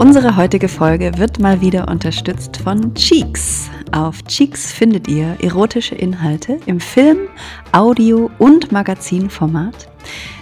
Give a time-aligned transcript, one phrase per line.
[0.00, 3.68] Unsere heutige Folge wird mal wieder unterstützt von Cheeks.
[3.90, 7.28] Auf Cheeks findet ihr erotische Inhalte im Film,
[7.72, 9.88] Audio und Magazinformat.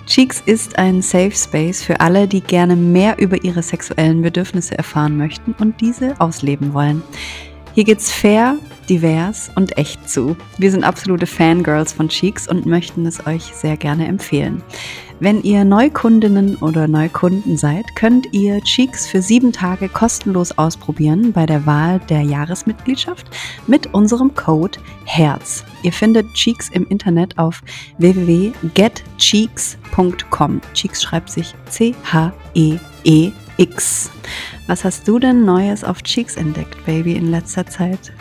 [0.05, 5.17] Cheeks ist ein Safe Space für alle, die gerne mehr über ihre sexuellen Bedürfnisse erfahren
[5.17, 7.03] möchten und diese ausleben wollen.
[7.73, 8.59] Hier geht's fair,
[8.89, 10.37] divers und echt zu.
[10.59, 14.63] Wir sind absolute Fangirls von Cheeks und möchten es euch sehr gerne empfehlen.
[15.19, 21.47] Wenn ihr Neukundinnen oder Neukunden seid, könnt ihr Cheeks für sieben Tage kostenlos ausprobieren bei
[21.47, 23.31] der Wahl der Jahresmitgliedschaft
[23.67, 25.65] mit unserem Code HERZ.
[25.83, 27.63] Ihr findet Cheeks im Internet auf
[27.97, 30.61] www.getcheeks.com.
[30.75, 32.11] Cheeks schreibt sich C-H-E-E-X.
[34.67, 38.13] Was hast du denn Neues auf Cheeks entdeckt, Baby, in letzter Zeit?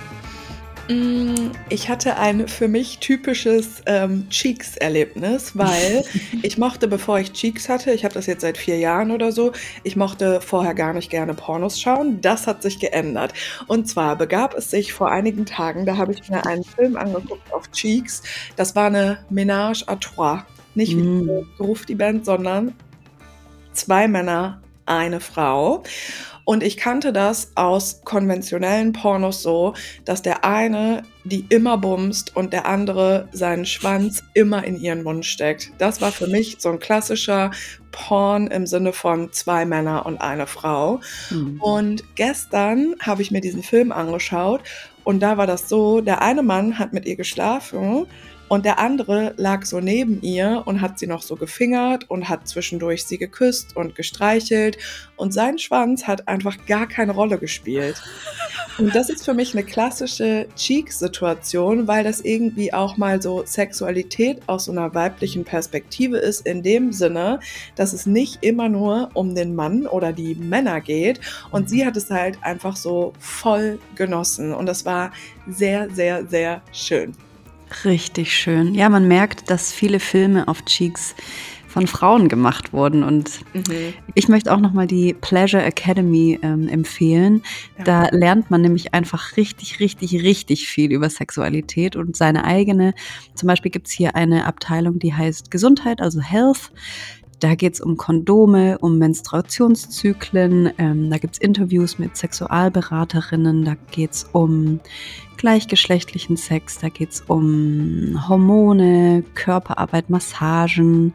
[0.88, 6.04] Mm, ich hatte ein für mich typisches ähm, Cheeks-Erlebnis, weil
[6.44, 9.52] ich mochte, bevor ich Cheeks hatte, ich habe das jetzt seit vier Jahren oder so,
[9.84, 12.22] ich mochte vorher gar nicht gerne Pornos schauen.
[12.22, 13.34] Das hat sich geändert.
[13.68, 17.52] Und zwar begab es sich vor einigen Tagen, da habe ich mir einen Film angeguckt
[17.52, 18.22] auf Cheeks.
[18.56, 20.46] Das war eine Ménage à trois.
[20.76, 21.48] Nicht wie mm.
[21.60, 22.76] Ruf die Band, sondern
[23.74, 25.84] zwei Männer, eine Frau.
[26.46, 29.74] Und ich kannte das aus konventionellen Pornos so,
[30.06, 35.26] dass der eine die immer bumst und der andere seinen Schwanz immer in ihren Mund
[35.26, 35.72] steckt.
[35.80, 37.50] Das war für mich so ein klassischer
[37.92, 41.00] Porn im Sinne von zwei Männer und eine Frau.
[41.32, 41.60] Mhm.
[41.60, 44.62] Und gestern habe ich mir diesen Film angeschaut
[45.04, 48.06] und da war das so, der eine Mann hat mit ihr geschlafen
[48.48, 52.48] und der andere lag so neben ihr und hat sie noch so gefingert und hat
[52.48, 54.78] zwischendurch sie geküsst und gestreichelt.
[55.16, 58.02] Und sein Schwanz hat einfach gar keine Rolle gespielt.
[58.78, 64.42] Und das ist für mich eine klassische Cheek-Situation, weil das irgendwie auch mal so Sexualität
[64.48, 67.40] aus so einer weiblichen Perspektive ist, in dem Sinne,
[67.76, 71.20] dass es nicht immer nur um den Mann oder die Männer geht.
[71.52, 74.54] Und sie hat es halt einfach so voll genossen.
[74.54, 75.12] Und das war
[75.48, 77.16] sehr, sehr, sehr schön.
[77.84, 78.74] Richtig schön.
[78.74, 81.16] Ja, man merkt, dass viele Filme auf Cheeks
[81.76, 83.04] von Frauen gemacht wurden.
[83.04, 83.94] Und mhm.
[84.14, 87.44] ich möchte auch nochmal die Pleasure Academy ähm, empfehlen.
[87.78, 87.84] Ja.
[87.84, 92.94] Da lernt man nämlich einfach richtig, richtig, richtig viel über Sexualität und seine eigene.
[93.34, 96.72] Zum Beispiel gibt es hier eine Abteilung, die heißt Gesundheit, also Health.
[97.42, 103.76] Da geht es um Kondome, um Menstruationszyklen, ähm, da gibt es Interviews mit Sexualberaterinnen, da
[103.92, 104.80] geht es um
[105.38, 111.14] gleichgeschlechtlichen Sex, da geht es um Hormone, Körperarbeit, Massagen.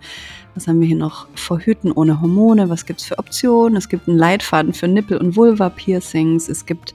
[0.55, 1.29] Was haben wir hier noch?
[1.35, 3.77] Verhüten ohne Hormone, was gibt es für Optionen?
[3.77, 6.95] Es gibt einen Leitfaden für Nippel- und Vulva-Piercings, es gibt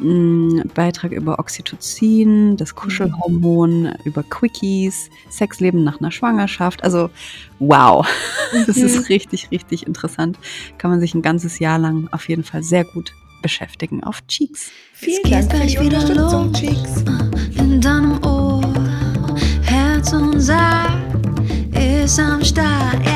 [0.00, 6.84] einen Beitrag über Oxytocin, das Kuschelhormon, über Quickies, Sexleben nach einer Schwangerschaft.
[6.84, 7.10] Also
[7.58, 8.06] wow,
[8.66, 9.04] das ist mhm.
[9.04, 10.38] richtig, richtig interessant.
[10.78, 13.12] Kann man sich ein ganzes Jahr lang auf jeden Fall sehr gut
[13.46, 14.72] beschäftigen auf Cheeks.
[14.92, 16.60] Vielen Dank für die Unterstützung, los.
[16.60, 17.04] Cheeks.
[17.54, 18.60] In deinem Ohr,
[19.62, 20.90] Herz und Sack
[21.72, 23.15] ist am Start,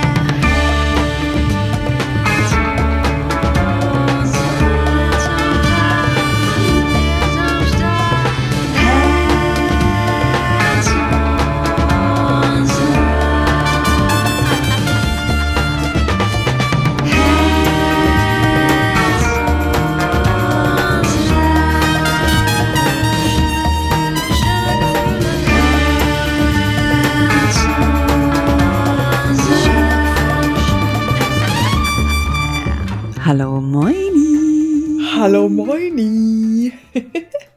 [33.70, 35.00] Moini.
[35.14, 36.72] Hallo Moini.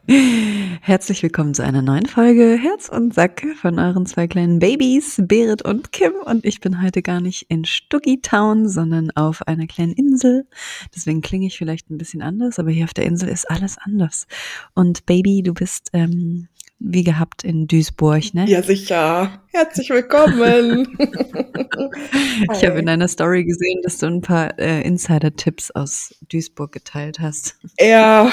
[0.80, 5.62] Herzlich willkommen zu einer neuen Folge Herz und Sack von euren zwei kleinen Babys, Berit
[5.62, 6.12] und Kim.
[6.24, 10.46] Und ich bin heute gar nicht in Stuggy Town, sondern auf einer kleinen Insel.
[10.94, 14.28] Deswegen klinge ich vielleicht ein bisschen anders, aber hier auf der Insel ist alles anders.
[14.74, 16.46] Und Baby, du bist ähm,
[16.86, 18.44] wie gehabt in Duisburg, ne?
[18.46, 19.42] Ja, sicher.
[19.52, 20.96] Herzlich willkommen.
[22.52, 27.20] ich habe in deiner Story gesehen, dass du ein paar äh, Insider-Tipps aus Duisburg geteilt
[27.20, 27.56] hast.
[27.80, 28.30] Ja.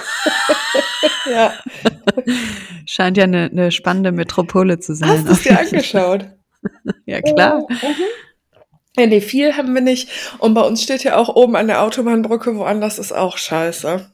[1.30, 1.54] ja.
[2.86, 5.10] Scheint ja eine, eine, spannende Metropole zu sein.
[5.10, 6.26] Hast du es dir angeschaut?
[7.04, 7.66] ja, klar.
[7.68, 8.04] Mhm.
[8.96, 10.08] Ja, nee, viel haben wir nicht.
[10.38, 14.08] Und bei uns steht ja auch oben an der Autobahnbrücke, woanders ist auch scheiße.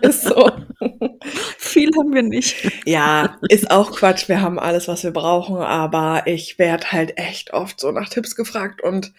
[0.00, 0.50] Ist so.
[1.58, 2.70] Viel haben wir nicht.
[2.84, 4.28] Ja, ist auch Quatsch.
[4.28, 8.36] Wir haben alles, was wir brauchen, aber ich werde halt echt oft so nach Tipps
[8.36, 9.12] gefragt und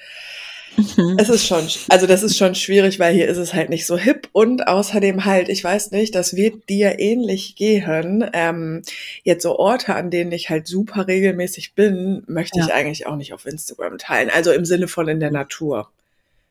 [0.77, 1.17] mhm.
[1.17, 3.97] es ist schon, also das ist schon schwierig, weil hier ist es halt nicht so
[3.97, 8.29] hip und außerdem halt, ich weiß nicht, das wird dir ähnlich gehen.
[8.33, 8.81] Ähm,
[9.23, 12.65] jetzt so Orte, an denen ich halt super regelmäßig bin, möchte ja.
[12.65, 14.29] ich eigentlich auch nicht auf Instagram teilen.
[14.33, 15.89] Also im Sinne von in der Natur.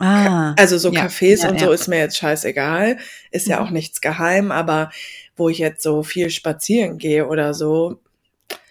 [0.04, 1.72] Ah, also so ja, Cafés ja, und so ja.
[1.72, 2.98] ist mir jetzt scheißegal.
[3.30, 3.52] Ist mhm.
[3.52, 4.90] ja auch nichts geheim, aber
[5.36, 8.00] wo ich jetzt so viel spazieren gehe oder so.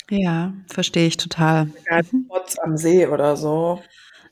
[0.10, 1.66] Ja, verstehe ich total.
[1.66, 2.30] Mhm.
[2.62, 3.82] am See oder so.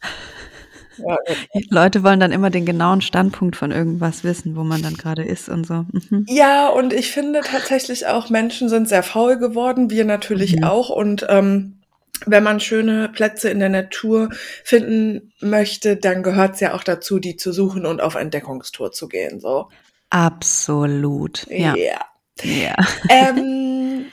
[1.70, 5.50] Leute wollen dann immer den genauen Standpunkt von irgendwas wissen, wo man dann gerade ist
[5.50, 5.86] und so.
[5.92, 6.26] Mhm.
[6.28, 10.66] Ja, und ich finde tatsächlich auch, Menschen sind sehr faul geworden, wir natürlich mhm.
[10.66, 10.90] auch.
[10.90, 11.81] Und ähm,
[12.26, 14.30] wenn man schöne Plätze in der Natur
[14.64, 19.08] finden möchte, dann gehört es ja auch dazu, die zu suchen und auf Entdeckungstour zu
[19.08, 19.40] gehen.
[19.40, 19.70] So.
[20.10, 21.48] Absolut.
[21.50, 21.76] Ja.
[21.76, 22.02] ja.
[22.44, 22.76] ja.
[23.10, 24.06] Ähm,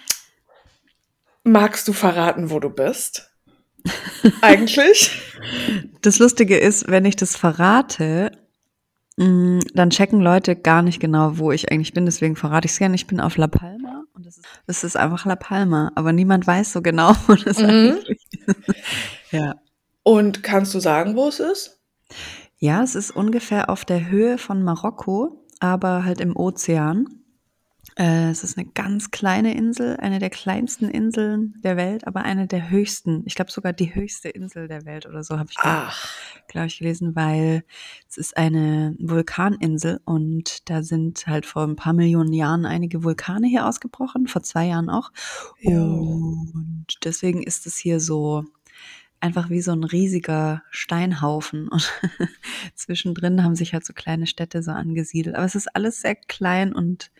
[1.45, 3.31] magst du verraten, wo du bist?
[4.43, 5.21] Eigentlich?
[6.03, 8.33] Das Lustige ist, wenn ich das verrate,
[9.17, 12.07] mm, dann checken Leute gar nicht genau, wo ich eigentlich bin.
[12.07, 12.97] Deswegen verrate ich es gerne.
[12.97, 15.93] Ich bin auf La Palma und das ist, das ist einfach La Palma.
[15.95, 17.69] Aber niemand weiß so genau, wo das mhm.
[17.69, 18.59] eigentlich ist.
[19.31, 19.55] ja.
[20.03, 21.81] Und kannst du sagen, wo es ist?
[22.59, 27.18] Ja, es ist ungefähr auf der Höhe von Marokko, aber halt im Ozean.
[27.99, 32.47] Äh, es ist eine ganz kleine Insel, eine der kleinsten Inseln der Welt, aber eine
[32.47, 33.25] der höchsten.
[33.27, 35.57] Ich glaube sogar die höchste Insel der Welt oder so habe ich,
[36.47, 37.65] glaube ich, gelesen, weil
[38.09, 43.49] es ist eine Vulkaninsel und da sind halt vor ein paar Millionen Jahren einige Vulkane
[43.49, 45.11] hier ausgebrochen, vor zwei Jahren auch.
[45.59, 45.83] Jo.
[46.55, 48.45] Und deswegen ist es hier so
[49.19, 51.93] einfach wie so ein riesiger Steinhaufen und
[52.77, 55.35] zwischendrin haben sich halt so kleine Städte so angesiedelt.
[55.35, 57.11] Aber es ist alles sehr klein und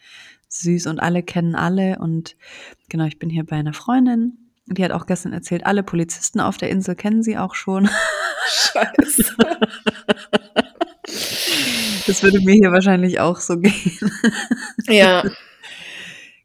[0.49, 1.99] süß und alle kennen alle.
[1.99, 2.37] Und
[2.89, 4.39] genau, ich bin hier bei einer Freundin.
[4.67, 7.89] Die hat auch gestern erzählt, alle Polizisten auf der Insel kennen sie auch schon.
[8.49, 9.35] Scheiße.
[12.09, 14.11] Das würde mir hier wahrscheinlich auch so gehen.
[14.89, 15.25] Ja.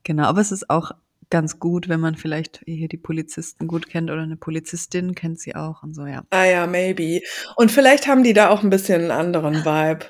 [0.05, 0.91] Genau, aber es ist auch
[1.29, 5.55] ganz gut, wenn man vielleicht hier die Polizisten gut kennt oder eine Polizistin kennt sie
[5.55, 6.25] auch und so, ja.
[6.29, 7.21] Ah ja, maybe.
[7.55, 10.07] Und vielleicht haben die da auch ein bisschen einen anderen Vibe.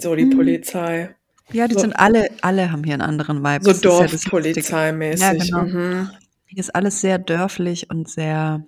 [0.00, 0.30] So die hm.
[0.30, 1.14] Polizei.
[1.52, 3.64] Ja, die so, sind alle, alle haben hier einen anderen Vibe.
[3.64, 5.20] So Dorfpolizeimäßig.
[5.20, 5.62] Ja, genau.
[5.62, 6.10] Mhm.
[6.46, 8.64] Hier ist alles sehr dörflich und sehr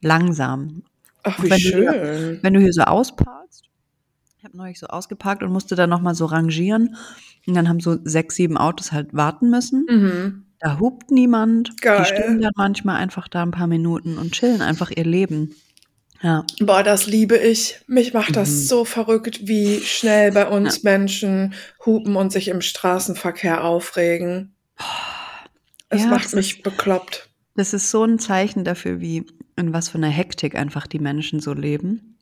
[0.00, 0.82] langsam.
[1.22, 1.86] Ach, wie wenn schön.
[1.86, 3.64] Du hier, wenn du hier so ausparkst,
[4.38, 6.96] ich habe neulich so ausgeparkt und musste dann nochmal so rangieren
[7.46, 9.86] und dann haben so sechs, sieben Autos halt warten müssen.
[9.88, 10.42] Mhm.
[10.58, 11.80] Da hupt niemand.
[11.80, 11.98] Geil.
[11.98, 15.54] Die stehen dann manchmal einfach da ein paar Minuten und chillen einfach ihr Leben.
[16.26, 16.44] Ja.
[16.58, 17.78] Boah, das liebe ich.
[17.86, 18.60] Mich macht das mhm.
[18.62, 20.90] so verrückt, wie schnell bei uns ja.
[20.90, 24.56] Menschen hupen und sich im Straßenverkehr aufregen.
[25.88, 27.28] Es ja, macht mich ist, bekloppt.
[27.54, 29.24] Das ist so ein Zeichen dafür, wie
[29.54, 32.18] in was für einer Hektik einfach die Menschen so leben.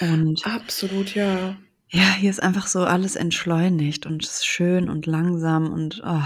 [0.00, 1.56] Und Absolut, ja.
[1.88, 6.22] Ja, hier ist einfach so alles entschleunigt und schön und langsam und oh,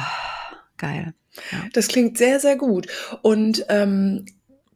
[0.76, 1.14] geil.
[1.52, 1.58] Ja.
[1.72, 2.86] Das klingt sehr, sehr gut.
[3.22, 4.26] Und ähm,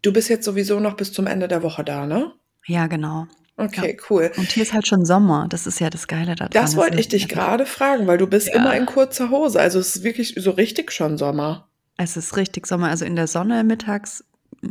[0.02, 2.32] Du bist jetzt sowieso noch bis zum Ende der Woche da, ne?
[2.66, 3.26] Ja, genau.
[3.56, 4.04] Okay, ja.
[4.10, 4.32] cool.
[4.36, 5.46] Und hier ist halt schon Sommer.
[5.48, 6.50] Das ist ja das Geile daran.
[6.52, 8.54] Das wollte ich dich gerade fragen, weil du bist ja.
[8.54, 9.60] immer in kurzer Hose.
[9.60, 11.68] Also es ist wirklich so richtig schon Sommer.
[11.96, 12.88] Es ist richtig Sommer.
[12.88, 14.24] Also in der Sonne mittags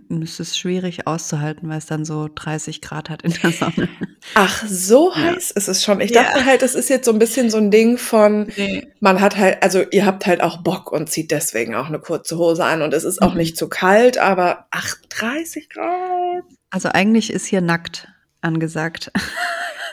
[0.10, 3.90] ist es schwierig auszuhalten, weil es dann so 30 Grad hat in der Sonne.
[4.36, 5.34] Ach, so ja.
[5.34, 6.00] heiß ist es schon.
[6.00, 6.46] Ich dachte ja.
[6.46, 8.88] halt, es ist jetzt so ein bisschen so ein Ding von, nee.
[9.02, 12.38] man hat halt, also ihr habt halt auch Bock und zieht deswegen auch eine kurze
[12.38, 13.40] Hose an und es ist auch mhm.
[13.40, 16.44] nicht zu kalt, aber ach, 30 Grad.
[16.70, 18.08] Also eigentlich ist hier nackt
[18.40, 19.12] angesagt.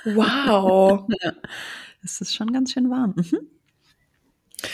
[0.05, 1.09] Wow.
[1.23, 1.33] ja.
[2.05, 3.15] Es ist schon ganz schön warm.
[3.17, 3.58] Mhm.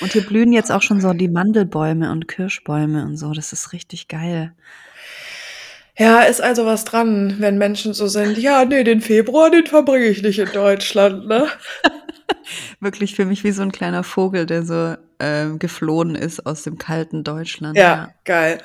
[0.00, 3.32] Und hier blühen jetzt auch schon so die Mandelbäume und Kirschbäume und so.
[3.32, 4.52] Das ist richtig geil.
[5.96, 10.06] Ja, ist also was dran, wenn Menschen so sind, ja, nee, den Februar, den verbringe
[10.06, 11.46] ich nicht in Deutschland, ne?
[12.80, 16.78] Wirklich für mich wie so ein kleiner Vogel, der so äh, geflohen ist aus dem
[16.78, 17.76] kalten Deutschland.
[17.76, 18.14] Ja, ja.
[18.24, 18.58] geil.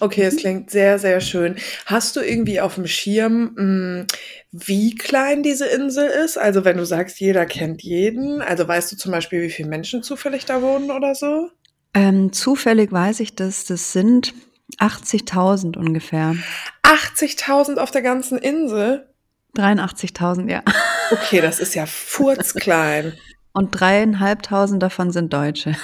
[0.00, 0.38] Okay, es mhm.
[0.38, 1.56] klingt sehr, sehr schön.
[1.86, 4.06] Hast du irgendwie auf dem Schirm, mh, hm,
[4.52, 6.38] wie klein diese Insel ist?
[6.38, 10.02] Also wenn du sagst, jeder kennt jeden, also weißt du zum Beispiel, wie viele Menschen
[10.02, 11.50] zufällig da wohnen oder so?
[11.94, 14.34] Ähm, zufällig weiß ich, dass das sind
[14.78, 16.36] 80.000 ungefähr.
[16.82, 19.08] 80.000 auf der ganzen Insel?
[19.56, 20.62] 83.000, ja.
[21.10, 23.14] Okay, das ist ja furzklein.
[23.54, 25.76] Und dreieinhalbtausend davon sind Deutsche.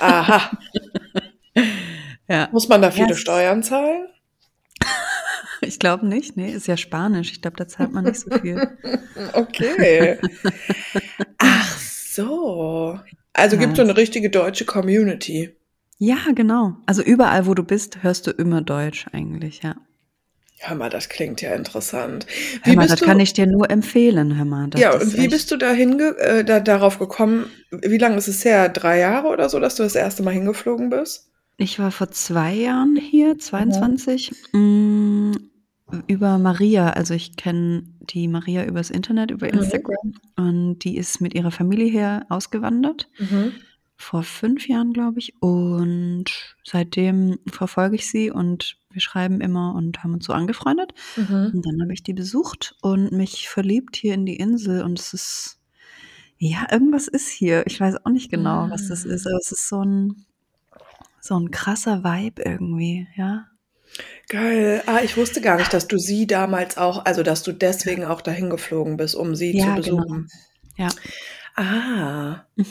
[0.00, 0.50] Aha.
[2.28, 2.48] ja.
[2.50, 3.20] Muss man da viele yes.
[3.20, 4.08] Steuern zahlen?
[5.64, 7.30] Ich glaube nicht, nee, ist ja Spanisch.
[7.30, 8.76] Ich glaube, da zahlt man nicht so viel.
[9.32, 10.18] okay.
[11.38, 12.98] Ach so.
[13.32, 13.60] Also ja.
[13.60, 15.56] gibt es so eine richtige deutsche Community.
[15.98, 16.78] Ja, genau.
[16.86, 19.76] Also überall, wo du bist, hörst du immer Deutsch eigentlich, ja.
[20.64, 22.24] Hör mal, das klingt ja interessant.
[22.62, 24.70] Wie hör mal, das du, kann ich dir nur empfehlen, hör mal.
[24.76, 27.46] ja, und wie bist du da äh, da, darauf gekommen?
[27.70, 28.68] Wie lange ist es her?
[28.68, 31.28] Drei Jahre oder so, dass du das erste Mal hingeflogen bist?
[31.56, 34.32] Ich war vor zwei Jahren hier, 22.
[34.52, 35.36] Mhm.
[36.06, 36.90] über Maria.
[36.90, 39.58] Also ich kenne die Maria übers Internet, über Mhm.
[39.58, 40.14] Instagram.
[40.36, 43.08] Und die ist mit ihrer Familie hier ausgewandert.
[43.18, 43.52] Mhm.
[43.96, 45.34] Vor fünf Jahren, glaube ich.
[45.40, 50.92] Und seitdem verfolge ich sie und wir schreiben immer und haben uns so angefreundet.
[51.16, 51.50] Mhm.
[51.54, 54.82] Und dann habe ich die besucht und mich verliebt hier in die Insel.
[54.82, 55.58] Und es ist,
[56.38, 57.66] ja, irgendwas ist hier.
[57.66, 59.28] Ich weiß auch nicht genau, was das ist, Mm.
[59.28, 60.24] aber es ist so ein,
[61.20, 63.46] so ein krasser Vibe irgendwie, ja.
[64.28, 64.82] Geil.
[64.86, 68.22] Ah, ich wusste gar nicht, dass du sie damals auch, also dass du deswegen auch
[68.22, 69.96] dahin geflogen bist, um sie zu Ja, genau.
[69.98, 70.28] besuchen.
[70.76, 70.88] Ja.
[71.54, 72.44] Ah.
[72.56, 72.64] Mhm.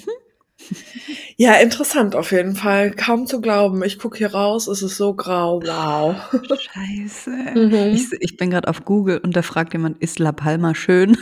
[1.38, 2.92] Ja, interessant auf jeden Fall.
[2.92, 3.84] Kaum zu glauben.
[3.84, 5.62] Ich gucke hier raus, es ist so grau.
[5.64, 6.16] Wow.
[6.60, 7.30] Scheiße.
[7.56, 7.94] Mhm.
[7.96, 11.18] Ich, ich bin gerade auf Google und da fragt jemand, ist La Palma schön?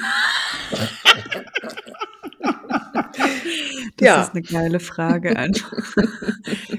[3.98, 4.22] Das Ja.
[4.22, 5.72] ist eine geile Frage einfach.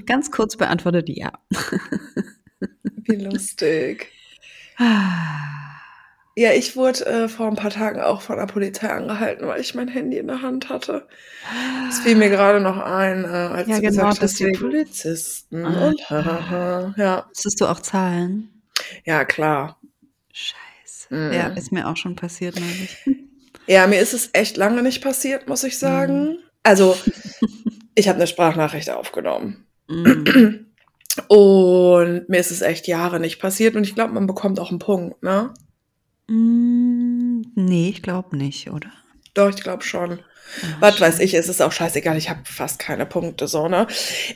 [0.05, 1.31] Ganz kurz beantwortet, ja.
[2.95, 4.07] Wie lustig.
[6.35, 9.75] Ja, ich wurde äh, vor ein paar Tagen auch von der Polizei angehalten, weil ich
[9.75, 11.05] mein Handy in der Hand hatte.
[11.87, 14.51] Das fiel mir gerade noch ein, äh, als Ja, du genau, gesagt hast, die.
[14.51, 15.65] Polizisten.
[15.65, 15.87] Ah.
[15.89, 16.93] Und hahaha.
[16.97, 17.25] Ja.
[17.27, 18.49] Musstest du auch zahlen?
[19.03, 19.79] ja, klar.
[20.31, 21.13] Scheiße.
[21.13, 21.33] Mhm.
[21.33, 22.97] Ja, ist mir auch schon passiert neulich.
[23.67, 25.77] Ja, mir ist es echt lange nicht passiert, muss ich Mhm.
[25.79, 26.37] sagen.
[26.63, 26.95] Also,
[27.95, 29.65] ich habe eine Sprachnachricht aufgenommen.
[29.87, 30.65] Mm.
[31.27, 33.75] Und mir ist es echt Jahre nicht passiert.
[33.75, 35.53] Und ich glaube, man bekommt auch einen Punkt, ne?
[36.27, 38.91] Mm, nee, ich glaube nicht, oder?
[39.33, 40.19] Doch, ich glaube schon.
[40.63, 43.87] Ah, Was weiß ich, es ist auch scheißegal, ich habe fast keine Punkte so, ne?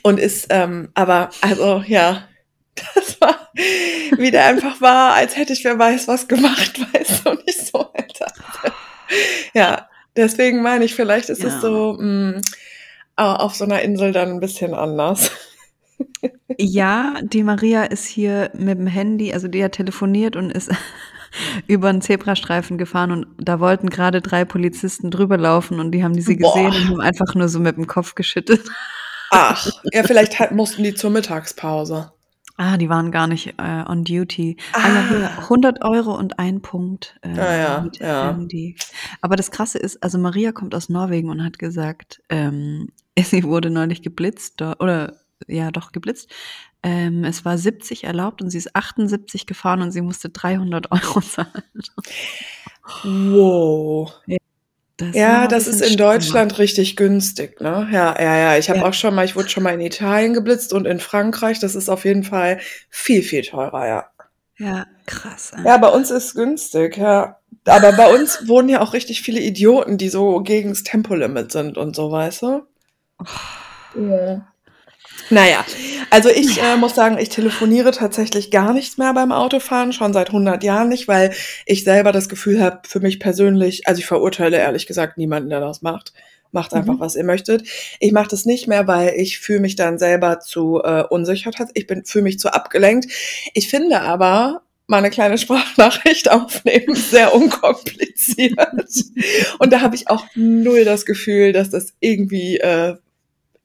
[0.03, 2.27] Und ist, ähm, aber, also, ja,
[2.95, 3.49] das war,
[4.17, 7.91] wie der einfach war, als hätte ich wer weiß was gemacht, weißt du, nicht so,
[7.93, 8.31] Alter.
[9.53, 11.49] Ja, deswegen meine ich, vielleicht ist Ja.
[11.49, 12.41] es so, mh,
[13.17, 15.31] auf so einer Insel dann ein bisschen anders.
[16.59, 20.69] Ja, die Maria ist hier mit dem Handy, also die hat telefoniert und ist
[21.67, 26.19] über einen Zebrastreifen gefahren und da wollten gerade drei Polizisten drüber laufen und die haben
[26.19, 26.53] sie Boah.
[26.53, 28.61] gesehen und haben einfach nur so mit dem Kopf geschüttelt.
[29.31, 32.11] Ach, ja, vielleicht halt mussten die zur Mittagspause.
[32.57, 34.55] Ah, die waren gar nicht äh, on duty.
[34.71, 35.41] Ah, ja, hier, Ah.
[35.41, 38.27] 100 Euro und ein Punkt äh, Ah, ja, ja.
[38.27, 38.77] Handy.
[39.19, 42.87] Aber das Krasse ist, also Maria kommt aus Norwegen und hat gesagt, ähm,
[43.19, 46.31] sie wurde neulich geblitzt, oder ja, doch geblitzt.
[46.87, 51.19] Ähm, es war 70 erlaubt und sie ist 78 gefahren und sie musste 300 Euro
[51.21, 51.63] zahlen.
[53.03, 54.13] Wow.
[54.97, 56.13] Das war Ja, das ist in strenger.
[56.13, 57.87] Deutschland richtig günstig, ne?
[57.91, 58.57] Ja, ja, ja.
[58.57, 58.85] Ich habe Ja.
[58.85, 61.59] auch schon mal, ich wurde schon mal in Italien geblitzt und in Frankreich.
[61.59, 64.05] Das ist auf jeden Fall viel, viel teurer, ja.
[64.57, 65.51] Ja, krass.
[65.57, 65.65] ey.
[65.65, 67.39] Ja, bei uns ist günstig, ja.
[67.65, 71.77] Aber bei uns wohnen ja auch richtig viele Idioten, die so gegen das Tempolimit sind
[71.77, 72.61] und so, weißt du?
[73.99, 74.47] Ja.
[75.29, 75.65] Naja,
[76.11, 80.27] also ich äh, muss sagen, ich telefoniere tatsächlich gar nicht mehr beim Autofahren, schon seit
[80.27, 81.33] 100 Jahren nicht, weil
[81.65, 85.59] ich selber das Gefühl habe, für mich persönlich, also ich verurteile ehrlich gesagt niemanden, der
[85.61, 86.13] das macht.
[86.51, 86.99] Macht einfach, Mhm.
[87.01, 87.67] was ihr möchtet.
[87.99, 91.51] Ich mache das nicht mehr, weil ich fühle mich dann selber zu äh, unsicher.
[91.73, 93.11] Ich bin fühle mich zu abgelenkt.
[93.53, 98.57] Ich finde aber, mal eine kleine Sprachnachricht aufnehmen, sehr unkompliziert.
[99.59, 102.95] Und da habe ich auch null das Gefühl, dass das irgendwie äh,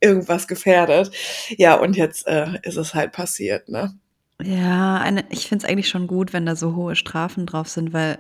[0.00, 1.10] irgendwas gefährdet.
[1.56, 3.94] Ja, und jetzt äh, ist es halt passiert, ne?
[4.42, 7.92] Ja, eine, ich finde es eigentlich schon gut, wenn da so hohe Strafen drauf sind,
[7.92, 8.18] weil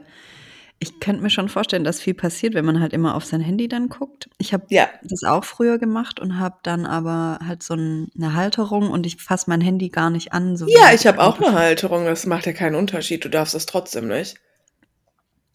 [0.82, 3.68] ich könnte mir schon vorstellen, dass viel passiert, wenn man halt immer auf sein Handy
[3.68, 4.30] dann guckt.
[4.38, 4.88] Ich habe Ja.
[5.02, 9.16] das auch früher gemacht und habe dann aber halt so ein, eine Halterung und ich
[9.22, 10.56] fasse mein Handy gar nicht an.
[10.56, 13.66] So Ja, ich habe auch eine Halterung, das macht ja keinen Unterschied, du darfst es
[13.66, 14.36] trotzdem nicht.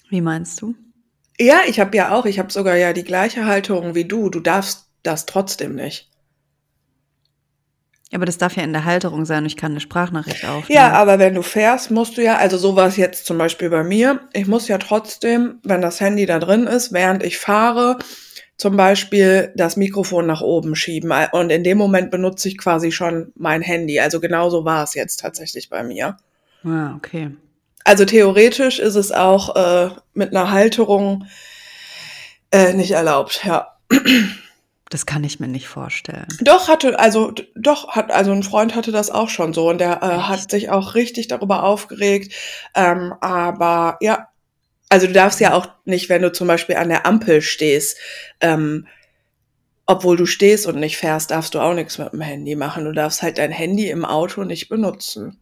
[0.10, 0.75] Wie meinst du?
[1.39, 4.39] Ja, ich habe ja auch, ich habe sogar ja die gleiche Halterung wie du, du
[4.39, 6.10] darfst das trotzdem nicht.
[8.14, 10.68] Aber das darf ja in der Halterung sein und ich kann eine Sprachnachricht aufnehmen.
[10.70, 13.70] Ja, aber wenn du fährst, musst du ja, also so war es jetzt zum Beispiel
[13.70, 17.98] bei mir, ich muss ja trotzdem, wenn das Handy da drin ist, während ich fahre,
[18.58, 21.12] zum Beispiel das Mikrofon nach oben schieben.
[21.32, 24.00] Und in dem Moment benutze ich quasi schon mein Handy.
[24.00, 26.18] Also genauso war es jetzt tatsächlich bei mir.
[26.64, 27.32] Ja, okay.
[27.84, 31.26] Also theoretisch ist es auch äh, mit einer Halterung
[32.52, 33.78] äh, nicht erlaubt, ja.
[34.96, 36.25] Das kann ich mir nicht vorstellen.
[36.40, 40.02] Doch, hatte, also, doch, hat, also ein Freund hatte das auch schon so und der
[40.02, 42.34] äh, hat sich auch richtig darüber aufgeregt.
[42.75, 44.30] Ähm, aber ja,
[44.88, 47.98] also du darfst ja auch nicht, wenn du zum Beispiel an der Ampel stehst,
[48.40, 48.88] ähm,
[49.86, 52.86] obwohl du stehst und nicht fährst, darfst du auch nichts mit dem Handy machen.
[52.86, 55.42] Du darfst halt dein Handy im Auto nicht benutzen.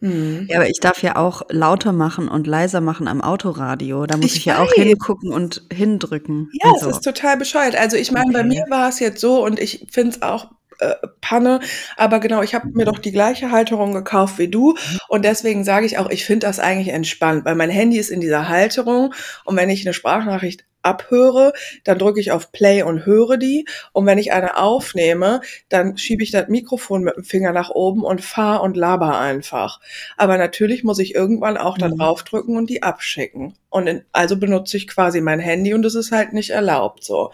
[0.00, 0.46] Mhm.
[0.50, 4.06] Ja, aber ich darf ja auch lauter machen und leiser machen am Autoradio.
[4.06, 6.50] Da muss Ich ich, ja auch hingucken und hindrücken.
[6.52, 7.76] Ja, Also, es ist total bescheuert.
[7.76, 8.48] Also ich meine, bei Okay.
[8.48, 11.60] mir war es jetzt so und ich finde es auch äh, Panne.
[11.96, 14.76] Aber genau, ich habe mir doch die gleiche Halterung gekauft wie du.
[15.08, 18.20] Und deswegen sage ich auch, ich finde das eigentlich entspannt, weil mein Handy ist in
[18.20, 19.14] dieser Halterung.
[19.46, 21.52] Und wenn ich eine Sprachnachricht abhöre,
[21.84, 23.66] dann drücke ich auf Play und höre die.
[23.92, 28.04] Und wenn ich eine aufnehme, dann schiebe ich das Mikrofon mit dem Finger nach oben
[28.04, 29.80] und fahre und laber einfach.
[30.16, 31.98] Aber natürlich muss ich irgendwann auch da mhm.
[31.98, 33.54] draufdrücken und die abschicken.
[33.68, 37.32] Und in, also benutze ich quasi mein Handy und es ist halt nicht erlaubt so.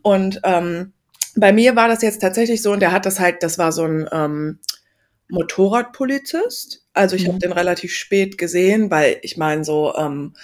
[0.00, 0.92] Und ähm,
[1.34, 3.84] bei mir war das jetzt tatsächlich so und der hat das halt, das war so
[3.84, 4.58] ein ähm,
[5.28, 6.84] Motorradpolizist.
[6.92, 7.28] Also ich mhm.
[7.28, 10.34] habe den relativ spät gesehen, weil ich meine so ähm,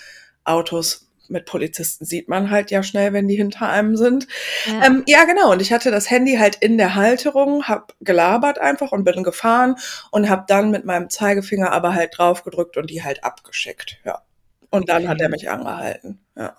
[0.45, 4.27] Autos mit Polizisten sieht man halt ja schnell, wenn die hinter einem sind.
[4.67, 4.87] Ja.
[4.87, 5.53] Ähm, ja, genau.
[5.53, 9.77] Und ich hatte das Handy halt in der Halterung, hab gelabert einfach und bin gefahren
[10.11, 13.99] und hab dann mit meinem Zeigefinger aber halt drauf gedrückt und die halt abgeschickt.
[14.05, 14.23] Ja.
[14.71, 15.09] Und dann okay.
[15.09, 16.21] hat er mich angehalten.
[16.37, 16.57] Ja.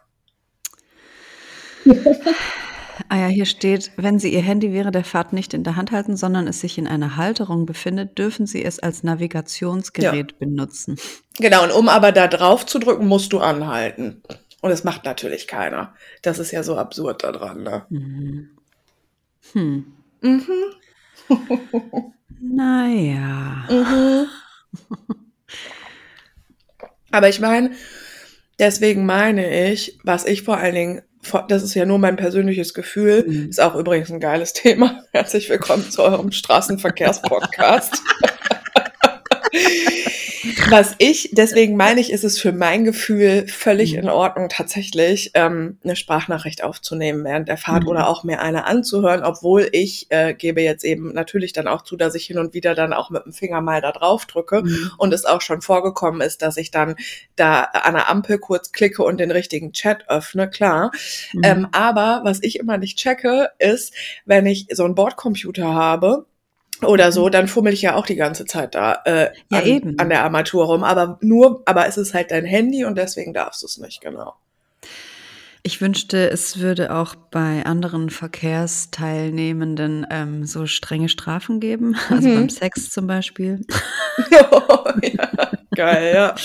[3.07, 5.91] Ah ja, hier steht, wenn Sie Ihr Handy während der Fahrt nicht in der Hand
[5.91, 10.37] halten, sondern es sich in einer Halterung befindet, dürfen Sie es als Navigationsgerät ja.
[10.37, 10.97] benutzen.
[11.39, 14.21] Genau, und um aber da drauf zu drücken, musst du anhalten.
[14.61, 15.93] Und das macht natürlich keiner.
[16.21, 17.63] Das ist ja so absurd daran.
[17.63, 17.85] Ne?
[17.89, 18.49] Mhm.
[19.53, 19.93] Hm.
[20.21, 20.43] Mhm.
[22.41, 23.65] naja.
[23.69, 24.27] Mhm.
[27.11, 27.71] Aber ich meine,
[28.59, 31.01] deswegen meine ich, was ich vor allen Dingen,
[31.47, 33.49] das ist ja nur mein persönliches Gefühl, mhm.
[33.49, 35.03] ist auch übrigens ein geiles Thema.
[35.11, 38.01] Herzlich willkommen zu eurem Straßenverkehrspodcast.
[40.71, 43.99] Was ich, deswegen meine ich, ist es für mein Gefühl völlig mhm.
[43.99, 47.89] in Ordnung, tatsächlich ähm, eine Sprachnachricht aufzunehmen während der Fahrt mhm.
[47.89, 51.97] oder auch mir eine anzuhören, obwohl ich äh, gebe jetzt eben natürlich dann auch zu,
[51.97, 54.91] dass ich hin und wieder dann auch mit dem Finger mal da drauf drücke mhm.
[54.99, 56.95] und es auch schon vorgekommen ist, dass ich dann
[57.35, 60.91] da an der Ampel kurz klicke und den richtigen Chat öffne, klar.
[61.33, 61.41] Mhm.
[61.43, 63.91] Ähm, aber was ich immer nicht checke, ist,
[64.25, 66.27] wenn ich so einen Bordcomputer habe,
[66.81, 69.99] oder so, dann fummel ich ja auch die ganze Zeit da äh, ja, an, eben.
[69.99, 70.83] an der Armatur rum.
[70.83, 74.35] Aber nur, aber es ist halt dein Handy und deswegen darfst du es nicht, genau.
[75.61, 82.35] Ich wünschte, es würde auch bei anderen Verkehrsteilnehmenden ähm, so strenge Strafen geben, also mhm.
[82.35, 83.65] beim Sex zum Beispiel.
[84.51, 85.29] oh, ja,
[85.75, 86.35] geil, ja.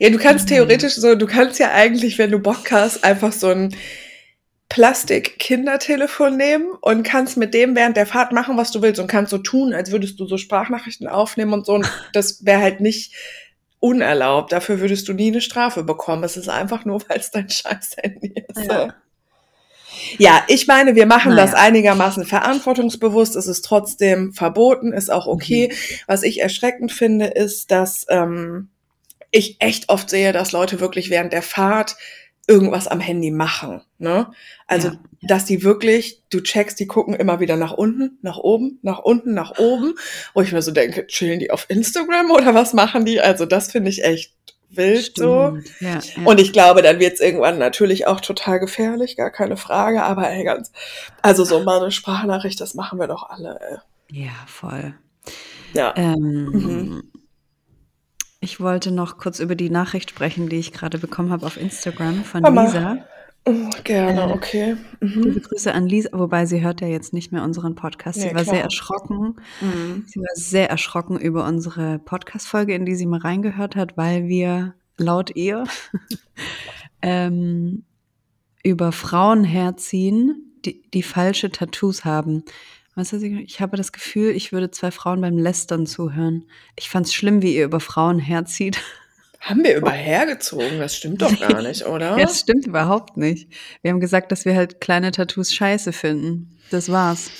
[0.00, 3.48] Ja, du kannst theoretisch so, du kannst ja eigentlich, wenn du Bock hast, einfach so
[3.48, 3.74] ein
[4.68, 9.30] Plastik-Kindertelefon nehmen und kannst mit dem während der Fahrt machen, was du willst und kannst
[9.30, 11.74] so tun, als würdest du so Sprachnachrichten aufnehmen und so.
[11.74, 13.14] Und das wäre halt nicht
[13.80, 14.52] unerlaubt.
[14.52, 16.22] Dafür würdest du nie eine Strafe bekommen.
[16.24, 18.70] Es ist einfach nur, weil es dein Scheiß-Handy ist.
[18.70, 18.94] Ja.
[20.18, 20.44] ja.
[20.48, 21.46] ich meine, wir machen naja.
[21.46, 23.36] das einigermaßen verantwortungsbewusst.
[23.36, 25.68] Es ist trotzdem verboten, ist auch okay.
[25.70, 25.96] Mhm.
[26.06, 28.68] Was ich erschreckend finde, ist, dass ähm,
[29.30, 31.96] ich echt oft sehe, dass Leute wirklich während der Fahrt
[32.48, 33.82] irgendwas am Handy machen.
[33.98, 34.26] Ne?
[34.66, 35.28] Also, ja, ja.
[35.28, 39.34] dass die wirklich, du checkst, die gucken immer wieder nach unten, nach oben, nach unten,
[39.34, 39.94] nach oben,
[40.34, 43.20] wo ich mir so denke, chillen die auf Instagram oder was machen die?
[43.20, 44.32] Also, das finde ich echt
[44.70, 45.16] wild Stimmt.
[45.16, 45.58] so.
[45.84, 50.02] Ja, Und ich glaube, dann wird es irgendwann natürlich auch total gefährlich, gar keine Frage.
[50.02, 50.72] Aber ey, ganz,
[51.22, 53.60] also so mal eine Sprachnachricht, das machen wir doch alle.
[53.60, 54.24] Ey.
[54.24, 54.94] Ja, voll.
[55.74, 55.94] Ja.
[55.96, 57.02] Ähm, mhm.
[58.40, 62.24] Ich wollte noch kurz über die Nachricht sprechen, die ich gerade bekommen habe auf Instagram
[62.24, 62.64] von Mama.
[62.64, 62.98] Lisa.
[63.44, 64.76] Oh, gerne, äh, okay.
[65.00, 65.22] Mhm.
[65.22, 68.18] Liebe Grüße an Lisa, wobei sie hört ja jetzt nicht mehr unseren Podcast.
[68.18, 68.54] Nee, sie war klar.
[68.54, 69.36] sehr erschrocken.
[69.60, 70.04] Mhm.
[70.06, 74.74] Sie war sehr erschrocken über unsere Podcast-Folge, in die sie mal reingehört hat, weil wir
[74.98, 75.64] laut ihr
[77.02, 77.84] ähm,
[78.62, 82.44] über Frauen herziehen, die, die falsche Tattoos haben.
[82.98, 86.42] Weißt du, ich habe das Gefühl, ich würde zwei Frauen beim Lästern zuhören.
[86.74, 88.80] Ich fand es schlimm, wie ihr über Frauen herzieht.
[89.38, 90.80] Haben wir über hergezogen?
[90.80, 92.16] Das stimmt doch gar nicht, oder?
[92.16, 93.52] Das stimmt überhaupt nicht.
[93.82, 96.58] Wir haben gesagt, dass wir halt kleine Tattoos scheiße finden.
[96.72, 97.30] Das war's.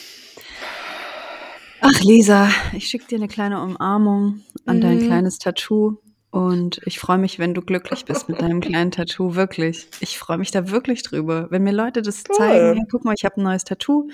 [1.80, 4.80] Ach, Lisa, ich schicke dir eine kleine Umarmung an mhm.
[4.80, 5.96] dein kleines Tattoo.
[6.30, 9.34] Und ich freue mich, wenn du glücklich bist mit deinem kleinen Tattoo.
[9.34, 9.88] Wirklich.
[9.98, 11.48] Ich freue mich da wirklich drüber.
[11.50, 12.36] Wenn mir Leute das cool.
[12.36, 14.08] zeigen, ja, guck mal, ich habe ein neues Tattoo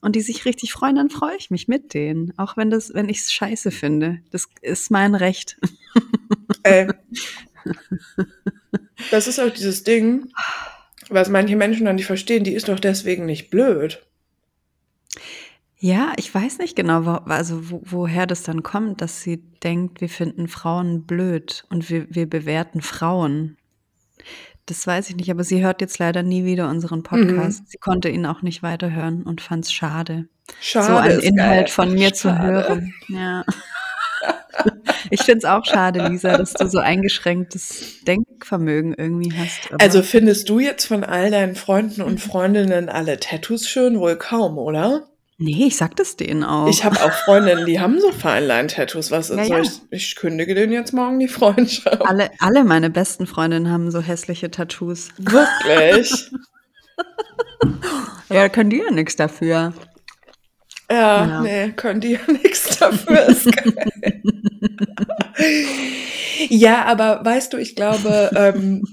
[0.00, 2.32] und die sich richtig freuen, dann freue ich mich mit denen.
[2.38, 4.20] Auch wenn das, wenn ich es scheiße finde.
[4.30, 5.58] Das ist mein Recht.
[6.62, 6.88] Ey.
[9.10, 10.32] Das ist auch dieses Ding,
[11.08, 14.02] was manche Menschen dann nicht verstehen, die ist doch deswegen nicht blöd.
[15.82, 20.02] Ja, ich weiß nicht genau, wo, also wo, woher das dann kommt, dass sie denkt,
[20.02, 23.56] wir finden Frauen blöd und wir, wir bewerten Frauen.
[24.70, 27.62] Das weiß ich nicht, aber sie hört jetzt leider nie wieder unseren Podcast.
[27.62, 27.66] Mhm.
[27.66, 30.28] Sie konnte ihn auch nicht weiterhören und fand es schade,
[30.60, 31.68] schade, so einen Inhalt geil.
[31.68, 32.16] von mir schade.
[32.16, 32.94] zu hören.
[33.08, 33.44] Ja.
[35.12, 39.70] Ich finde es auch schade, Lisa, dass du so eingeschränktes Denkvermögen irgendwie hast.
[39.80, 43.98] also findest du jetzt von all deinen Freunden und Freundinnen alle Tattoos schön?
[43.98, 45.09] Wohl kaum, oder?
[45.42, 46.68] Nee, ich sag das denen auch.
[46.68, 49.10] Ich habe auch Freundinnen, die haben so Feinlein-Tattoos.
[49.10, 49.60] Was ja, ja.
[49.60, 52.02] Ich, ich, kündige denen jetzt morgen die Freundschaft.
[52.02, 55.08] Alle, alle meine besten Freundinnen haben so hässliche Tattoos.
[55.16, 56.30] Wirklich?
[58.28, 59.72] ja, können die ja nichts dafür.
[60.90, 63.28] Ja, ja, nee, können die ja nichts dafür.
[63.28, 64.22] Ist geil.
[66.50, 68.84] ja, aber weißt du, ich glaube, ähm,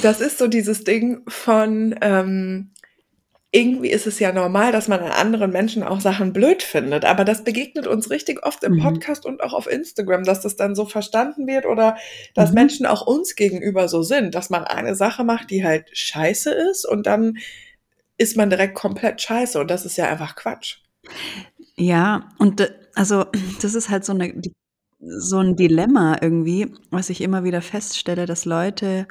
[0.00, 2.71] das ist so dieses Ding von, ähm,
[3.54, 7.04] irgendwie ist es ja normal, dass man an anderen Menschen auch Sachen blöd findet.
[7.04, 8.82] Aber das begegnet uns richtig oft im mhm.
[8.82, 11.98] Podcast und auch auf Instagram, dass das dann so verstanden wird oder
[12.34, 12.54] dass mhm.
[12.54, 16.88] Menschen auch uns gegenüber so sind, dass man eine Sache macht, die halt scheiße ist
[16.88, 17.36] und dann
[18.16, 19.60] ist man direkt komplett scheiße.
[19.60, 20.78] Und das ist ja einfach Quatsch.
[21.76, 23.26] Ja, und also
[23.60, 24.32] das ist halt so, eine,
[24.98, 29.06] so ein Dilemma irgendwie, was ich immer wieder feststelle, dass Leute,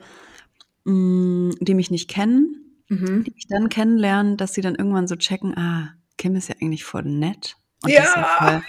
[0.86, 3.24] mm, die mich nicht kennen, Mhm.
[3.24, 6.84] Die mich dann kennenlernen, dass sie dann irgendwann so checken, ah, Kim ist ja eigentlich
[6.84, 7.56] voll nett.
[7.84, 8.04] Und ja.
[8.04, 8.62] Ist ja voll,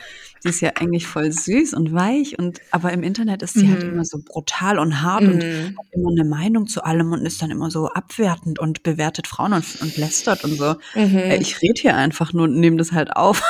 [0.44, 3.78] die ist ja eigentlich voll süß und weich und aber im Internet ist sie halt
[3.78, 3.82] mhm.
[3.82, 5.32] halt immer so brutal und hart mhm.
[5.32, 9.26] und hat immer eine Meinung zu allem und ist dann immer so abwertend und bewertet
[9.26, 10.76] Frauen und, und lästert und so.
[10.94, 11.18] Mhm.
[11.40, 13.42] Ich rede hier einfach nur und nehme das halt auf.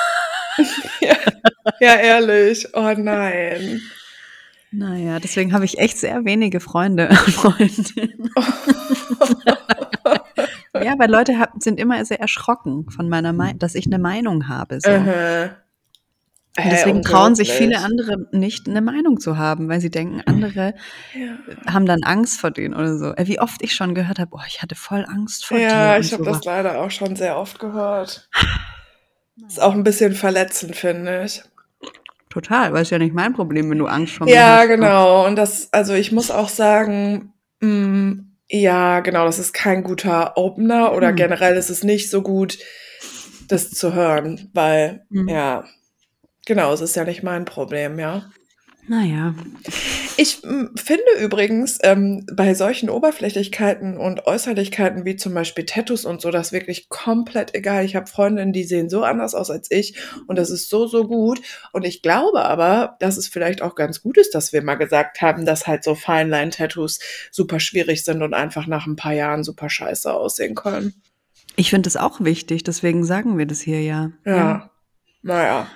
[1.01, 1.17] ja.
[1.81, 2.67] ja, ehrlich.
[2.73, 3.83] Oh nein.
[4.71, 8.31] Naja, deswegen habe ich echt sehr wenige Freunde und Freundinnen.
[10.75, 14.49] Ja, weil Leute hab, sind immer sehr erschrocken von meiner Meinung, dass ich eine Meinung
[14.49, 14.81] habe.
[14.81, 14.91] So.
[14.91, 15.51] Uh
[16.57, 20.75] deswegen hey, trauen sich viele andere nicht, eine Meinung zu haben, weil sie denken, andere
[21.15, 21.73] ja.
[21.73, 23.15] haben dann Angst vor denen oder so.
[23.17, 25.75] Wie oft ich schon gehört habe, oh, ich hatte voll Angst vor ja, dir.
[25.75, 28.29] Ja, ich habe das leider auch schon sehr oft gehört.
[29.47, 31.43] Ist auch ein bisschen verletzend, finde ich.
[32.29, 34.63] Total, weil es ja nicht mein Problem, wenn du Angst vor mir ja, hast.
[34.63, 34.69] Ja, ne?
[34.77, 35.27] genau.
[35.27, 40.37] Und das, also ich muss auch sagen, mh, mm, ja, genau, das ist kein guter
[40.37, 41.17] Opener oder mhm.
[41.17, 42.59] generell ist es nicht so gut,
[43.49, 45.29] das zu hören, weil, mhm.
[45.29, 45.65] ja,
[46.47, 48.31] genau, es ist ja nicht mein Problem, ja.
[48.89, 49.33] Naja.
[50.17, 56.33] Ich finde übrigens ähm, bei solchen Oberflächlichkeiten und Äußerlichkeiten wie zum Beispiel Tattoos und so,
[56.33, 57.85] das wirklich komplett egal.
[57.85, 61.07] Ich habe Freundinnen, die sehen so anders aus als ich und das ist so, so
[61.07, 61.41] gut.
[61.73, 65.23] Und ich glaube aber, dass es vielleicht auch ganz gut ist, dass wir mal gesagt
[65.23, 66.99] haben, dass halt so Feinline-Tattoos
[67.31, 70.93] super schwierig sind und einfach nach ein paar Jahren super scheiße aussehen können.
[71.55, 74.11] Ich finde es auch wichtig, deswegen sagen wir das hier ja.
[74.25, 74.37] Ja.
[74.37, 74.71] ja.
[75.23, 75.69] Naja.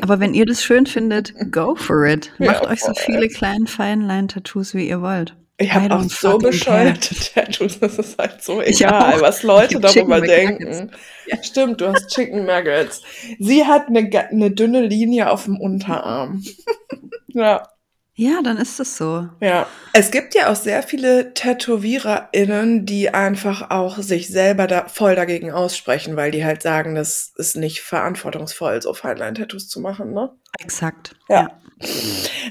[0.00, 2.32] Aber wenn ihr das schön findet, go for it.
[2.38, 5.34] Macht ja, euch so viele kleine Feinline-Tattoos, wie ihr wollt.
[5.56, 10.90] Ich habe auch so bescheuerte Tattoos, das ist halt so egal, was Leute darüber denken.
[11.26, 11.42] Ja.
[11.42, 13.02] Stimmt, du hast Chicken Nuggets.
[13.38, 16.42] Sie hat eine, eine dünne Linie auf dem Unterarm.
[17.28, 17.68] ja.
[18.16, 19.28] Ja, dann ist es so.
[19.40, 19.66] Ja.
[19.92, 25.50] Es gibt ja auch sehr viele TätowiererInnen, die einfach auch sich selber da voll dagegen
[25.50, 30.30] aussprechen, weil die halt sagen, das ist nicht verantwortungsvoll, so Feinline-Tattoos zu machen, ne?
[30.60, 31.16] Exakt.
[31.28, 31.42] Ja.
[31.42, 31.48] ja.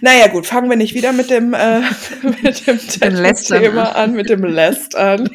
[0.02, 1.80] Naja, gut, fangen wir nicht wieder mit dem, äh,
[2.44, 5.30] mit dem Tattoo-Thema an, mit dem Lästern.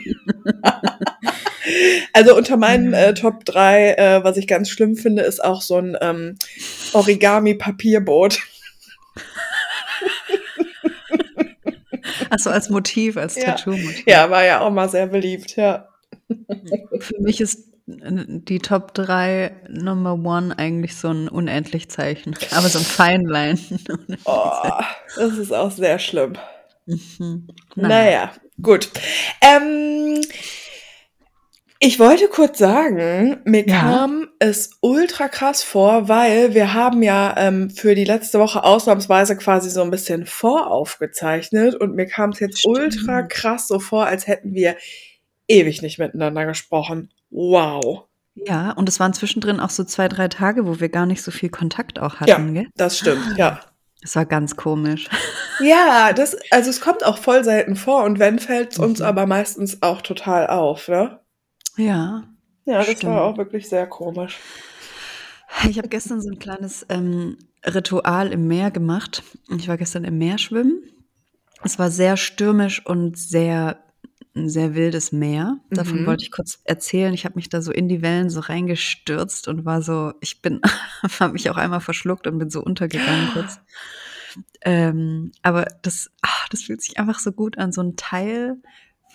[2.13, 5.79] also unter meinen äh, Top 3, äh, was ich ganz schlimm finde, ist auch so
[5.79, 6.39] ein ähm,
[6.93, 8.41] Origami-Papierboot.
[12.31, 13.45] Also als Motiv, als ja.
[13.45, 14.07] Tattoo-Motiv.
[14.07, 15.89] Ja, war ja auch mal sehr beliebt, ja.
[17.01, 22.37] Für mich ist die Top 3 Number One eigentlich so ein Unendlich-Zeichen.
[22.51, 23.59] Aber so ein Feinlein.
[24.25, 24.53] oh,
[25.17, 26.35] das ist auch sehr schlimm.
[26.87, 27.49] Mhm.
[27.77, 27.89] Naja.
[27.89, 28.33] naja,
[28.63, 28.91] gut.
[29.41, 30.21] Ähm,
[31.81, 33.81] ich wollte kurz sagen, mir ja.
[33.81, 39.37] kam es ultra krass vor, weil wir haben ja ähm, für die letzte Woche ausnahmsweise
[39.37, 42.79] quasi so ein bisschen voraufgezeichnet und mir kam es jetzt Stimmt.
[42.79, 44.77] ultra krass so vor, als hätten wir
[45.47, 47.13] ewig nicht miteinander gesprochen.
[47.31, 48.05] Wow.
[48.35, 51.31] Ja, und es waren zwischendrin auch so zwei, drei Tage, wo wir gar nicht so
[51.31, 52.71] viel Kontakt auch hatten, ja, gell?
[52.77, 53.61] Das stimmt, ja.
[54.03, 55.09] Das war ganz komisch.
[55.61, 59.07] Ja, das, also es kommt auch voll selten vor und wenn fällt es uns mhm.
[59.07, 61.19] aber meistens auch total auf, ne?
[61.79, 62.25] Ja.
[62.67, 63.05] Ja, das stimmt.
[63.05, 64.39] war auch wirklich sehr komisch.
[65.69, 69.23] Ich habe gestern so ein kleines ähm, Ritual im Meer gemacht.
[69.57, 70.83] Ich war gestern im Meer schwimmen.
[71.65, 73.79] Es war sehr stürmisch und sehr
[74.39, 75.59] ein sehr wildes Meer.
[75.71, 76.07] Davon mhm.
[76.07, 77.13] wollte ich kurz erzählen.
[77.13, 80.61] Ich habe mich da so in die Wellen so reingestürzt und war so, ich bin,
[81.21, 83.61] habe mich auch einmal verschluckt und bin so untergegangen kurz.
[84.63, 88.57] Ähm, aber das, ach, das fühlt sich einfach so gut an, so ein Teil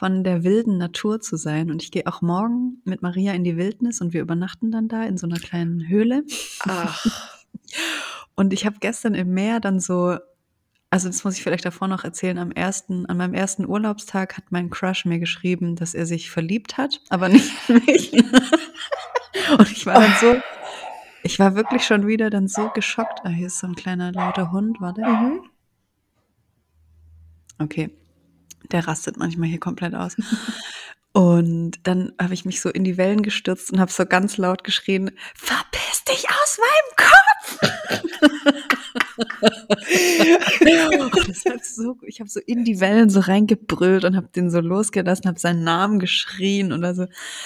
[0.04, 1.72] von der wilden Natur zu sein.
[1.72, 5.06] Und ich gehe auch morgen mit Maria in die Wildnis und wir übernachten dann da
[5.06, 6.26] in so einer kleinen Höhle.
[6.60, 7.06] Ach.
[8.36, 10.18] Und ich habe gestern im Meer dann so,
[10.90, 14.46] also das muss ich vielleicht davor noch erzählen, am ersten, an meinem ersten Urlaubstag hat
[14.50, 18.12] mein Crush mir geschrieben, dass er sich verliebt hat, aber nicht mich.
[19.58, 20.36] und ich war dann so,
[21.22, 23.22] Ich war wirklich schon wieder dann so geschockt.
[23.24, 25.00] Ah, hier ist so ein kleiner lauter Hund, warte.
[25.00, 25.50] Mhm.
[27.60, 27.90] Okay.
[28.74, 30.18] Der rastet manchmal hier komplett aus.
[31.14, 34.64] Und dann habe ich mich so in die Wellen gestürzt und habe so ganz laut
[34.64, 37.60] geschrien, verpiss dich aus meinem Kopf!
[41.28, 44.60] das hat so, ich habe so in die Wellen so reingebrüllt und habe den so
[44.60, 47.06] losgelassen, habe seinen Namen geschrien und also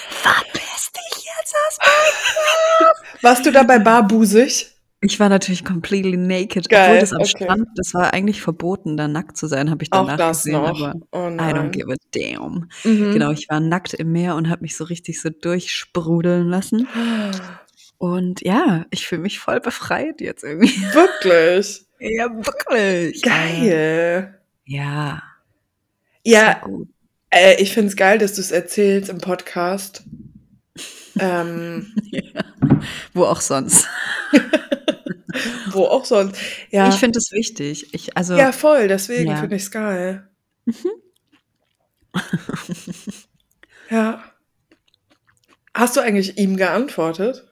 [0.10, 3.22] verpiss dich jetzt aus meinem Kopf!
[3.22, 4.77] Warst du dabei barbusig?
[5.00, 7.28] Ich war natürlich completely naked, Geil, obwohl das am okay.
[7.28, 10.62] Strand, das war eigentlich verboten, da nackt zu sein, habe ich danach Auch das gesehen,
[10.62, 10.82] noch.
[10.82, 12.68] aber oh I don't give a damn.
[12.84, 13.14] Mhm.
[13.14, 16.88] Genau, ich war nackt im Meer und habe mich so richtig so durchsprudeln lassen.
[18.00, 20.82] Und ja, ich fühle mich voll befreit jetzt irgendwie.
[20.94, 21.86] Wirklich?
[22.00, 23.22] ja, wirklich.
[23.22, 24.40] Geil.
[24.66, 25.22] Ja.
[26.24, 26.62] Ja,
[27.30, 30.04] äh, ich finde es geil, dass du es erzählst im Podcast.
[31.20, 32.44] ähm, ja.
[33.14, 33.88] Wo auch sonst.
[35.72, 36.40] Wo auch sonst.
[36.72, 36.90] Ja.
[36.90, 37.94] Ich finde es wichtig.
[37.94, 39.38] Ich, also, ja, voll, deswegen ja.
[39.38, 40.28] finde ich es geil.
[40.66, 40.92] Mhm.
[43.90, 44.24] ja.
[45.74, 47.46] Hast du eigentlich ihm geantwortet?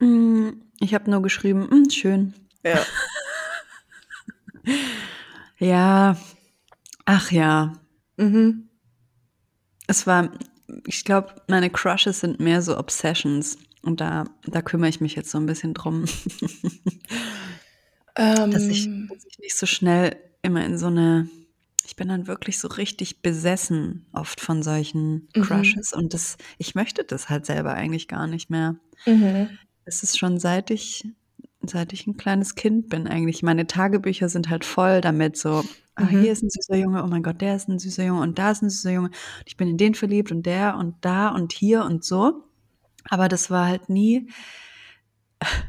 [0.00, 2.34] Mm, ich habe nur geschrieben, mm, schön.
[2.64, 2.84] Ja.
[5.58, 6.16] ja.
[7.04, 7.72] Ach ja.
[8.16, 8.68] Mhm.
[9.86, 10.30] Es war,
[10.86, 13.58] ich glaube, meine Crushes sind mehr so Obsessions.
[13.88, 16.04] Und da, da kümmere ich mich jetzt so ein bisschen drum.
[18.16, 21.30] ähm, dass, ich, dass ich nicht so schnell immer in so eine
[21.86, 25.40] ich bin dann wirklich so richtig besessen oft von solchen mhm.
[25.40, 28.76] Crushes und das, ich möchte das halt selber eigentlich gar nicht mehr.
[29.06, 29.48] Mhm.
[29.86, 31.08] Es ist schon seit ich,
[31.62, 33.42] seit ich ein kleines Kind bin eigentlich.
[33.42, 36.20] Meine Tagebücher sind halt voll damit so, ah, mhm.
[36.20, 38.50] hier ist ein süßer Junge, oh mein Gott, der ist ein süßer Junge und da
[38.50, 39.08] ist ein süßer Junge.
[39.08, 42.44] Und ich bin in den verliebt und der und da und hier und so.
[43.08, 44.30] Aber das war halt nie,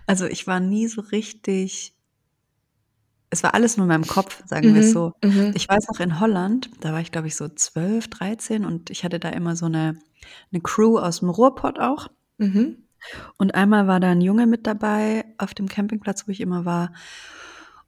[0.07, 1.95] also ich war nie so richtig,
[3.29, 5.13] es war alles nur in meinem Kopf, sagen mhm, wir es so.
[5.23, 5.51] Mhm.
[5.55, 9.03] Ich weiß noch in Holland, da war ich glaube ich so 12, 13 und ich
[9.03, 9.99] hatte da immer so eine,
[10.51, 12.07] eine Crew aus dem Ruhrpott auch.
[12.37, 12.83] Mhm.
[13.37, 16.93] Und einmal war da ein Junge mit dabei auf dem Campingplatz, wo ich immer war.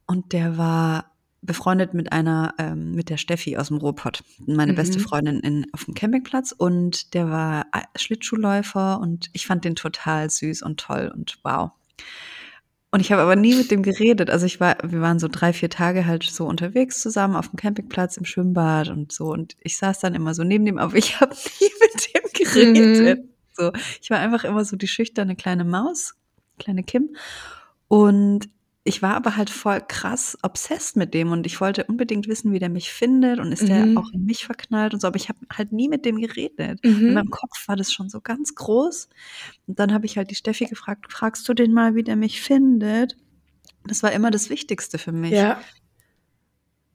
[0.06, 1.11] Und der war
[1.42, 4.76] befreundet mit einer, ähm, mit der Steffi aus dem Ruhrpott, meine mhm.
[4.76, 6.52] beste Freundin in, auf dem Campingplatz.
[6.56, 11.72] Und der war äh, Schlittschuhläufer und ich fand den total süß und toll und wow.
[12.92, 14.28] Und ich habe aber nie mit dem geredet.
[14.28, 17.56] Also ich war, wir waren so drei, vier Tage halt so unterwegs zusammen auf dem
[17.56, 19.32] Campingplatz im Schwimmbad und so.
[19.32, 23.24] Und ich saß dann immer so neben dem, aber ich habe nie mit dem geredet.
[23.24, 23.28] Mhm.
[23.54, 26.14] So, ich war einfach immer so die schüchterne kleine Maus,
[26.58, 27.16] kleine Kim.
[27.88, 28.48] Und
[28.84, 32.58] ich war aber halt voll krass obsessed mit dem und ich wollte unbedingt wissen, wie
[32.58, 33.66] der mich findet und ist mhm.
[33.68, 36.84] der auch in mich verknallt und so, aber ich habe halt nie mit dem geredet.
[36.84, 37.08] Mhm.
[37.08, 39.08] In meinem Kopf war das schon so ganz groß.
[39.68, 42.40] Und dann habe ich halt die Steffi gefragt, fragst du den mal, wie der mich
[42.42, 43.16] findet?
[43.84, 45.32] Das war immer das Wichtigste für mich.
[45.32, 45.60] Ja.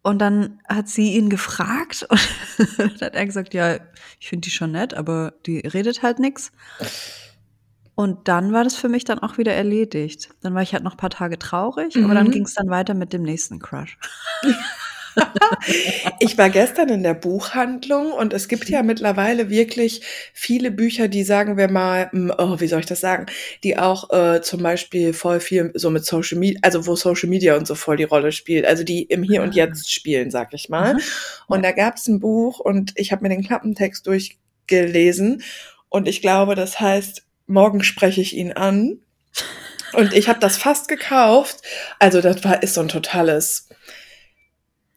[0.03, 2.05] Und dann hat sie ihn gefragt
[2.59, 3.79] und dann hat er gesagt, ja,
[4.19, 6.51] ich finde die schon nett, aber die redet halt nix.
[7.97, 10.29] Und dann war das für mich dann auch wieder erledigt.
[10.41, 12.05] Dann war ich halt noch ein paar Tage traurig, mhm.
[12.05, 12.31] aber dann mhm.
[12.31, 13.97] ging es dann weiter mit dem nächsten Crush.
[16.19, 21.23] ich war gestern in der Buchhandlung und es gibt ja mittlerweile wirklich viele Bücher, die
[21.23, 23.25] sagen wir mal, oh, wie soll ich das sagen,
[23.63, 27.57] die auch äh, zum Beispiel voll viel so mit Social Media, also wo Social Media
[27.57, 29.55] und so voll die Rolle spielt, also die im Hier und ah.
[29.55, 30.93] Jetzt spielen, sag ich mal.
[30.93, 30.99] Mhm.
[31.47, 35.41] Und da gab es ein Buch und ich habe mir den Klappentext durchgelesen
[35.89, 38.99] und ich glaube, das heißt, morgen spreche ich ihn an.
[39.93, 41.61] Und ich habe das fast gekauft.
[41.99, 43.69] Also das war ist so ein totales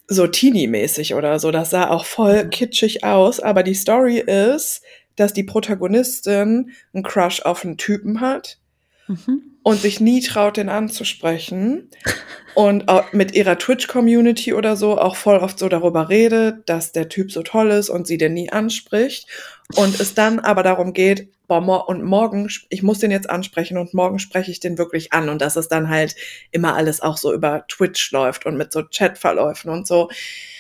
[0.09, 1.51] so Teenie-mäßig oder so.
[1.53, 2.51] Das sah auch voll mhm.
[2.51, 4.83] kitschig aus, aber die Story ist,
[5.17, 8.60] dass die Protagonistin einen Crush auf einen Typen hat
[9.11, 9.43] mhm.
[9.63, 11.91] und sich nie traut, den anzusprechen.
[12.55, 17.33] und mit ihrer Twitch-Community oder so auch voll oft so darüber redet, dass der Typ
[17.33, 19.29] so toll ist und sie den nie anspricht.
[19.77, 23.95] Und es dann aber darum geht, boah, und morgen, ich muss den jetzt ansprechen und
[23.95, 26.15] morgen spreche ich den wirklich an und dass es dann halt
[26.53, 30.09] immer alles auch so über Twitch läuft und mit so Chatverläufen und so.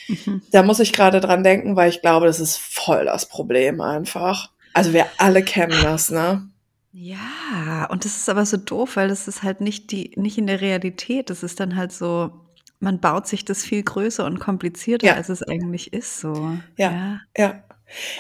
[0.08, 0.42] Mhm.
[0.50, 4.50] Da muss ich gerade dran denken, weil ich glaube, das ist voll das Problem einfach.
[4.72, 6.49] Also wir alle kennen das, ne?
[6.92, 10.46] Ja, und das ist aber so doof, weil das ist halt nicht die, nicht in
[10.46, 11.31] der Realität.
[11.31, 12.33] Das ist dann halt so,
[12.81, 15.14] man baut sich das viel größer und komplizierter, ja.
[15.14, 16.18] als es eigentlich ist.
[16.20, 16.59] So.
[16.76, 17.20] Ja, ja.
[17.37, 17.64] ja.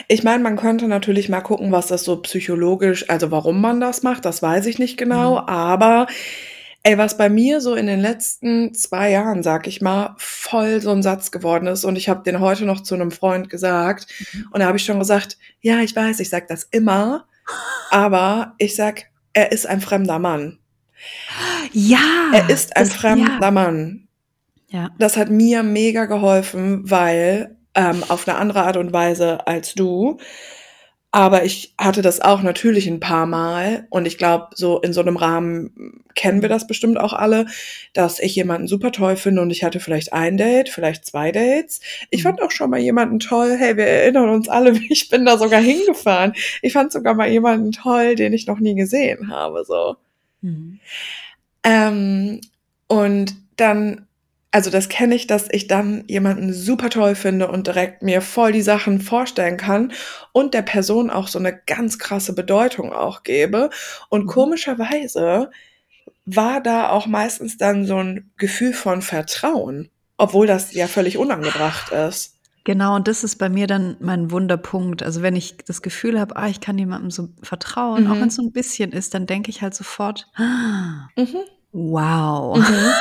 [0.08, 4.02] Ich meine, man könnte natürlich mal gucken, was das so psychologisch also, warum man das
[4.02, 5.48] macht, das weiß ich nicht genau, Mhm.
[5.48, 6.06] aber,
[6.82, 10.90] ey, was bei mir so in den letzten zwei Jahren, sag ich mal, voll so
[10.90, 14.48] ein Satz geworden ist und ich habe den heute noch zu einem Freund gesagt Mhm.
[14.50, 17.26] und da habe ich schon gesagt: „Ja, ich weiß, ich sag das immer,
[17.90, 20.58] aber ich sag, er ist ein fremder Mann.“
[21.72, 22.30] Ja.
[22.32, 23.50] Er ist ein fremder ja.
[23.50, 24.08] Mann.
[24.68, 24.90] Ja.
[24.98, 30.18] Das hat mir mega geholfen, weil ähm, auf eine andere Art und Weise als du.
[31.12, 35.00] Aber ich hatte das auch natürlich ein paar Mal und ich glaube, so in so
[35.00, 37.46] einem Rahmen kennen wir das bestimmt auch alle,
[37.94, 41.80] dass ich jemanden super toll finde und ich hatte vielleicht ein Date, vielleicht zwei Dates.
[42.10, 43.56] Ich fand auch schon mal jemanden toll.
[43.58, 46.34] Hey, wir erinnern uns alle, ich bin da sogar hingefahren.
[46.62, 49.96] Ich fand sogar mal jemanden toll, den ich noch nie gesehen habe, so.
[50.42, 50.78] Mhm.
[51.64, 52.40] Ähm,
[52.86, 54.06] und dann
[54.52, 58.52] also das kenne ich, dass ich dann jemanden super toll finde und direkt mir voll
[58.52, 59.92] die Sachen vorstellen kann
[60.32, 63.70] und der Person auch so eine ganz krasse Bedeutung auch gebe.
[64.08, 64.28] Und mhm.
[64.28, 65.50] komischerweise
[66.26, 71.92] war da auch meistens dann so ein Gefühl von Vertrauen, obwohl das ja völlig unangebracht
[71.92, 72.36] ist.
[72.64, 75.02] Genau, und das ist bei mir dann mein Wunderpunkt.
[75.02, 78.12] Also wenn ich das Gefühl habe, ah, ich kann jemandem so vertrauen, mhm.
[78.12, 81.36] auch wenn es so ein bisschen ist, dann denke ich halt sofort, ah, mhm.
[81.72, 82.58] wow.
[82.58, 82.92] Mhm.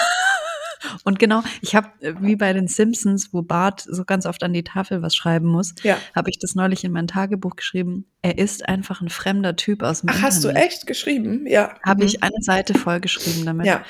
[1.03, 4.53] Und genau, ich habe äh, wie bei den Simpsons, wo Bart so ganz oft an
[4.53, 5.97] die Tafel was schreiben muss, ja.
[6.15, 8.05] habe ich das neulich in mein Tagebuch geschrieben.
[8.21, 10.33] Er ist einfach ein fremder Typ aus dem Ach, Internet.
[10.33, 11.45] hast du echt geschrieben?
[11.47, 11.75] Ja.
[11.83, 12.07] Habe mhm.
[12.07, 13.65] ich eine Seite voll geschrieben damit.
[13.65, 13.83] Ja.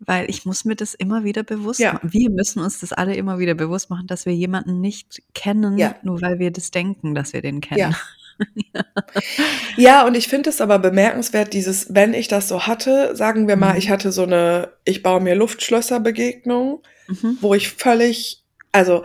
[0.00, 1.92] Weil ich muss mir das immer wieder bewusst ja.
[1.92, 2.12] machen.
[2.12, 5.94] Wir müssen uns das alle immer wieder bewusst machen, dass wir jemanden nicht kennen, ja.
[6.02, 7.92] nur weil wir das denken, dass wir den kennen.
[7.92, 7.96] Ja.
[9.76, 13.56] ja, und ich finde es aber bemerkenswert, dieses, wenn ich das so hatte, sagen wir
[13.56, 13.78] mal, mhm.
[13.78, 17.38] ich hatte so eine, ich baue mir Luftschlösser-Begegnung, mhm.
[17.40, 19.04] wo ich völlig, also,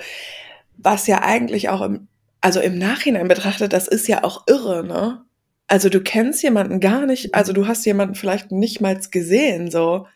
[0.78, 2.08] was ja eigentlich auch im,
[2.42, 5.24] also im Nachhinein betrachtet, das ist ja auch irre, ne?
[5.68, 10.08] Also du kennst jemanden gar nicht, also du hast jemanden vielleicht nicht mal gesehen, so.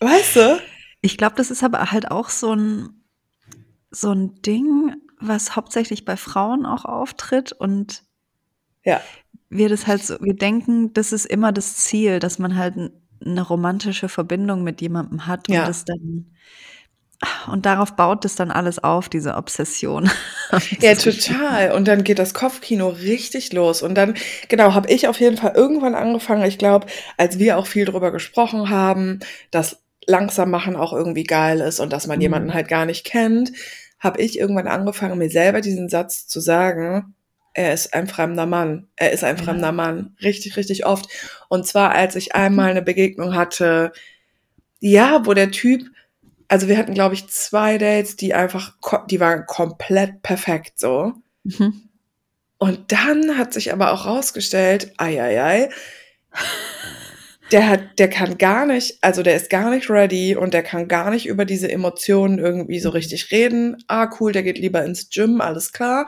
[0.00, 0.60] weißt du?
[1.00, 3.02] Ich glaube, das ist aber halt auch so ein,
[3.90, 8.04] so ein Ding, was hauptsächlich bei Frauen auch auftritt und
[8.84, 9.00] ja.
[9.48, 12.74] wir das halt so, wir denken, das ist immer das Ziel, dass man halt
[13.24, 15.66] eine romantische Verbindung mit jemandem hat und ja.
[15.66, 16.26] das dann
[17.52, 20.10] und darauf baut es dann alles auf, diese Obsession.
[20.80, 21.72] ja, total.
[21.72, 23.82] Und dann geht das Kopfkino richtig los.
[23.82, 24.14] Und dann,
[24.48, 26.86] genau, habe ich auf jeden Fall irgendwann angefangen, ich glaube,
[27.18, 31.92] als wir auch viel drüber gesprochen haben, dass langsam machen auch irgendwie geil ist und
[31.92, 32.22] dass man mhm.
[32.22, 33.52] jemanden halt gar nicht kennt,
[34.00, 37.14] habe ich irgendwann angefangen, mir selber diesen Satz zu sagen,
[37.52, 38.88] er ist ein fremder Mann.
[38.96, 39.42] Er ist ein ja.
[39.42, 40.16] fremder Mann.
[40.22, 41.08] Richtig, richtig oft.
[41.48, 43.92] Und zwar, als ich einmal eine Begegnung hatte,
[44.80, 45.82] ja, wo der Typ,
[46.48, 48.74] also wir hatten, glaube ich, zwei Dates, die einfach,
[49.10, 51.12] die waren komplett perfekt so.
[51.44, 51.88] Mhm.
[52.58, 55.68] Und dann hat sich aber auch rausgestellt, ei, ei, ei,
[57.52, 60.88] der hat, der kann gar nicht, also der ist gar nicht ready und der kann
[60.88, 63.76] gar nicht über diese Emotionen irgendwie so richtig reden.
[63.88, 66.06] Ah, cool, der geht lieber ins Gym, alles klar.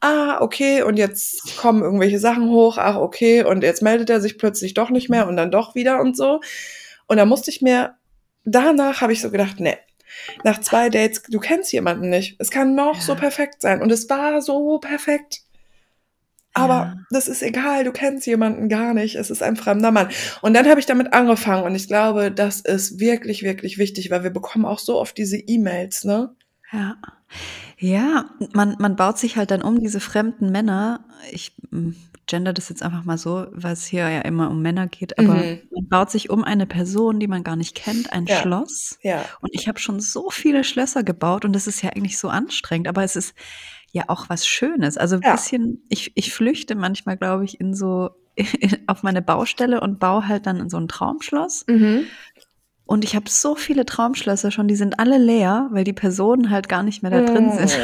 [0.00, 4.38] Ah, okay, und jetzt kommen irgendwelche Sachen hoch, ach, okay, und jetzt meldet er sich
[4.38, 6.40] plötzlich doch nicht mehr und dann doch wieder und so.
[7.06, 7.96] Und da musste ich mir,
[8.44, 9.76] danach habe ich so gedacht, nee,
[10.44, 12.36] nach zwei Dates, du kennst jemanden nicht.
[12.38, 13.00] Es kann noch ja.
[13.00, 13.80] so perfekt sein.
[13.82, 15.42] Und es war so perfekt.
[16.52, 16.96] Aber ja.
[17.10, 20.08] das ist egal, du kennst jemanden gar nicht, es ist ein fremder Mann.
[20.42, 24.24] Und dann habe ich damit angefangen und ich glaube, das ist wirklich, wirklich wichtig, weil
[24.24, 26.34] wir bekommen auch so oft diese E-Mails, ne?
[26.72, 26.96] Ja.
[27.78, 31.04] Ja, man, man baut sich halt dann um diese fremden Männer.
[31.30, 31.94] Ich hm,
[32.26, 35.34] gender das jetzt einfach mal so, weil es hier ja immer um Männer geht, aber
[35.34, 35.60] mhm.
[35.74, 38.36] man baut sich um eine Person, die man gar nicht kennt, ein ja.
[38.36, 38.98] Schloss.
[39.02, 39.24] Ja.
[39.40, 42.86] Und ich habe schon so viele Schlösser gebaut und das ist ja eigentlich so anstrengend,
[42.86, 43.34] aber es ist
[43.92, 44.96] ja auch was Schönes.
[44.96, 45.32] Also ein ja.
[45.32, 48.10] bisschen, ich, ich flüchte manchmal, glaube ich, in so
[48.86, 51.64] auf meine Baustelle und baue halt dann in so ein Traumschloss.
[51.68, 52.04] Mhm.
[52.86, 56.68] Und ich habe so viele Traumschlösser schon, die sind alle leer, weil die Personen halt
[56.68, 57.78] gar nicht mehr da drin sind.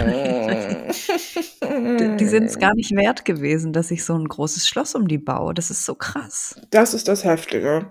[2.01, 5.07] die, die sind es gar nicht wert gewesen, dass ich so ein großes Schloss um
[5.07, 5.55] die baue.
[5.55, 6.61] Das ist so krass.
[6.71, 7.87] Das ist das Heftige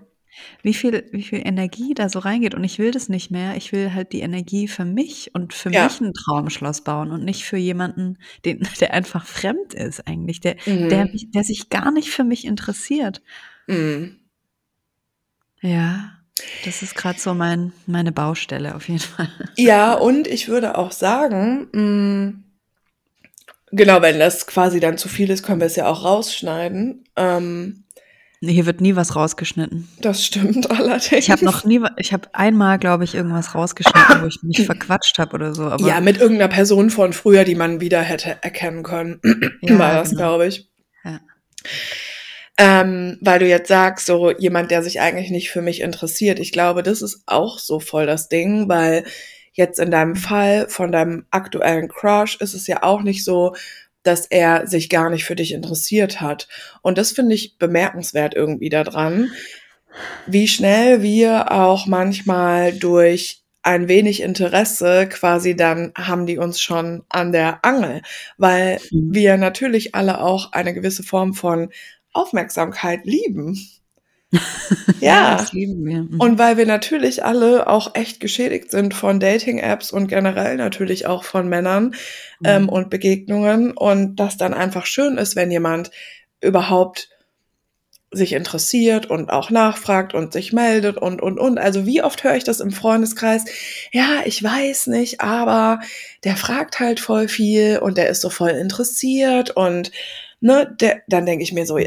[0.62, 2.56] wie viel, wie viel Energie da so reingeht.
[2.56, 3.56] Und ich will das nicht mehr.
[3.56, 5.86] Ich will halt die Energie für mich und für ja.
[5.86, 10.56] mich ein Traumschloss bauen und nicht für jemanden, den, der einfach fremd ist eigentlich, der,
[10.66, 10.90] mhm.
[10.90, 13.22] der, der sich gar nicht für mich interessiert.
[13.68, 14.20] Mhm.
[15.62, 16.12] Ja.
[16.66, 19.30] Das ist gerade so mein, meine Baustelle auf jeden Fall.
[19.58, 22.44] Ja, und ich würde auch sagen, mh, mm,
[23.72, 27.06] genau, wenn das quasi dann zu viel ist, können wir es ja auch rausschneiden.
[27.16, 27.85] Ähm,
[28.48, 29.88] hier wird nie was rausgeschnitten.
[30.02, 31.12] Das stimmt allerdings.
[31.12, 35.18] Ich habe noch nie, ich habe einmal, glaube ich, irgendwas rausgeschnitten, wo ich mich verquatscht
[35.20, 35.76] habe oder so.
[35.78, 39.20] Ja, mit irgendeiner Person von früher, die man wieder hätte erkennen können,
[39.62, 40.20] ja, war das, genau.
[40.20, 40.70] glaube ich.
[41.04, 41.20] Ja.
[42.58, 46.40] Ähm, weil du jetzt sagst, so jemand, der sich eigentlich nicht für mich interessiert.
[46.40, 49.04] Ich glaube, das ist auch so voll das Ding, weil
[49.52, 53.56] jetzt in deinem Fall von deinem aktuellen Crush ist es ja auch nicht so,
[54.06, 56.48] dass er sich gar nicht für dich interessiert hat.
[56.82, 59.32] Und das finde ich bemerkenswert irgendwie daran,
[60.28, 67.04] wie schnell wir auch manchmal durch ein wenig Interesse quasi dann haben die uns schon
[67.10, 68.04] an der Angel,
[68.38, 69.14] weil mhm.
[69.14, 71.70] wir natürlich alle auch eine gewisse Form von
[72.14, 73.58] Aufmerksamkeit lieben.
[75.00, 76.04] ja, das lieben wir.
[76.04, 76.20] Mhm.
[76.20, 81.24] Und weil wir natürlich alle auch echt geschädigt sind von Dating-Apps und generell natürlich auch
[81.24, 81.96] von Männern
[82.40, 82.46] mhm.
[82.46, 85.92] ähm, und Begegnungen und das dann einfach schön ist, wenn jemand
[86.42, 87.10] überhaupt
[88.12, 91.58] sich interessiert und auch nachfragt und sich meldet und, und, und.
[91.58, 93.46] Also wie oft höre ich das im Freundeskreis?
[93.92, 95.80] Ja, ich weiß nicht, aber
[96.24, 99.92] der fragt halt voll viel und der ist so voll interessiert und,
[100.40, 101.78] ne, der, dann denke ich mir so,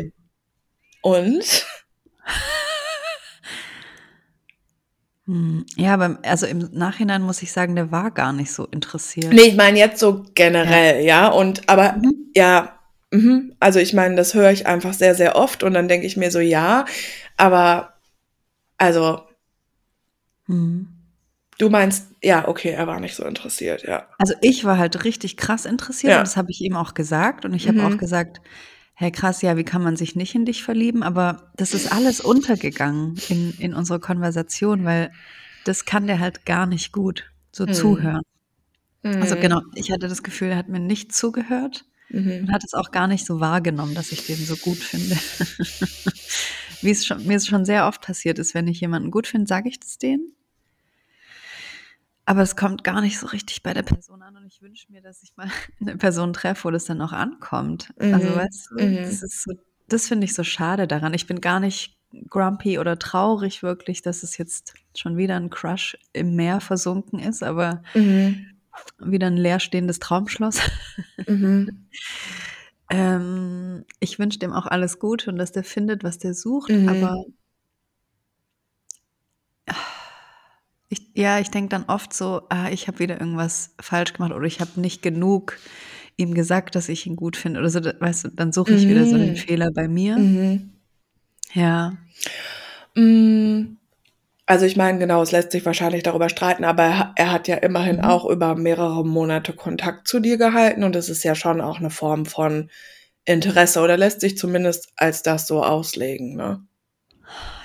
[1.03, 1.67] und?
[5.77, 9.33] Ja, aber also im Nachhinein muss ich sagen, der war gar nicht so interessiert.
[9.33, 12.31] Nee, ich meine jetzt so generell, ja, ja und aber mhm.
[12.35, 12.79] ja,
[13.11, 13.55] Mhm.
[13.59, 16.31] Also ich meine, das höre ich einfach sehr, sehr oft und dann denke ich mir
[16.31, 16.85] so, ja,
[17.37, 17.95] aber
[18.77, 19.23] also
[20.47, 20.89] mhm.
[21.59, 24.07] du meinst, ja, okay, er war nicht so interessiert, ja.
[24.19, 26.19] Also ich war halt richtig krass interessiert ja.
[26.19, 27.87] und das habe ich ihm auch gesagt und ich habe mhm.
[27.87, 28.41] auch gesagt,
[29.01, 31.05] Herr krass, ja, wie kann man sich nicht in dich verlieben?
[31.05, 35.13] Aber das ist alles untergegangen in, in unserer Konversation, weil
[35.65, 37.75] das kann der halt gar nicht gut, so mhm.
[37.75, 38.23] zuhören.
[39.05, 39.41] Also mhm.
[39.41, 41.85] genau, ich hatte das Gefühl, er hat mir nicht zugehört.
[42.09, 42.41] Mhm.
[42.41, 45.15] Und hat es auch gar nicht so wahrgenommen, dass ich den so gut finde.
[46.83, 49.47] Wie es schon, mir es schon sehr oft passiert ist, wenn ich jemanden gut finde,
[49.47, 50.33] sage ich das denen.
[52.25, 55.23] Aber es kommt gar nicht so richtig bei der Person an ich wünsche mir, dass
[55.23, 55.49] ich mal
[55.81, 57.93] eine Person treffe, wo das dann auch ankommt.
[57.99, 58.15] Also, mhm.
[58.15, 58.97] Also weißt du, mhm.
[58.97, 59.53] das ist so,
[59.89, 61.15] das finde ich so schade daran.
[61.15, 61.97] Ich bin gar nicht
[62.29, 67.43] grumpy oder traurig wirklich, dass es jetzt schon wieder ein Crush im Meer versunken ist,
[67.43, 68.47] aber mhm
[68.99, 70.61] wieder ein leerstehendes Traumschloss.
[71.27, 71.89] Mhm.
[72.91, 76.89] ähm, ich wünsche dem auch alles Gute und dass der findet, was der sucht, mhm.
[76.89, 77.25] aber
[80.89, 84.47] ich, ja, ich denke dann oft so, ah, ich habe wieder irgendwas falsch gemacht oder
[84.47, 85.59] ich habe nicht genug
[86.17, 88.91] ihm gesagt, dass ich ihn gut finde oder so, weißt du, dann suche ich mhm.
[88.91, 89.37] wieder so den mhm.
[89.37, 90.19] Fehler bei mir.
[90.19, 90.71] Mhm.
[91.55, 91.97] Ja.
[92.95, 93.77] Mm,
[94.45, 97.97] also ich meine, genau, es lässt sich wahrscheinlich darüber streiten, aber er, hat ja immerhin
[97.97, 98.05] mhm.
[98.05, 101.91] auch über mehrere Monate Kontakt zu dir gehalten und es ist ja schon auch eine
[101.91, 102.69] Form von
[103.25, 106.63] Interesse oder lässt sich zumindest als das so auslegen, ne?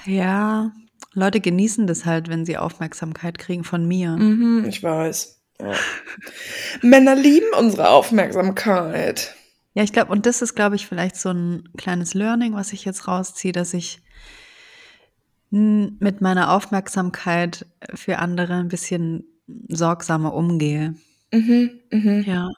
[0.05, 0.71] Ja,
[1.14, 4.11] Leute genießen das halt, wenn sie Aufmerksamkeit kriegen von mir.
[4.11, 5.41] Mhm, ich weiß.
[5.61, 5.74] Ja.
[6.82, 9.36] Männer lieben unsere Aufmerksamkeit.
[9.76, 12.86] Ja, ich glaube, und das ist, glaube ich, vielleicht so ein kleines Learning, was ich
[12.86, 14.01] jetzt rausziehe, dass ich
[15.49, 19.24] mit meiner Aufmerksamkeit für andere ein bisschen
[19.68, 20.95] sorgsamer umgehe.
[21.32, 22.24] Mhm, mhm.
[22.26, 22.49] Ja.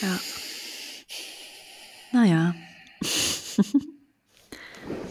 [0.00, 0.18] Ja.
[2.12, 2.54] Naja.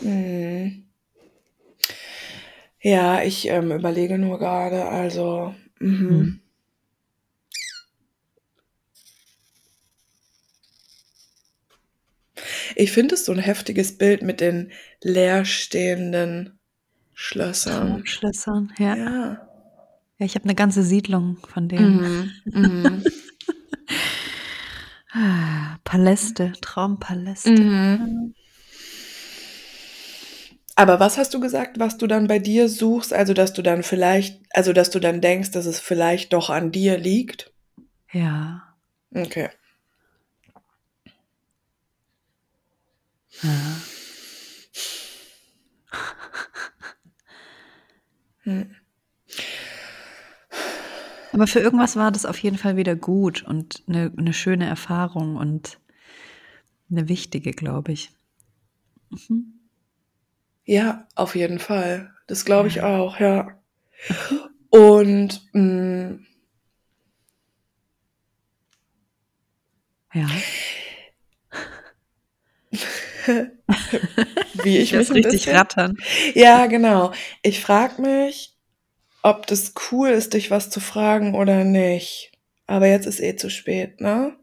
[0.02, 0.91] mhm.
[2.82, 5.54] Ja, ich ähm, überlege nur gerade, also.
[5.80, 6.10] Mhm.
[6.10, 6.42] Hm.
[12.76, 14.72] Ich finde es so ein heftiges Bild mit den
[15.02, 16.60] leerstehenden
[17.14, 18.06] Schlössern.
[18.06, 18.96] Schlössern, ja.
[18.96, 19.48] Ja.
[20.18, 22.32] Ja, ich habe eine ganze Siedlung von denen.
[22.46, 22.62] Mhm.
[22.62, 23.04] Mhm.
[25.14, 27.52] ah, Paläste, Traumpaläste.
[27.52, 28.36] Mhm.
[30.82, 33.14] Aber was hast du gesagt, was du dann bei dir suchst?
[33.14, 36.72] Also, dass du dann vielleicht, also, dass du dann denkst, dass es vielleicht doch an
[36.72, 37.54] dir liegt?
[38.12, 38.64] Ja.
[39.14, 39.50] Okay.
[43.44, 43.50] Ja.
[48.44, 48.76] Hm.
[51.32, 55.36] Aber für irgendwas war das auf jeden Fall wieder gut und eine, eine schöne Erfahrung
[55.36, 55.78] und
[56.90, 58.10] eine wichtige, glaube ich.
[59.12, 59.61] Mhm.
[60.66, 62.12] Ja, auf jeden Fall.
[62.28, 63.60] Das glaube ich auch, ja.
[64.70, 66.26] Und mh, mm,
[70.14, 70.28] ja.
[74.64, 75.98] Wie ich, ich mich richtig bisschen, rattern.
[76.34, 77.12] Ja, genau.
[77.42, 78.58] Ich frage mich,
[79.24, 82.32] ob das cool ist, dich was zu fragen oder nicht.
[82.68, 84.36] Aber jetzt ist eh zu spät, ne?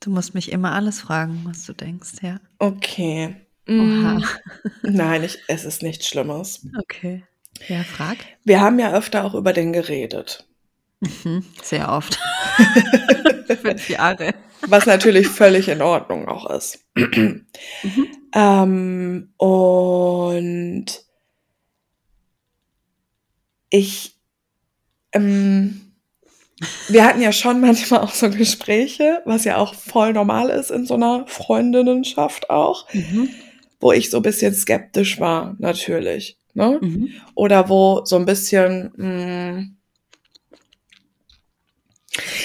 [0.00, 2.40] Du musst mich immer alles fragen, was du denkst, ja.
[2.58, 3.41] Okay.
[3.68, 4.18] Oha.
[4.18, 4.24] Mm.
[4.82, 6.66] Nein, ich, es ist nichts Schlimmes.
[6.80, 7.24] Okay.
[7.68, 8.18] Ja, frag.
[8.44, 10.46] Wir haben ja öfter auch über den geredet.
[11.00, 12.18] Mhm, sehr oft.
[13.62, 14.34] Fünf Jahre.
[14.66, 16.84] Was natürlich völlig in Ordnung auch ist.
[16.94, 17.46] mhm.
[18.34, 20.86] ähm, und
[23.70, 24.16] ich.
[25.12, 25.92] Ähm,
[26.88, 30.86] wir hatten ja schon manchmal auch so Gespräche, was ja auch voll normal ist in
[30.86, 33.30] so einer Freundinnenschaft auch, mhm.
[33.82, 36.38] Wo ich so ein bisschen skeptisch war, natürlich.
[36.54, 36.78] Ne?
[36.80, 37.10] Mhm.
[37.34, 39.76] Oder wo so ein bisschen, mh, hm,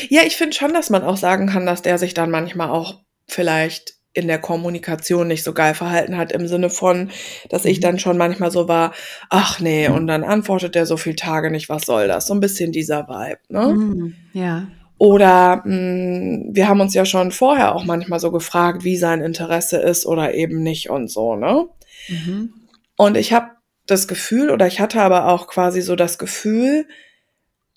[0.10, 3.02] ja, ich finde schon, dass man auch sagen kann, dass der sich dann manchmal auch
[3.28, 7.12] vielleicht in der Kommunikation nicht so geil verhalten hat, im Sinne von,
[7.50, 7.82] dass ich mhm.
[7.82, 8.94] dann schon manchmal so war,
[9.30, 12.26] ach nee, und dann antwortet der so viele Tage nicht, was soll das?
[12.26, 13.68] So ein bisschen dieser Vibe, ne?
[13.68, 14.68] Mhm, ja.
[14.98, 19.22] Oder mh, hm, wir haben uns ja schon vorher auch manchmal so gefragt, wie sein
[19.22, 21.68] Interesse ist oder eben nicht und so, ne?
[22.08, 22.54] Mhm.
[22.96, 23.52] Und ich habe
[23.86, 26.88] das Gefühl, oder ich hatte aber auch quasi so das Gefühl,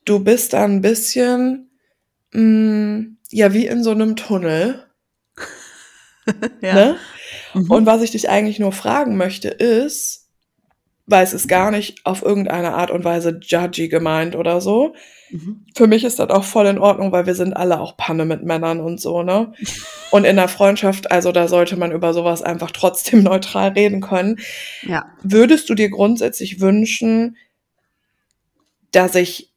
[0.05, 1.71] du bist da ein bisschen,
[2.33, 4.87] mh, hm, ja, wie in so einem Tunnel
[6.61, 6.75] ja.
[6.75, 6.97] Ne?
[7.55, 7.71] Mhm.
[7.71, 10.29] Und was ich dich eigentlich nur fragen möchte, ist,
[11.07, 14.95] weil es ist gar nicht auf irgendeine Art und Weise judgy gemeint oder so.
[15.31, 15.65] Mhm.
[15.75, 18.43] Für mich ist das auch voll in Ordnung, weil wir sind alle auch Panne mit
[18.43, 19.53] Männern und so, ne?
[20.11, 24.39] Und in der Freundschaft, also da sollte man über sowas einfach trotzdem neutral reden können.
[24.83, 25.07] Ja.
[25.23, 27.37] Würdest du dir grundsätzlich wünschen,
[28.91, 29.50] dass ich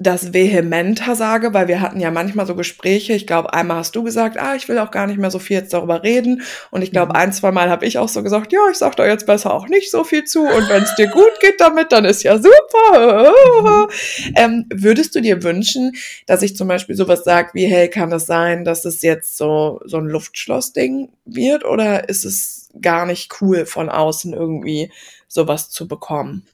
[0.00, 3.12] das vehementer sage, weil wir hatten ja manchmal so Gespräche.
[3.12, 5.58] Ich glaube, einmal hast du gesagt, ah, ich will auch gar nicht mehr so viel
[5.58, 6.42] jetzt darüber reden.
[6.70, 7.20] Und ich glaube, mhm.
[7.20, 9.68] ein, zwei Mal habe ich auch so gesagt, ja, ich sag da jetzt besser auch
[9.68, 10.40] nicht so viel zu.
[10.40, 13.32] Und wenn es dir gut geht damit, dann ist ja super.
[13.62, 13.86] Mhm.
[14.36, 15.92] Ähm, würdest du dir wünschen,
[16.26, 19.80] dass ich zum Beispiel sowas sage wie, hey, kann es sein, dass es jetzt so,
[19.84, 21.64] so ein Luftschloss-Ding wird?
[21.64, 24.90] Oder ist es gar nicht cool von außen irgendwie
[25.28, 26.46] sowas zu bekommen?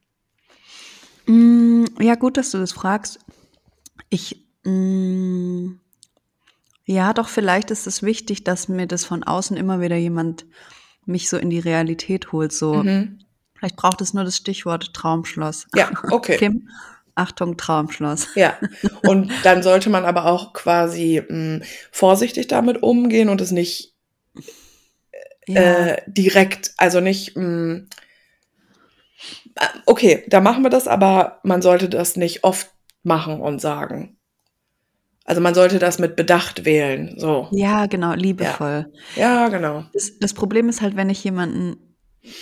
[1.31, 3.21] Mm, ja, gut, dass du das fragst.
[4.09, 5.75] Ich, mm,
[6.87, 10.45] ja, doch, vielleicht ist es wichtig, dass mir das von außen immer wieder jemand
[11.07, 12.53] mich so in die Realität holt.
[12.53, 13.21] So, mhm.
[13.55, 15.69] vielleicht braucht es nur das Stichwort Traumschloss.
[15.77, 16.37] Ja, okay.
[16.39, 16.69] Kim,
[17.15, 18.35] Achtung, Traumschloss.
[18.35, 18.59] Ja,
[19.03, 21.63] und dann sollte man aber auch quasi mh, mm,
[21.93, 23.95] vorsichtig damit umgehen und es nicht
[25.47, 25.61] ja.
[25.61, 27.83] äh, direkt, also nicht mh,
[29.87, 32.71] okay, da machen wir das, aber man sollte das nicht oft
[33.03, 34.17] machen und sagen.
[35.25, 37.15] Also man sollte das mit Bedacht wählen.
[37.17, 37.49] So.
[37.53, 38.91] Ja, genau, liebevoll.
[39.17, 39.85] Ja, ja genau.
[39.93, 41.77] Das, das, Problem ist halt, wenn ich jemanden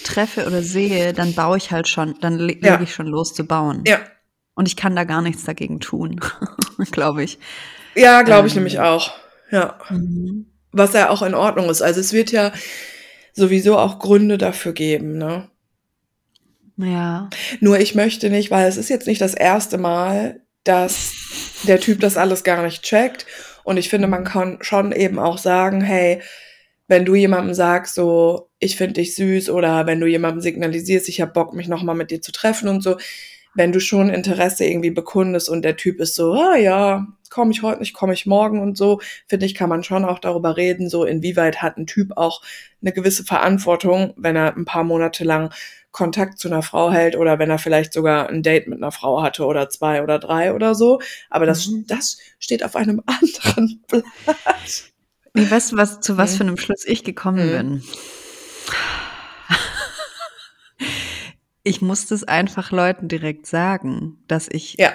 [0.05, 2.73] treffe oder sehe, dann baue ich halt schon, dann le ja.
[2.73, 3.85] lege ich schon los zu bauen.
[3.87, 3.99] Ja.
[4.55, 6.21] Und ich kann da gar nichts dagegen tun,
[6.91, 7.39] glaube ich.
[7.95, 9.13] Ja, glaube ich ähm, nämlich auch.
[9.51, 9.79] Ja.
[9.91, 10.47] Mhm.
[10.73, 11.83] Was ja auch in Ordnung ist.
[11.83, 12.53] Also es wird ja
[13.33, 15.49] sowieso auch Gründe dafür geben, ne?
[16.79, 17.29] Ja.
[17.61, 21.13] Nur ich möchte nicht, weil es ist jetzt nicht das erste Mal, dass
[21.65, 23.27] der Typ das alles gar nicht checkt.
[23.65, 26.23] Und ich finde, man kann schon eben auch sagen, hey,
[26.87, 31.21] wenn du jemandem sagst, so, ich finde dich süß oder wenn du jemandem signalisierst, ich
[31.21, 32.97] habe Bock, mich nochmal mit dir zu treffen und so,
[33.55, 37.63] wenn du schon Interesse irgendwie bekundest und der Typ ist so, ah ja, komme ich
[37.63, 40.89] heute nicht, komme ich morgen und so, finde ich, kann man schon auch darüber reden,
[40.89, 42.41] so inwieweit hat ein Typ auch
[42.81, 45.53] eine gewisse Verantwortung, wenn er ein paar Monate lang
[45.91, 49.23] Kontakt zu einer Frau hält oder wenn er vielleicht sogar ein Date mit einer Frau
[49.23, 51.01] hatte oder zwei oder drei oder so.
[51.31, 51.87] Aber das, mhm.
[51.87, 54.05] das steht auf einem anderen Blatt.
[55.35, 57.53] Weißt du, was, zu was für einem Schluss ich gekommen mhm.
[57.53, 57.83] bin?
[61.63, 64.93] Ich muss das einfach Leuten direkt sagen, dass ich, ja.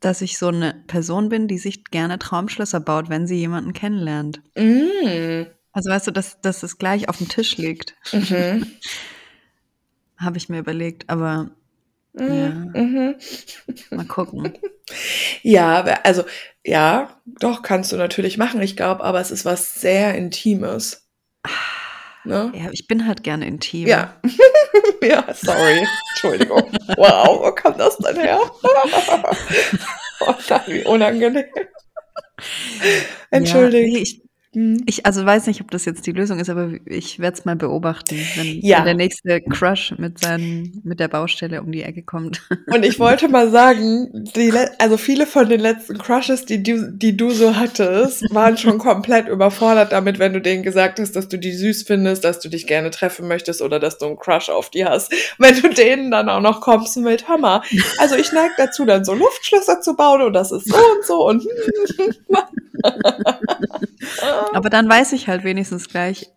[0.00, 4.42] dass ich so eine Person bin, die sich gerne Traumschlösser baut, wenn sie jemanden kennenlernt.
[4.56, 5.46] Mhm.
[5.72, 7.94] Also weißt du, dass, dass es gleich auf dem Tisch liegt.
[8.12, 8.66] Mhm.
[10.18, 11.50] Habe ich mir überlegt, aber
[12.18, 12.26] ja.
[12.26, 13.16] Mhm.
[13.90, 14.52] Mal gucken.
[15.42, 16.24] Ja, also
[16.64, 18.62] ja, doch, kannst du natürlich machen.
[18.62, 21.06] Ich glaube, aber es ist was sehr Intimes.
[22.24, 22.52] Ne?
[22.54, 23.86] Ja, ich bin halt gerne intim.
[23.86, 24.20] Ja.
[25.02, 25.86] ja, sorry.
[26.12, 26.72] Entschuldigung.
[26.96, 28.40] Wow, wo kam das denn her?
[30.20, 30.34] oh,
[30.66, 31.44] wie unangenehm.
[33.30, 33.90] Entschuldigung.
[33.90, 34.22] Ja, nee, ich,
[34.58, 34.82] Mhm.
[34.86, 37.54] Ich also weiß nicht, ob das jetzt die Lösung ist, aber ich werde es mal
[37.54, 38.78] beobachten, wenn, ja.
[38.78, 42.42] wenn, der nächste Crush mit, seinen, mit der Baustelle um die Ecke kommt.
[42.66, 47.16] Und ich wollte mal sagen, die, also viele von den letzten Crushes, die du, die
[47.16, 51.38] du so hattest, waren schon komplett überfordert damit, wenn du denen gesagt hast, dass du
[51.38, 54.70] die süß findest, dass du dich gerne treffen möchtest oder dass du einen Crush auf
[54.70, 55.12] die hast.
[55.38, 57.62] Wenn du denen dann auch noch kommst mit Hammer.
[57.98, 61.28] Also ich neige dazu, dann so Luftschlösser zu bauen und das ist so und so
[61.28, 61.44] und
[64.52, 66.30] Aber dann weiß ich halt wenigstens gleich,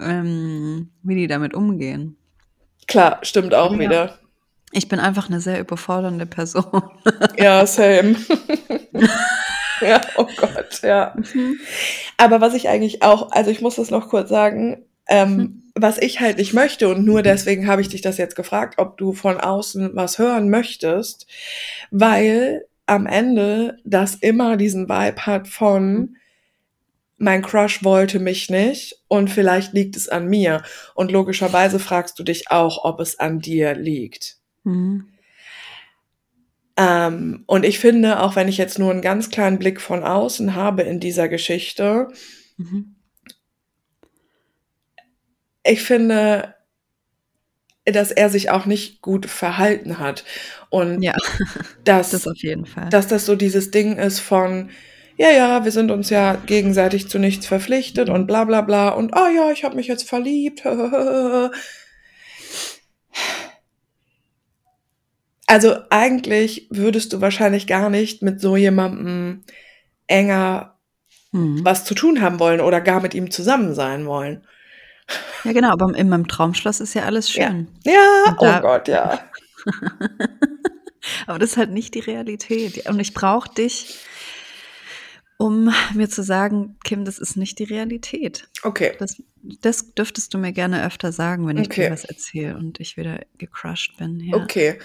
[0.00, 2.16] ähm, wie die damit umgehen.
[2.86, 3.78] Klar, stimmt auch ja.
[3.78, 4.18] wieder.
[4.72, 6.82] Ich bin einfach eine sehr überfordernde Person.
[7.38, 8.16] Ja, same.
[9.80, 11.14] ja, oh Gott, ja.
[11.16, 11.58] Mhm.
[12.16, 15.62] Aber was ich eigentlich auch, also ich muss das noch kurz sagen, ähm, mhm.
[15.74, 18.96] was ich halt nicht möchte und nur deswegen habe ich dich das jetzt gefragt, ob
[18.96, 21.26] du von außen was hören möchtest,
[21.90, 26.16] weil am Ende das immer diesen Vibe hat von
[27.18, 30.62] mein Crush wollte mich nicht und vielleicht liegt es an mir.
[30.94, 34.36] Und logischerweise fragst du dich auch, ob es an dir liegt.
[34.64, 35.08] Mhm.
[36.76, 40.54] Ähm, und ich finde, auch wenn ich jetzt nur einen ganz kleinen Blick von außen
[40.54, 42.08] habe in dieser Geschichte,
[42.58, 42.96] mhm.
[45.64, 46.54] ich finde,
[47.86, 50.24] dass er sich auch nicht gut verhalten hat.
[50.68, 51.14] Und ja,
[51.84, 52.90] dass, das auf jeden Fall.
[52.90, 54.68] dass das so dieses Ding ist von,
[55.16, 59.14] ja, ja, wir sind uns ja gegenseitig zu nichts verpflichtet und bla bla bla und
[59.16, 60.62] oh ja, ich habe mich jetzt verliebt.
[65.48, 69.44] Also eigentlich würdest du wahrscheinlich gar nicht mit so jemandem
[70.08, 70.76] enger
[71.30, 71.64] hm.
[71.64, 74.44] was zu tun haben wollen oder gar mit ihm zusammen sein wollen.
[75.44, 77.68] Ja, genau, aber in meinem Traumschloss ist ja alles schön.
[77.84, 79.20] Ja, ja oh Gott, ja.
[81.28, 82.88] aber das ist halt nicht die Realität.
[82.88, 84.00] Und ich brauche dich,
[85.38, 88.48] um mir zu sagen, Kim, das ist nicht die Realität.
[88.62, 88.94] Okay.
[88.98, 91.86] Das, das dürftest du mir gerne öfter sagen, wenn ich okay.
[91.86, 94.20] dir was erzähle und ich wieder gecrushed bin.
[94.20, 94.36] Ja.
[94.36, 94.78] Okay.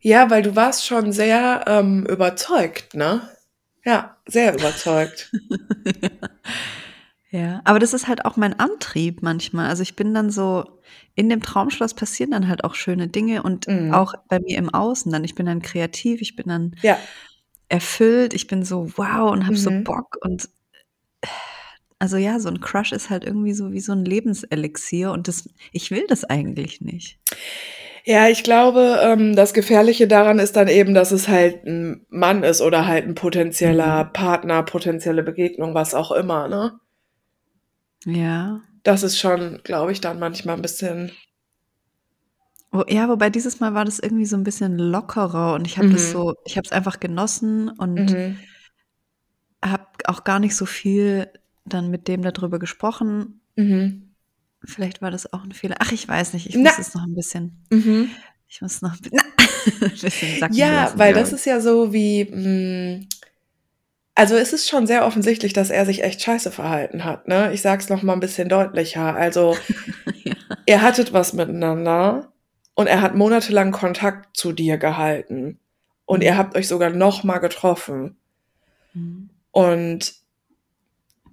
[0.00, 3.28] Ja, weil du warst schon sehr ähm, überzeugt, ne?
[3.84, 5.30] Ja, sehr überzeugt.
[7.30, 7.60] ja.
[7.64, 9.68] aber das ist halt auch mein Antrieb manchmal.
[9.68, 10.80] Also ich bin dann so,
[11.14, 13.92] in dem Traumschloss passieren dann halt auch schöne Dinge und mhm.
[13.92, 15.24] auch bei mir im Außen dann.
[15.24, 16.98] Ich bin dann kreativ, ich bin dann ja.
[17.70, 19.58] Erfüllt, ich bin so wow und habe mhm.
[19.58, 20.48] so Bock und
[21.98, 25.48] also ja, so ein Crush ist halt irgendwie so wie so ein Lebenselixier und das,
[25.70, 27.18] ich will das eigentlich nicht.
[28.04, 32.42] Ja, ich glaube, ähm, das Gefährliche daran ist dann eben, dass es halt ein Mann
[32.42, 34.12] ist oder halt ein potenzieller mhm.
[34.14, 36.80] Partner, potenzielle Begegnung, was auch immer, ne?
[38.06, 38.62] Ja.
[38.82, 41.12] Das ist schon, glaube ich, dann manchmal ein bisschen.
[42.72, 45.88] Oh, ja, wobei dieses Mal war das irgendwie so ein bisschen lockerer und ich habe
[45.88, 45.92] mhm.
[45.92, 48.36] das so, ich habe es einfach genossen und mhm.
[49.64, 51.28] habe auch gar nicht so viel
[51.64, 53.40] dann mit dem darüber gesprochen.
[53.56, 54.14] Mhm.
[54.64, 55.76] Vielleicht war das auch ein Fehler.
[55.80, 56.48] Ach, ich weiß nicht.
[56.48, 56.70] Ich Na.
[56.70, 57.64] muss es noch ein bisschen.
[57.70, 58.10] Mhm.
[58.46, 62.24] Ich muss noch ein bisschen sacken Ja, lassen, weil das ist ja so wie.
[62.24, 63.08] Mh, hm,
[64.14, 67.26] also es ist schon sehr offensichtlich, dass er sich echt scheiße verhalten hat.
[67.26, 67.52] Ne?
[67.54, 69.14] Ich sag's noch mal ein bisschen deutlicher.
[69.14, 69.56] Also
[70.24, 70.34] ja.
[70.66, 72.30] ihr hattet was miteinander
[72.80, 75.58] und er hat monatelang Kontakt zu dir gehalten
[76.06, 76.24] und mhm.
[76.24, 78.16] ihr habt euch sogar noch mal getroffen.
[78.94, 79.28] Mhm.
[79.50, 80.14] Und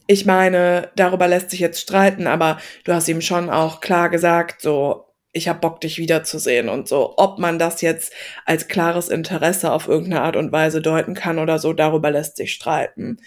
[0.07, 4.61] ich meine, darüber lässt sich jetzt streiten, aber du hast ihm schon auch klar gesagt,
[4.61, 7.13] so, ich hab Bock, dich wiederzusehen und so.
[7.15, 8.11] Ob man das jetzt
[8.43, 12.53] als klares Interesse auf irgendeine Art und Weise deuten kann oder so, darüber lässt sich
[12.53, 13.21] streiten.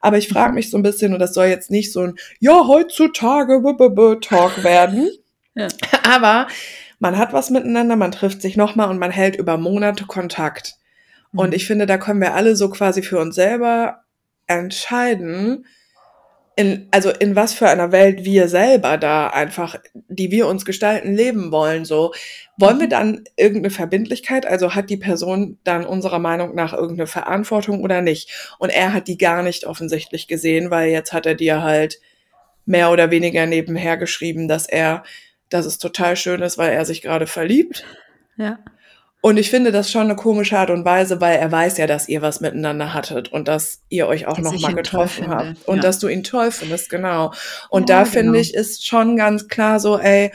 [0.00, 2.66] Aber ich frage mich so ein bisschen, und das soll jetzt nicht so ein Ja,
[2.66, 3.60] heutzutage
[4.22, 5.10] Talk werden.
[5.54, 5.68] Ja.
[6.10, 6.46] Aber
[7.00, 10.76] man hat was miteinander, man trifft sich nochmal und man hält über Monate Kontakt.
[11.32, 11.40] Mhm.
[11.40, 14.04] Und ich finde, da können wir alle so quasi für uns selber
[14.46, 15.64] entscheiden,
[16.56, 19.76] in, also in was für einer Welt wir selber da einfach,
[20.08, 21.86] die wir uns gestalten, leben wollen.
[21.86, 22.12] So,
[22.58, 22.90] wollen wir mhm.
[22.90, 24.44] dann irgendeine Verbindlichkeit?
[24.44, 28.54] Also hat die Person dann unserer Meinung nach irgendeine Verantwortung oder nicht?
[28.58, 31.98] Und er hat die gar nicht offensichtlich gesehen, weil jetzt hat er dir halt
[32.66, 35.02] mehr oder weniger nebenher geschrieben, dass er,
[35.50, 37.84] dass es total schön ist, weil er sich gerade verliebt.
[38.36, 38.58] Ja.
[39.22, 42.08] Und ich finde das schon eine komische Art und Weise, weil er weiß ja, dass
[42.08, 45.68] ihr was miteinander hattet und dass ihr euch auch nochmal getroffen habt.
[45.68, 45.82] Und ja.
[45.82, 47.34] dass du ihn toll findest, genau.
[47.68, 48.40] Und ja, da finde genau.
[48.40, 50.32] ich, ist schon ganz klar so, ey,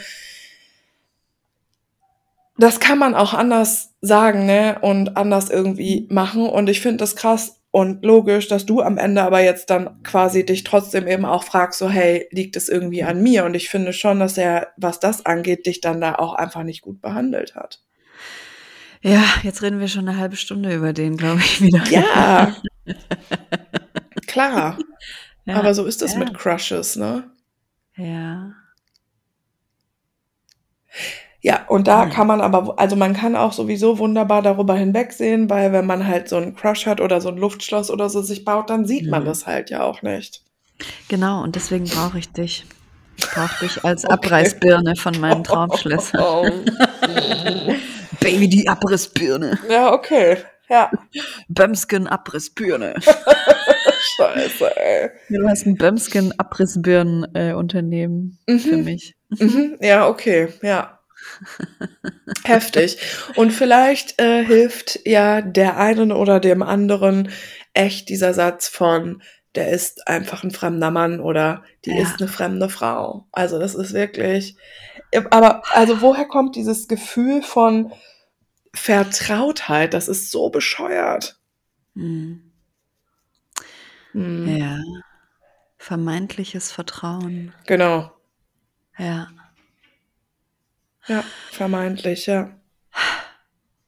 [2.58, 4.78] das kann man auch anders sagen, ne?
[4.82, 6.48] Und anders irgendwie machen.
[6.48, 10.46] Und ich finde das krass und logisch, dass du am Ende aber jetzt dann quasi
[10.46, 13.44] dich trotzdem eben auch fragst, so, hey, liegt es irgendwie an mir?
[13.44, 16.84] Und ich finde schon, dass er, was das angeht, dich dann da auch einfach nicht
[16.84, 17.82] gut behandelt hat.
[19.02, 21.84] Ja, jetzt reden wir schon eine halbe Stunde über den, glaube ich, wieder.
[21.90, 22.56] Ja.
[24.26, 24.78] Klar.
[25.44, 26.20] Ja, Aber so ist es ja.
[26.20, 27.30] mit Crushes, ne?
[27.98, 28.54] Ja.
[31.46, 35.72] Ja, und da kann man aber, also man kann auch sowieso wunderbar darüber hinwegsehen, weil
[35.74, 38.72] wenn man halt so einen Crush hat oder so ein Luftschloss oder so sich baut,
[38.72, 39.28] dann sieht man mhm.
[39.28, 40.42] das halt ja auch nicht.
[41.08, 42.66] Genau, und deswegen brauche ich dich.
[43.18, 44.14] Ich brauche dich als okay.
[44.14, 46.20] Abreißbirne von meinen Traumschlössern.
[46.20, 46.52] Oh, oh.
[48.22, 49.60] Baby, die Abrissbirne.
[49.70, 50.38] Ja, okay.
[50.68, 50.90] Ja.
[51.48, 52.96] Bömsken Abrissbirne.
[54.18, 55.12] Scheiße, ey.
[55.30, 58.60] Du hast ein Bömsken Abrissbirnen-Unternehmen mhm.
[58.60, 59.14] für mich.
[59.30, 59.78] Mhm.
[59.80, 60.95] Ja, okay, ja.
[62.44, 62.98] Heftig.
[63.36, 67.30] Und vielleicht äh, hilft ja der einen oder dem anderen
[67.74, 69.22] echt dieser Satz von,
[69.56, 72.02] der ist einfach ein fremder Mann oder die ja.
[72.02, 73.28] ist eine fremde Frau.
[73.32, 74.58] Also das ist wirklich,
[75.30, 77.94] aber also woher kommt dieses Gefühl von,
[78.76, 81.40] Vertrautheit, das ist so bescheuert.
[81.94, 82.52] Mhm.
[84.14, 84.58] Mhm.
[84.58, 84.80] Ja.
[85.78, 87.54] Vermeintliches Vertrauen.
[87.66, 88.12] Genau.
[88.98, 89.30] Ja.
[91.08, 92.60] Ja, vermeintlich, ja.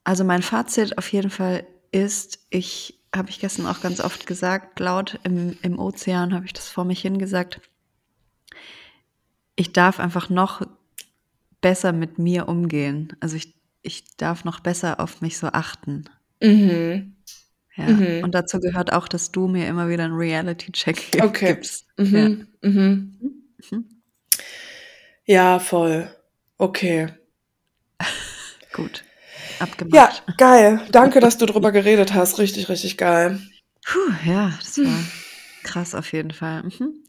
[0.04, 4.80] Also mein Fazit auf jeden Fall ist, ich habe ich gestern auch ganz oft gesagt,
[4.80, 7.62] laut im, im Ozean habe ich das vor mich hingesagt.
[9.56, 10.62] Ich darf einfach noch
[11.62, 13.16] besser mit mir umgehen.
[13.20, 16.06] Also ich, ich darf noch besser auf mich so achten.
[16.42, 17.16] Mhm.
[17.76, 17.86] Ja.
[17.86, 18.24] Mhm.
[18.24, 21.54] Und dazu gehört auch, dass du mir immer wieder einen Reality-Check okay.
[21.54, 21.88] gibst.
[21.98, 22.48] Mhm.
[22.64, 22.70] Ja.
[22.70, 23.42] Mhm.
[23.72, 23.86] mhm.
[25.26, 26.10] ja, voll.
[26.58, 27.08] Okay.
[28.74, 29.04] Gut.
[29.60, 29.94] Abgemacht.
[29.96, 30.82] Ja, geil.
[30.92, 32.40] Danke, dass du drüber geredet hast.
[32.40, 33.40] Richtig, richtig geil.
[33.86, 35.04] Puh, ja, das war
[35.64, 36.64] krass auf jeden Fall.
[36.64, 37.04] Mhm.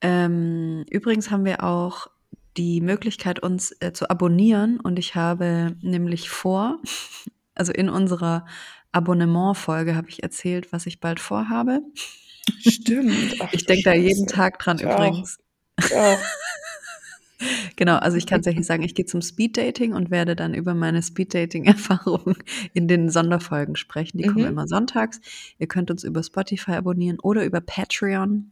[0.00, 2.08] Ähm, übrigens haben wir auch
[2.56, 4.80] die Möglichkeit, uns äh, zu abonnieren.
[4.80, 6.78] Und ich habe nämlich vor,
[7.54, 8.46] also in unserer
[8.92, 11.80] Abonnement-Folge habe ich erzählt, was ich bald vorhabe.
[12.58, 13.36] Stimmt.
[13.40, 15.38] Ach, ich denke da jeden Tag dran ich übrigens.
[15.90, 16.18] Ja.
[17.76, 21.02] Genau, also ich kann hier sagen, ich gehe zum Speeddating und werde dann über meine
[21.02, 22.36] Speeddating-Erfahrungen
[22.74, 24.18] in den Sonderfolgen sprechen.
[24.18, 24.32] Die mhm.
[24.32, 25.20] kommen immer sonntags.
[25.58, 28.50] Ihr könnt uns über Spotify abonnieren oder über Patreon.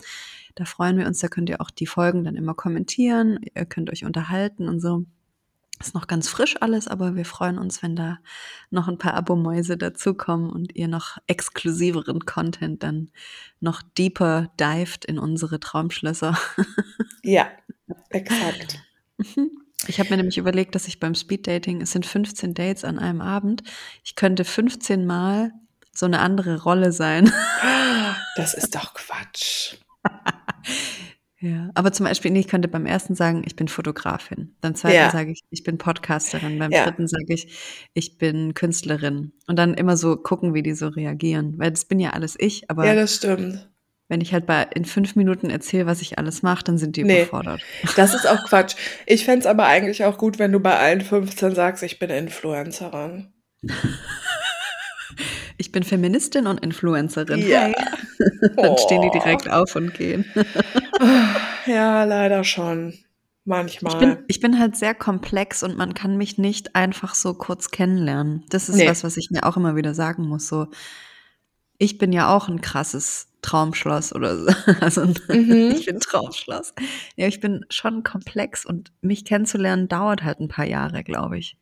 [0.54, 3.38] Da freuen wir uns, da könnt ihr auch die Folgen dann immer kommentieren.
[3.54, 5.04] Ihr könnt euch unterhalten und so.
[5.80, 8.18] Ist noch ganz frisch alles, aber wir freuen uns, wenn da
[8.70, 13.10] noch ein paar Abomäuse dazukommen und ihr noch exklusiveren Content dann
[13.60, 16.36] noch deeper dived in unsere Traumschlösser.
[17.24, 17.48] Ja,
[18.10, 18.80] exakt.
[19.86, 23.20] Ich habe mir nämlich überlegt, dass ich beim Speeddating, es sind 15 Dates an einem
[23.20, 23.62] Abend,
[24.04, 25.52] ich könnte 15 Mal
[25.92, 27.32] so eine andere Rolle sein.
[28.36, 29.76] Das ist doch Quatsch.
[31.40, 34.56] Ja, aber zum Beispiel, ich könnte beim ersten sagen, ich bin Fotografin.
[34.60, 35.10] Beim zweiten ja.
[35.10, 36.58] sage ich, ich bin Podcasterin.
[36.58, 36.84] Beim ja.
[36.84, 37.56] dritten sage ich,
[37.94, 39.32] ich bin Künstlerin.
[39.46, 41.54] Und dann immer so gucken, wie die so reagieren.
[41.56, 42.86] Weil das bin ja alles ich, aber.
[42.86, 43.68] Ja, das stimmt.
[44.08, 47.04] Wenn ich halt bei in fünf Minuten erzähle, was ich alles mache, dann sind die
[47.04, 47.60] nee, überfordert.
[47.96, 48.74] Das ist auch Quatsch.
[49.06, 52.10] Ich fände es aber eigentlich auch gut, wenn du bei allen 15 sagst, ich bin
[52.10, 53.32] Influencerin.
[55.60, 57.40] Ich bin Feministin und Influencerin.
[57.40, 57.62] Ja.
[57.62, 57.74] Hey.
[58.56, 58.78] Dann oh.
[58.78, 60.24] stehen die direkt auf und gehen.
[61.66, 62.94] ja, leider schon.
[63.44, 63.92] Manchmal.
[63.94, 67.70] Ich bin, ich bin, halt sehr komplex und man kann mich nicht einfach so kurz
[67.70, 68.44] kennenlernen.
[68.50, 68.88] Das ist nee.
[68.88, 70.46] was, was ich mir auch immer wieder sagen muss.
[70.46, 70.68] So,
[71.78, 74.52] ich bin ja auch ein krasses Traumschloss oder so.
[74.80, 75.74] Also mhm.
[75.76, 76.74] ich bin Traumschloss.
[77.16, 81.56] Ja, ich bin schon komplex und mich kennenzulernen dauert halt ein paar Jahre, glaube ich.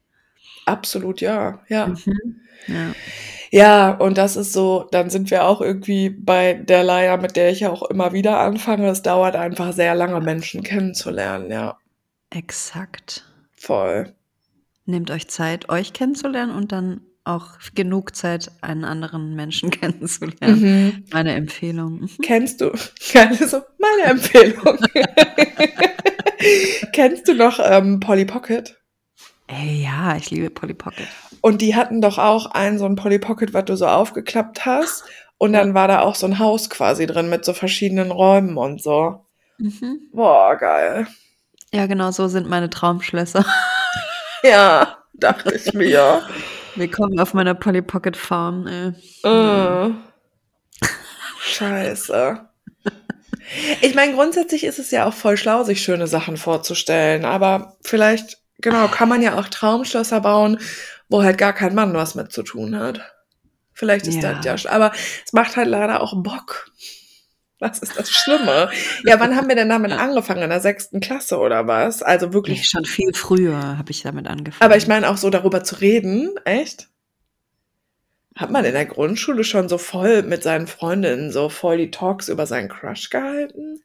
[0.64, 1.88] Absolut, ja, ja.
[1.88, 2.40] Mhm.
[2.66, 2.94] Ja.
[3.52, 7.50] Ja, und das ist so, dann sind wir auch irgendwie bei der Leier, mit der
[7.52, 8.88] ich ja auch immer wieder anfange.
[8.88, 11.78] Es dauert einfach sehr lange, Menschen kennenzulernen, ja.
[12.30, 13.24] Exakt.
[13.56, 14.12] Voll.
[14.84, 20.60] Nehmt euch Zeit, euch kennenzulernen und dann auch genug Zeit, einen anderen Menschen kennenzulernen.
[20.60, 21.04] Mhm.
[21.12, 22.08] Meine Empfehlung.
[22.22, 22.70] Kennst du,
[23.14, 24.78] also meine Empfehlung.
[26.92, 28.76] Kennst du noch ähm, Polly Pocket?
[29.48, 31.06] Ey, ja, ich liebe Polly Pocket.
[31.40, 35.04] Und die hatten doch auch ein so ein Polly Pocket, was du so aufgeklappt hast.
[35.38, 38.82] Und dann war da auch so ein Haus quasi drin mit so verschiedenen Räumen und
[38.82, 39.26] so.
[39.58, 40.08] Mhm.
[40.12, 41.06] Boah, geil.
[41.72, 43.44] Ja, genau so sind meine Traumschlösser.
[44.42, 46.22] ja, dachte ich mir.
[46.76, 48.92] Willkommen auf meiner Polly Pocket Farm, ey.
[49.24, 49.94] Uh.
[51.40, 52.40] Scheiße.
[53.80, 58.38] Ich meine, grundsätzlich ist es ja auch voll schlau, sich schöne Sachen vorzustellen, aber vielleicht
[58.58, 60.58] Genau, kann man ja auch Traumschlösser bauen,
[61.08, 63.00] wo halt gar kein Mann was mit zu tun hat.
[63.72, 64.34] Vielleicht ist ja.
[64.34, 64.92] das ja, aber
[65.24, 66.70] es macht halt leider auch Bock.
[67.58, 68.70] Was ist das Schlimme?
[69.04, 70.42] ja, wann haben wir denn damit angefangen?
[70.42, 72.02] In der sechsten Klasse oder was?
[72.02, 72.60] Also wirklich.
[72.60, 74.62] Ich schon viel früher habe ich damit angefangen.
[74.62, 76.88] Aber ich meine auch so darüber zu reden, echt?
[78.36, 82.28] Hat man in der Grundschule schon so voll mit seinen Freundinnen so voll die Talks
[82.28, 83.80] über seinen Crush gehalten?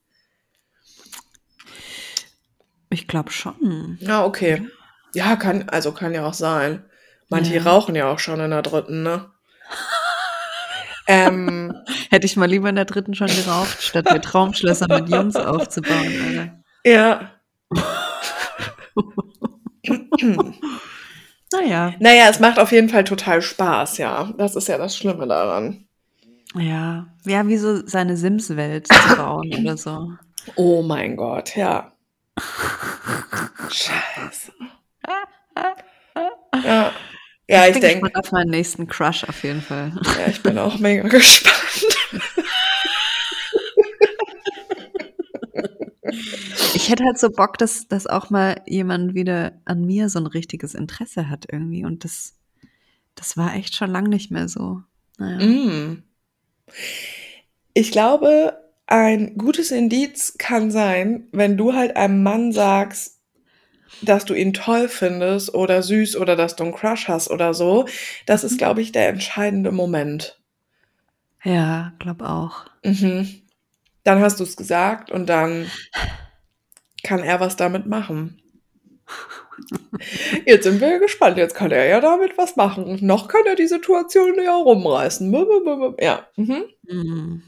[2.89, 3.97] Ich glaube schon.
[4.01, 4.67] Ja, okay.
[5.13, 6.83] Ja, kann, also kann ja auch sein.
[7.29, 7.63] Manche ja.
[7.63, 9.31] rauchen ja auch schon in der dritten, ne?
[11.11, 11.73] Ähm,
[12.09, 16.13] Hätte ich mal lieber in der dritten schon geraucht, statt mir Traumschlösser mit Jungs aufzubauen,
[16.27, 16.63] Alter.
[16.85, 17.31] Ja.
[21.51, 21.93] naja.
[21.99, 24.31] Naja, es macht auf jeden Fall total Spaß, ja.
[24.37, 25.85] Das ist ja das Schlimme daran.
[26.55, 30.13] Ja, ja, wie so seine Sims-Welt zu bauen oder so.
[30.55, 31.91] Oh mein Gott, ja.
[33.69, 34.51] Scheiße.
[36.63, 36.91] Ja.
[37.51, 38.07] Ja, ich, ich denke.
[38.07, 39.91] Ich auf meinen nächsten Crush auf jeden Fall.
[40.05, 41.57] Ja, ich bin auch mega gespannt.
[46.73, 50.27] Ich hätte halt so Bock, dass, dass auch mal jemand wieder an mir so ein
[50.27, 52.37] richtiges Interesse hat irgendwie und das,
[53.15, 54.81] das war echt schon lang nicht mehr so.
[55.17, 55.45] Naja.
[55.45, 56.03] Mm.
[57.73, 63.20] Ich glaube, ein gutes Indiz kann sein, wenn du halt einem Mann sagst,
[64.01, 67.85] dass du ihn toll findest oder süß oder dass du einen Crush hast oder so.
[68.25, 68.57] Das ist, mhm.
[68.57, 70.39] glaube ich, der entscheidende Moment.
[71.43, 72.65] Ja, glaube auch.
[72.83, 73.41] Mhm.
[74.03, 75.69] Dann hast du es gesagt und dann
[77.03, 78.41] kann er was damit machen.
[80.45, 81.37] Jetzt sind wir gespannt.
[81.37, 82.97] Jetzt kann er ja damit was machen.
[83.01, 85.31] Noch kann er die Situation ja rumreißen.
[85.99, 86.27] Ja.
[86.35, 86.63] Mhm.
[86.87, 87.43] Mhm.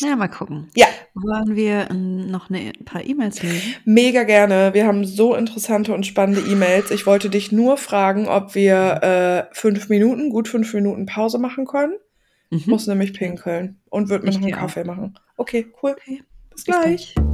[0.00, 0.68] Ja, mal gucken.
[0.74, 0.86] Ja.
[1.14, 3.74] Wollen wir ähm, noch ein paar E-Mails lesen?
[3.84, 4.74] Mega gerne.
[4.74, 6.90] Wir haben so interessante und spannende E-Mails.
[6.90, 9.02] Ich wollte dich nur fragen, ob wir
[9.50, 11.94] äh, fünf Minuten, gut fünf Minuten Pause machen können.
[12.50, 12.62] Mhm.
[12.66, 14.86] Muss nämlich pinkeln und wird mir noch einen Kaffee auch.
[14.86, 15.18] machen.
[15.36, 15.92] Okay, cool.
[15.92, 16.22] Okay.
[16.50, 17.14] Bis, Bis gleich.
[17.14, 17.26] gleich.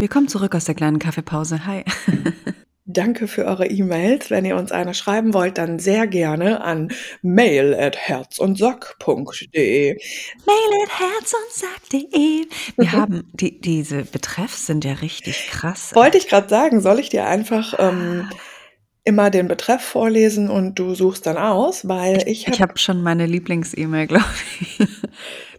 [0.00, 1.64] Willkommen zurück aus der kleinen Kaffeepause.
[1.66, 1.84] Hi.
[2.90, 4.30] Danke für eure E-Mails.
[4.30, 9.98] Wenn ihr uns eine schreiben wollt, dann sehr gerne an mail at herzundsack.de.
[10.46, 12.46] Mail at herzundsack.de.
[12.78, 15.94] Wir haben, die, diese Betreffs sind ja richtig krass.
[15.94, 18.30] Wollte ich gerade sagen, soll ich dir einfach ähm,
[19.04, 22.56] immer den Betreff vorlesen und du suchst dann aus, weil ich habe...
[22.56, 24.24] Ich habe schon meine Lieblings-E-Mail, glaube
[24.60, 24.78] ich.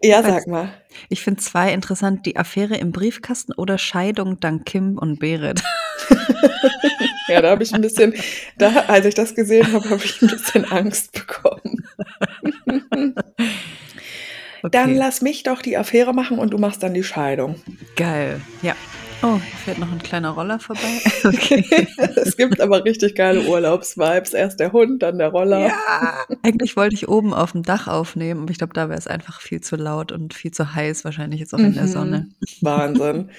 [0.01, 0.69] Ja, sag mal.
[1.09, 5.61] Ich finde zwei interessant, die Affäre im Briefkasten oder Scheidung dank Kim und Berit.
[7.27, 8.13] ja, da habe ich ein bisschen,
[8.57, 11.87] da, als ich das gesehen habe, habe ich ein bisschen Angst bekommen.
[14.63, 14.69] okay.
[14.71, 17.55] Dann lass mich doch die Affäre machen und du machst dann die Scheidung.
[17.95, 18.75] Geil, ja.
[19.21, 20.99] Oh, hier fährt noch ein kleiner Roller vorbei.
[21.23, 21.87] Okay.
[22.15, 24.33] es gibt aber richtig geile Urlaubsvibes.
[24.33, 25.67] Erst der Hund, dann der Roller.
[25.67, 29.07] Ja, eigentlich wollte ich oben auf dem Dach aufnehmen, aber ich glaube, da wäre es
[29.07, 31.87] einfach viel zu laut und viel zu heiß, wahrscheinlich jetzt auch in der mhm.
[31.87, 32.29] Sonne.
[32.61, 33.29] Wahnsinn.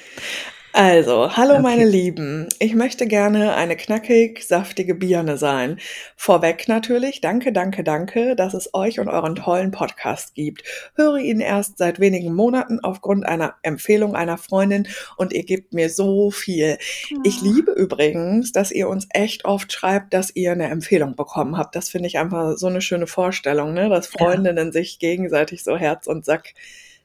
[0.72, 1.62] Also, hallo okay.
[1.62, 2.48] meine Lieben.
[2.60, 5.80] Ich möchte gerne eine knackig, saftige Birne sein.
[6.14, 10.62] Vorweg natürlich, danke, danke, danke, dass es euch und euren tollen Podcast gibt.
[10.94, 15.90] Höre ihn erst seit wenigen Monaten aufgrund einer Empfehlung einer Freundin und ihr gebt mir
[15.90, 16.78] so viel.
[17.24, 21.74] Ich liebe übrigens, dass ihr uns echt oft schreibt, dass ihr eine Empfehlung bekommen habt.
[21.74, 23.88] Das finde ich einfach so eine schöne Vorstellung, ne?
[23.88, 24.72] dass Freundinnen ja.
[24.72, 26.54] sich gegenseitig so Herz und Sack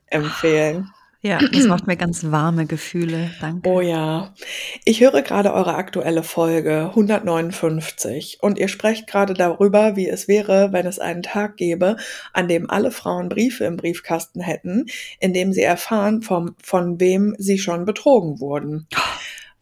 [0.05, 0.91] empfehlen.
[1.25, 3.31] Ja, das macht mir ganz warme Gefühle.
[3.41, 3.67] Danke.
[3.67, 4.31] Oh ja.
[4.83, 10.71] Ich höre gerade eure aktuelle Folge 159 und ihr sprecht gerade darüber, wie es wäre,
[10.71, 11.97] wenn es einen Tag gäbe,
[12.31, 14.85] an dem alle Frauen Briefe im Briefkasten hätten,
[15.19, 18.87] in dem sie erfahren, vom, von wem sie schon betrogen wurden.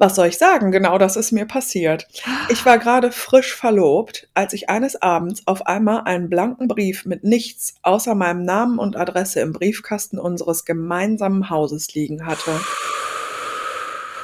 [0.04, 0.74] Was soll ich sagen?
[0.74, 2.10] Genau das ist mir passiert.
[2.50, 7.24] Ich war gerade frisch verlobt, als ich eines Abends auf einmal einen blanken Brief mit
[7.24, 12.52] nichts außer meinem Namen und Adresse im Briefkasten unseres gemeinsamen Hauses liegen hatte.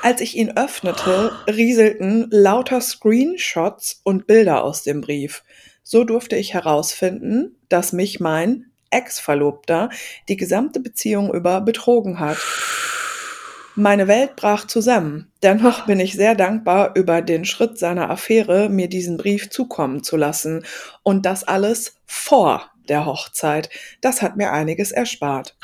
[0.02, 5.46] Als ich ihn öffnete, rieselten lauter Screenshots und Bilder aus dem Brief.
[5.82, 9.92] So durfte ich herausfinden, dass mich mein Ex-Verlobter
[10.28, 12.40] die gesamte Beziehung über betrogen hat.
[13.80, 15.32] Meine Welt brach zusammen.
[15.42, 20.18] Dennoch bin ich sehr dankbar über den Schritt seiner Affäre, mir diesen Brief zukommen zu
[20.18, 20.66] lassen.
[21.02, 23.70] Und das alles vor der Hochzeit.
[24.02, 25.56] Das hat mir einiges erspart.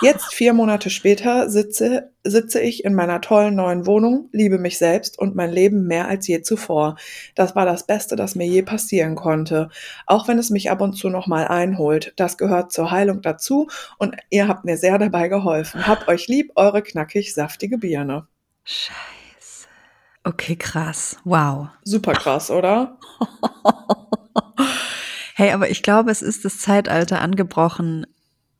[0.00, 5.18] Jetzt, vier Monate später, sitze, sitze ich in meiner tollen neuen Wohnung, liebe mich selbst
[5.18, 6.96] und mein Leben mehr als je zuvor.
[7.34, 9.70] Das war das Beste, das mir je passieren konnte.
[10.06, 12.12] Auch wenn es mich ab und zu nochmal einholt.
[12.16, 15.86] Das gehört zur Heilung dazu und ihr habt mir sehr dabei geholfen.
[15.86, 18.26] Habt euch lieb, eure knackig saftige Birne.
[18.64, 19.68] Scheiße.
[20.24, 21.16] Okay, krass.
[21.24, 21.68] Wow.
[21.84, 22.98] Super krass, oder?
[25.34, 28.06] hey, aber ich glaube, es ist das Zeitalter angebrochen,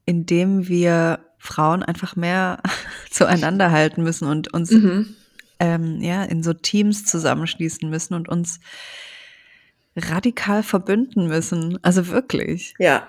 [0.04, 2.60] indem wir Frauen einfach mehr
[3.10, 5.14] zueinander halten müssen und uns mhm.
[5.60, 8.60] ähm, ja in so Teams zusammenschließen müssen und uns
[9.96, 11.78] radikal verbünden müssen.
[11.82, 12.74] Also wirklich.
[12.78, 13.06] Ja.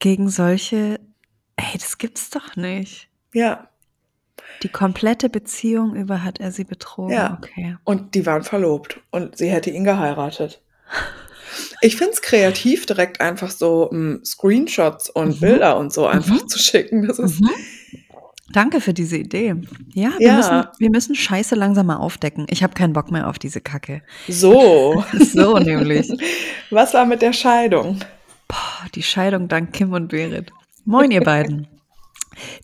[0.00, 1.00] Gegen solche,
[1.56, 3.08] ey, das gibt's doch nicht.
[3.32, 3.68] Ja.
[4.62, 7.14] Die komplette Beziehung über hat er sie betrogen.
[7.14, 7.38] Ja.
[7.38, 7.76] Okay.
[7.84, 10.60] Und die waren verlobt und sie hätte ihn geheiratet.
[11.80, 15.40] Ich finde es kreativ, direkt einfach so um, hm, Screenshots und mhm.
[15.40, 16.48] Bilder und so einfach mhm.
[16.48, 17.06] zu schicken.
[17.06, 17.40] Das ist.
[17.40, 17.50] Mhm.
[18.52, 19.54] Danke für diese Idee.
[19.92, 20.36] Ja, wir, ja.
[20.36, 22.46] Müssen, wir müssen Scheiße langsam mal aufdecken.
[22.48, 24.02] Ich habe keinen Bock mehr auf diese Kacke.
[24.26, 25.04] So.
[25.18, 26.08] so nämlich.
[26.70, 28.00] Was war mit der Scheidung?
[28.48, 30.50] Boah, die Scheidung dank Kim und Berit.
[30.86, 31.68] Moin, ihr beiden.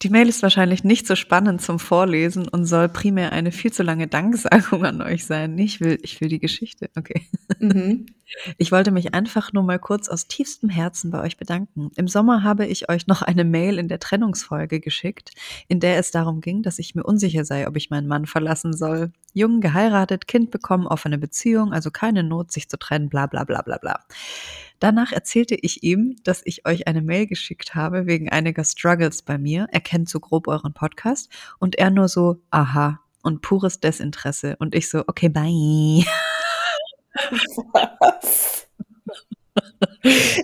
[0.03, 3.83] Die Mail ist wahrscheinlich nicht so spannend zum Vorlesen und soll primär eine viel zu
[3.83, 5.59] lange Danksagung an euch sein.
[5.59, 6.89] Ich will, ich will die Geschichte.
[6.97, 7.27] Okay.
[7.59, 8.07] Mhm.
[8.59, 11.91] Ich wollte mich einfach nur mal kurz aus tiefstem Herzen bei euch bedanken.
[11.97, 15.33] Im Sommer habe ich euch noch eine Mail in der Trennungsfolge geschickt,
[15.69, 18.73] in der es darum ging, dass ich mir unsicher sei, ob ich meinen Mann verlassen
[18.73, 19.13] soll.
[19.33, 23.63] Jung geheiratet, Kind bekommen, offene Beziehung, also keine Not, sich zu trennen, bla bla bla
[23.63, 24.01] bla bla.
[24.79, 29.39] Danach erzählte ich ihm, dass ich euch eine Mail geschickt habe wegen einiger Struggles bei
[29.39, 29.67] mir.
[29.73, 34.57] Er kennt so grob euren Podcast und er nur so, aha, und pures Desinteresse.
[34.59, 36.05] Und ich so, okay, bye.
[37.73, 38.67] Was?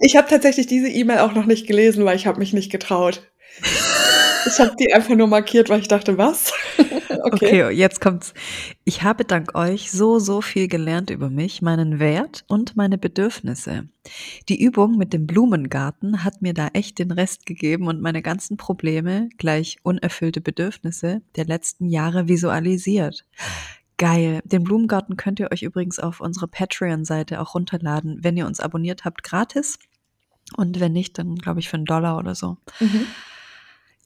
[0.00, 3.22] Ich habe tatsächlich diese E-Mail auch noch nicht gelesen, weil ich habe mich nicht getraut.
[4.46, 6.52] Ich habe die einfach nur markiert, weil ich dachte, was?
[7.22, 7.64] Okay.
[7.64, 8.32] okay, jetzt kommt's.
[8.84, 13.88] Ich habe dank euch so, so viel gelernt über mich, meinen Wert und meine Bedürfnisse.
[14.48, 18.56] Die Übung mit dem Blumengarten hat mir da echt den Rest gegeben und meine ganzen
[18.56, 23.26] Probleme, gleich unerfüllte Bedürfnisse der letzten Jahre visualisiert.
[24.00, 24.40] Geil.
[24.46, 29.04] Den Blumengarten könnt ihr euch übrigens auf unserer Patreon-Seite auch runterladen, wenn ihr uns abonniert
[29.04, 29.78] habt, gratis.
[30.56, 32.56] Und wenn nicht, dann glaube ich für einen Dollar oder so.
[32.80, 33.04] Mhm.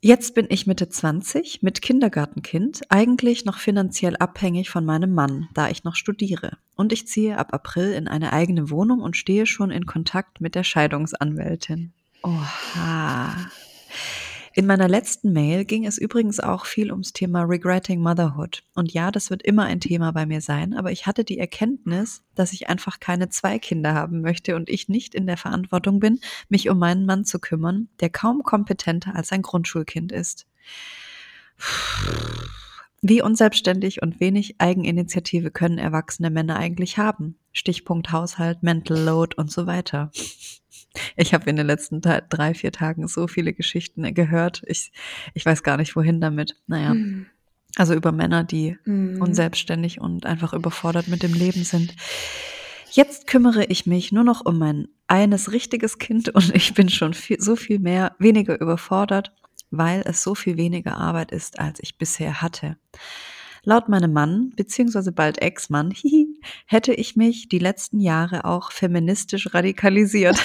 [0.01, 5.69] Jetzt bin ich Mitte 20 mit Kindergartenkind, eigentlich noch finanziell abhängig von meinem Mann, da
[5.69, 6.59] ich noch studiere.
[6.75, 10.57] Und ich ziehe ab April in eine eigene Wohnung und stehe schon in Kontakt mit
[10.57, 11.93] der Scheidungsanwältin.
[12.25, 13.47] Oha.
[14.57, 18.63] In meiner letzten Mail ging es übrigens auch viel ums Thema Regretting Motherhood.
[18.77, 22.23] Und ja, das wird immer ein Thema bei mir sein, aber ich hatte die Erkenntnis,
[22.37, 26.21] dass ich einfach keine zwei Kinder haben möchte und ich nicht in der Verantwortung bin,
[26.49, 30.47] mich um meinen Mann zu kümmern, der kaum kompetenter als ein Grundschulkind ist.
[33.03, 37.41] Wie unselbstständig und wenig Eigeninitiative können erwachsene Männer eigentlich haben?
[37.51, 40.13] Stichpunkt Haushalt, Mental Load und so weiter.
[41.17, 44.63] Ich habe in den letzten drei, vier Tagen so viele Geschichten gehört.
[44.67, 44.93] Ich,
[45.35, 46.57] ich weiß gar nicht, wohin damit.
[46.67, 46.95] Naja.
[46.95, 47.27] Mhm.
[47.77, 49.21] Also über Männer, die mhm.
[49.21, 51.97] unselbstständig und einfach überfordert mit dem Leben sind.
[52.93, 57.15] Jetzt kümmere ich mich nur noch um mein eines richtiges Kind und ich bin schon
[57.15, 59.33] viel, so viel mehr, weniger überfordert
[59.79, 62.77] weil es so viel weniger Arbeit ist, als ich bisher hatte.
[63.65, 65.95] Laut meinem Mann, beziehungsweise bald Ex-Mann,
[66.67, 70.39] hätte ich mich die letzten Jahre auch feministisch radikalisiert.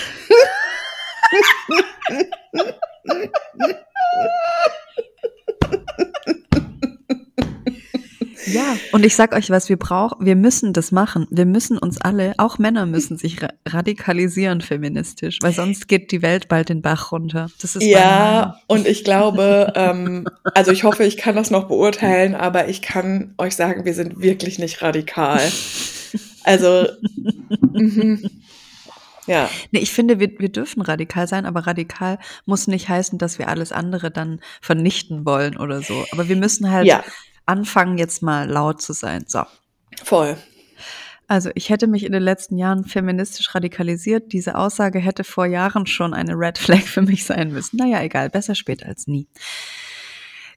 [8.46, 11.28] Ja, und ich sag euch was, wir brauchen, wir müssen das machen.
[11.30, 16.22] Wir müssen uns alle, auch Männer müssen sich ra radikalisieren feministisch, weil sonst geht die
[16.22, 17.50] Welt bald den Bach runter.
[17.62, 22.36] Das ist ja, und ich glaube, ähm, also ich hoffe, ich kann das noch beurteilen,
[22.36, 25.42] aber ich kann euch sagen, wir sind wirklich nicht radikal.
[26.44, 26.88] Also,
[27.74, 28.30] mhm.
[29.28, 29.48] Ja.
[29.72, 32.18] Nee, ich finde, wir, wir dürfen radikal sein, aber radikal
[32.48, 36.06] muss nicht heißen, dass wir alles andere dann vernichten wollen oder so.
[36.12, 37.04] Aber wir müssen halt ja
[37.50, 39.26] anfangen, jetzt mal laut zu sein.
[39.28, 39.44] So.
[40.04, 40.38] Voll.
[41.28, 44.32] Also ich hätte mich in den letzten Jahren feministisch radikalisiert.
[44.34, 47.78] Diese Aussage hätte vor Jahren schon eine Red Flag für mich sein müssen.
[47.78, 49.28] Naja, egal, besser spät als nie.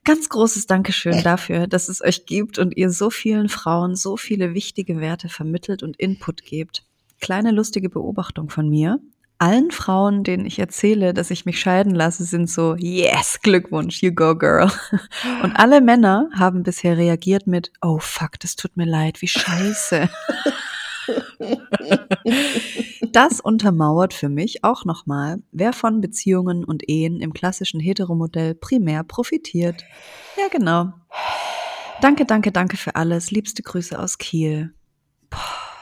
[0.05, 4.53] Ganz großes Dankeschön dafür, dass es euch gibt und ihr so vielen Frauen so viele
[4.53, 6.83] wichtige Werte vermittelt und Input gebt.
[7.21, 8.99] Kleine lustige Beobachtung von mir
[9.39, 14.13] allen Frauen, denen ich erzähle, dass ich mich scheiden lasse, sind so, yes, Glückwunsch, you
[14.13, 14.71] go girl.
[15.43, 20.09] Und alle Männer haben bisher reagiert mit, oh fuck, das tut mir leid, wie scheiße.
[23.11, 29.03] Das untermauert für mich auch nochmal, wer von Beziehungen und Ehen im klassischen Heteromodell primär
[29.03, 29.83] profitiert.
[30.37, 30.93] Ja, genau.
[32.01, 33.31] Danke, danke, danke für alles.
[33.31, 34.73] Liebste Grüße aus Kiel.
[35.29, 35.72] Puh.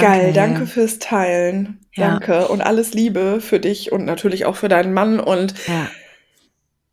[0.00, 0.18] Danke.
[0.18, 1.80] Geil, danke fürs Teilen.
[1.94, 2.10] Ja.
[2.10, 5.88] Danke und alles Liebe für dich und natürlich auch für deinen Mann und ja.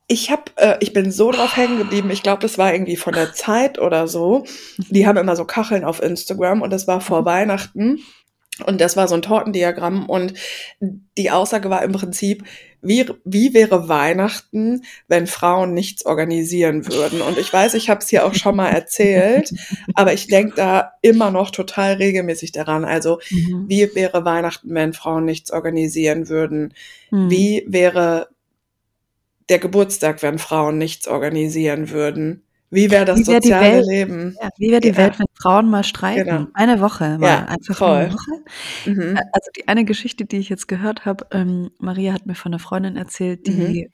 [0.07, 2.09] Ich habe, äh, ich bin so drauf hängen geblieben.
[2.11, 4.45] Ich glaube, das war irgendwie von der Zeit oder so.
[4.77, 7.25] Die haben immer so Kacheln auf Instagram und das war vor mhm.
[7.25, 7.99] Weihnachten.
[8.65, 10.33] Und das war so ein Tortendiagramm und
[11.17, 12.43] die Aussage war im Prinzip,
[12.83, 17.21] wie, wie wäre Weihnachten, wenn Frauen nichts organisieren würden?
[17.21, 19.53] Und ich weiß, ich habe es hier auch schon mal erzählt,
[19.95, 22.85] aber ich denke da immer noch total regelmäßig daran.
[22.85, 23.65] Also mhm.
[23.67, 26.73] wie wäre Weihnachten, wenn Frauen nichts organisieren würden?
[27.09, 27.31] Mhm.
[27.31, 28.27] Wie wäre
[29.49, 32.42] der Geburtstag, wenn Frauen nichts organisieren würden?
[32.73, 34.35] Wie wäre das wie wär soziale Welt, Leben?
[34.41, 34.97] Ja, wie wäre die ja.
[34.97, 36.25] Welt, wenn Frauen mal streiken?
[36.25, 36.47] Genau.
[36.53, 37.27] Eine Woche mal.
[37.27, 37.97] Ja, einfach voll.
[37.97, 38.31] eine Woche.
[38.85, 39.19] Mhm.
[39.31, 42.59] Also die eine Geschichte, die ich jetzt gehört habe, ähm, Maria hat mir von einer
[42.59, 43.89] Freundin erzählt, die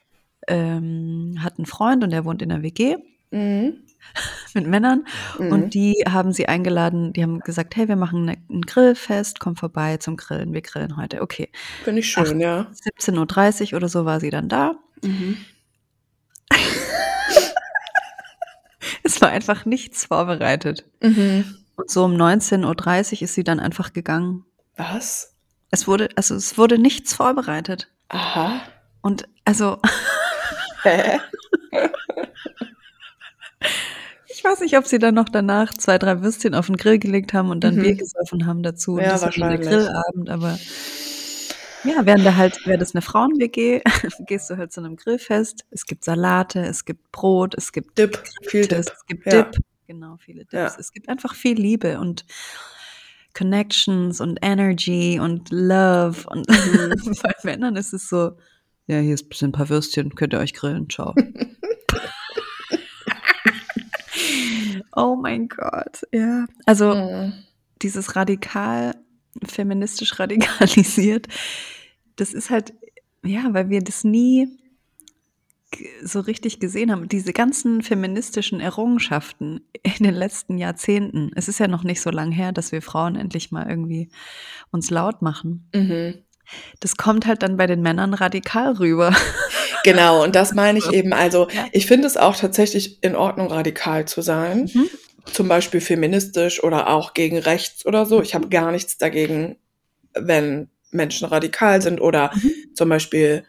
[0.47, 1.35] mhm.
[1.35, 2.95] ähm, hat einen Freund und der wohnt in der WG.
[3.31, 3.83] Mhm.
[4.53, 5.05] mit Männern
[5.37, 5.51] mhm.
[5.51, 9.55] und die haben sie eingeladen, die haben gesagt, hey, wir machen ne, ein Grillfest, komm
[9.55, 11.49] vorbei zum Grillen, wir grillen heute, okay.
[11.83, 12.67] Finde ich schön, Ach, ja.
[12.97, 14.75] 17.30 Uhr oder so war sie dann da.
[15.03, 15.37] Mhm.
[19.03, 20.85] es war einfach nichts vorbereitet.
[21.01, 21.57] Mhm.
[21.75, 24.45] Und so um 19.30 Uhr ist sie dann einfach gegangen.
[24.75, 25.35] Was?
[25.71, 27.87] Es wurde, also es wurde nichts vorbereitet.
[28.09, 28.61] Aha.
[29.01, 29.77] Und also.
[30.83, 31.19] Hä?
[34.27, 37.33] Ich weiß nicht, ob sie dann noch danach zwei, drei Würstchen auf den Grill gelegt
[37.33, 37.81] haben und dann Mhm.
[37.81, 38.93] Bier gesoffen haben dazu.
[38.93, 39.69] Und Ja, das war dann der wahrscheinlich.
[39.87, 40.57] Grillabend, aber
[41.83, 43.81] ja, wären da halt, wäre das eine Frauen-WG,
[44.27, 45.65] gehst du halt zu einem Grillfest.
[45.71, 48.93] Es gibt Salate, es gibt Brot, es gibt Dip, viel Grills, Dip.
[48.95, 49.43] es gibt Ja.
[49.43, 49.57] Dip,
[49.87, 50.53] genau, viele Dips.
[50.53, 50.75] Ja.
[50.79, 52.25] Es gibt einfach viel Liebe und
[53.33, 57.15] Connections und Energy und Love und Mhm.
[57.21, 58.31] bei Männern ist es so,
[58.87, 61.13] ja, hier ist ein bisschen ein paar Würstchen, könnt ihr euch grillen, ciao.
[64.95, 66.45] oh mein Gott, ja.
[66.65, 67.33] Also Mhm.
[67.81, 68.95] dieses radikal,
[69.45, 71.27] feministisch radikalisiert,
[72.15, 72.73] das ist halt,
[73.23, 74.47] ja, weil wir das nie
[76.03, 77.07] so richtig gesehen haben.
[77.07, 81.31] Diese ganzen feministischen Errungenschaften in den letzten Jahrzehnten.
[81.35, 84.09] Es ist ja noch nicht so lang her, dass wir Frauen endlich mal irgendwie
[84.71, 85.69] uns laut machen.
[85.73, 86.15] Mhm.
[86.79, 89.15] Das kommt halt dann bei den Männern radikal rüber.
[89.85, 91.13] Genau, und das meine ich eben.
[91.13, 94.69] Also, ich finde es auch tatsächlich in Ordnung, radikal zu sein.
[94.73, 94.89] Mhm.
[95.25, 98.21] Zum Beispiel feministisch oder auch gegen rechts oder so.
[98.21, 99.57] Ich habe gar nichts dagegen,
[100.13, 102.51] wenn Menschen radikal sind oder Mhm.
[102.73, 103.43] zum Beispiel,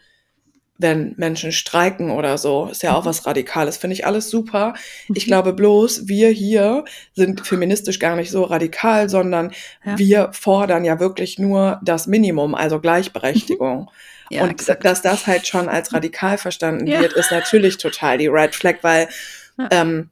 [0.77, 2.67] wenn Menschen streiken oder so.
[2.71, 3.09] Ist ja auch Mhm.
[3.09, 3.77] was Radikales.
[3.77, 4.73] Finde ich alles super.
[5.13, 5.27] Ich Mhm.
[5.29, 9.51] glaube bloß, wir hier sind feministisch gar nicht so radikal, sondern
[9.85, 9.97] Ja.
[9.99, 13.89] wir fordern ja wirklich nur das Minimum, also Gleichberechtigung.
[14.31, 14.85] Ja, und exakt.
[14.85, 17.01] dass das halt schon als radikal verstanden Ja.
[17.01, 19.07] wird, ist natürlich total die Red Flag, weil
[19.69, 20.09] ähm,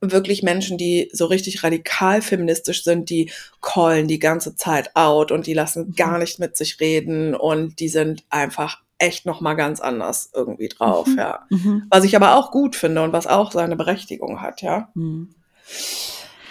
[0.00, 3.30] wirklich Menschen, die so richtig radikal feministisch sind, die
[3.62, 5.94] callen die ganze Zeit out und die lassen Mhm.
[5.94, 10.68] gar nicht mit sich reden und die sind einfach echt noch mal ganz anders irgendwie
[10.68, 11.18] drauf, Mhm.
[11.18, 11.46] ja.
[11.50, 11.86] Mhm.
[11.90, 14.88] Was ich aber auch gut finde und was auch seine Berechtigung hat, ja.
[14.94, 15.34] Mhm.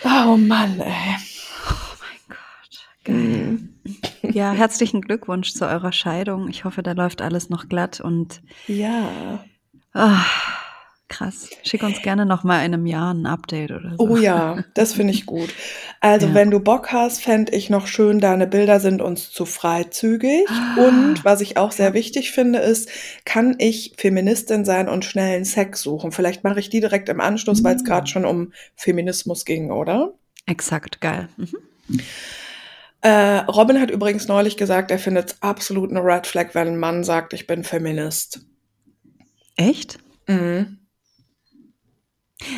[0.03, 1.15] Oh Mann, ey.
[1.67, 2.79] Oh mein Gott.
[3.03, 3.15] Geil.
[3.15, 3.69] Mhm.
[4.23, 6.47] Ja, herzlichen Glückwunsch zu eurer Scheidung.
[6.49, 9.43] Ich hoffe, da läuft alles noch glatt und Ja.
[9.93, 10.23] ah,
[11.07, 11.49] krass.
[11.63, 14.03] Schick uns gerne noch mal in einem Jahr ein Update oder so.
[14.09, 15.49] Oh ja, das finde ich gut.
[16.01, 16.33] Also, Ja.
[16.33, 20.45] wenn du Bock hast, fände ich noch schön, deine Bilder sind uns zu freizügig.
[20.49, 20.87] Ah.
[20.87, 22.89] Und was ich auch sehr wichtig finde, ist,
[23.23, 26.11] kann ich Feministin sein und schnellen Sex suchen?
[26.11, 27.85] Vielleicht mache ich die direkt im Anschluss, weil es Mm.
[27.85, 30.13] gerade schon um Feminismus ging, oder?
[30.47, 31.29] Exakt, geil.
[31.37, 31.99] Mhm.
[33.01, 36.77] Äh, Robin hat übrigens neulich gesagt, er findet es absolut eine Red Flag, wenn ein
[36.79, 38.41] Mann sagt, ich bin Feminist.
[39.55, 39.99] Echt?
[40.27, 40.79] Mhm.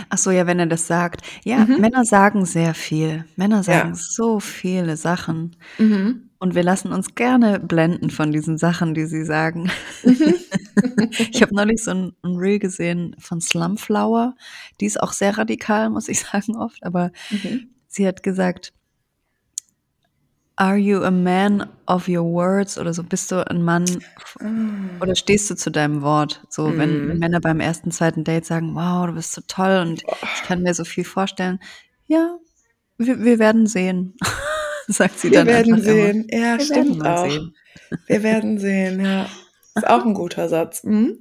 [0.10, 1.22] Ach so, ja, wenn er das sagt.
[1.44, 1.80] Ja, Mhm.
[1.82, 3.26] Männer sagen sehr viel.
[3.36, 3.96] Männer sagen Ja.
[3.96, 5.56] so viele Sachen.
[5.78, 6.24] Mhm.
[6.40, 9.70] Und wir lassen uns gerne blenden von diesen Sachen, die sie sagen.
[10.04, 10.34] Mhm.
[11.32, 14.36] Ich habe neulich so ein, ein Reel gesehen von Slumflower.
[14.80, 16.84] Die ist auch sehr radikal, muss ich sagen, oft.
[16.84, 17.70] Aber Mhm.
[17.88, 18.74] sie hat gesagt,
[20.60, 22.78] Are you a man of your words?
[22.80, 23.86] Oder so, bist du ein Mann
[24.40, 25.02] Ah.
[25.04, 26.42] oder stehst du zu deinem Wort?
[26.50, 27.10] So, wenn, Mhm.
[27.10, 30.64] wenn Männer beim ersten, zweiten Date sagen, wow, du bist so toll und ich kann
[30.64, 31.60] mir so viel vorstellen.
[32.08, 32.38] Ja,
[32.98, 34.16] wir, wir werden sehen,
[34.88, 36.28] sagt sie Wir dann werden einfach sehen.
[36.32, 36.58] Ja, Immer.
[36.58, 37.30] Wir stimmt werden auch.
[37.30, 37.56] sehen.
[38.08, 39.26] Wir werden sehen, ja.
[39.78, 40.84] Ist auch ein guter Satz.
[40.84, 41.20] Mhm.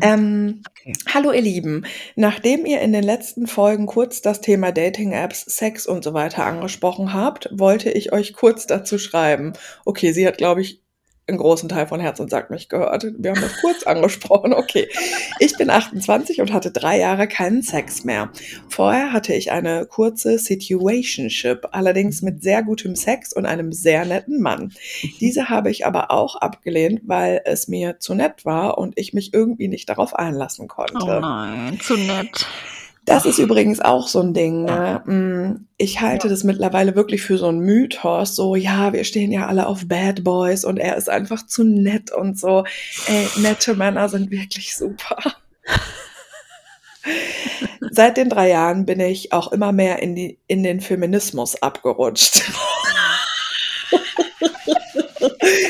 [0.00, 0.94] Ähm, okay.
[1.12, 6.02] hallo ihr Lieben, nachdem ihr in den letzten Folgen kurz das Thema Dating-Apps, Sex und
[6.02, 9.52] so weiter angesprochen habt, wollte ich euch kurz dazu schreiben.
[9.84, 10.85] Okay, sie hat, glaube ich,
[11.28, 13.04] einen großen Teil von Herz und Sack nicht gehört.
[13.18, 14.52] Wir haben das kurz angesprochen.
[14.52, 14.88] Okay,
[15.40, 18.30] ich bin 28 und hatte drei Jahre keinen Sex mehr.
[18.68, 24.40] Vorher hatte ich eine kurze Situationship, allerdings mit sehr gutem Sex und einem sehr netten
[24.40, 24.72] Mann.
[25.20, 29.34] Diese habe ich aber auch abgelehnt, weil es mir zu nett war und ich mich
[29.34, 30.94] irgendwie nicht darauf einlassen konnte.
[31.00, 32.46] Oh nein, zu nett.
[33.06, 34.64] Das ist übrigens auch so ein Ding.
[34.64, 35.00] Ne?
[35.06, 38.34] Mm, Ich halte das mittlerweile wirklich für so ein Mythos.
[38.34, 42.12] So, ja, wir stehen ja alle auf Bad Boys und er ist einfach zu nett
[42.12, 42.64] und so.
[43.06, 45.16] Ey, nette Männer sind wirklich super.
[47.92, 52.42] Seit den drei Jahren bin ich auch immer mehr in, die, in den Feminismus abgerutscht.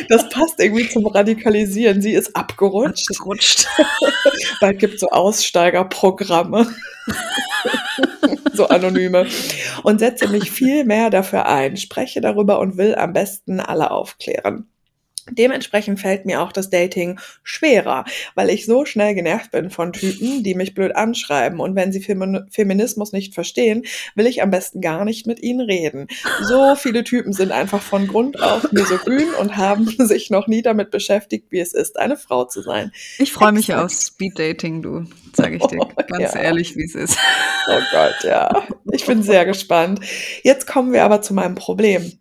[0.08, 2.00] Das passt irgendwie zum Radikalisieren.
[2.00, 3.10] Sie ist abgerutscht.
[3.10, 3.66] Abgerutscht.
[4.60, 6.66] Bald gibt es so Aussteigerprogramme.
[8.52, 9.26] so anonyme.
[9.82, 14.68] Und setze mich viel mehr dafür ein, spreche darüber und will am besten alle aufklären.
[15.30, 18.04] Dementsprechend fällt mir auch das Dating schwerer,
[18.34, 21.60] weil ich so schnell genervt bin von Typen, die mich blöd anschreiben.
[21.60, 23.82] Und wenn sie Femin Feminismus nicht verstehen,
[24.14, 26.06] will ich am besten gar nicht mit ihnen reden.
[26.42, 30.90] So viele Typen sind einfach von Grund auf misogyn und haben sich noch nie damit
[30.90, 32.92] beschäftigt, wie es ist, eine Frau zu sein.
[33.18, 33.84] Ich freue mich Exakt.
[33.84, 35.04] auf Speeddating, du,
[35.34, 36.40] sage ich dir Oh, ganz ja.
[36.40, 37.18] ehrlich, wie es ist.
[37.68, 38.66] Oh Gott, ja.
[38.92, 40.00] Ich bin sehr gespannt.
[40.42, 42.12] Jetzt kommen wir aber zu meinem Problem.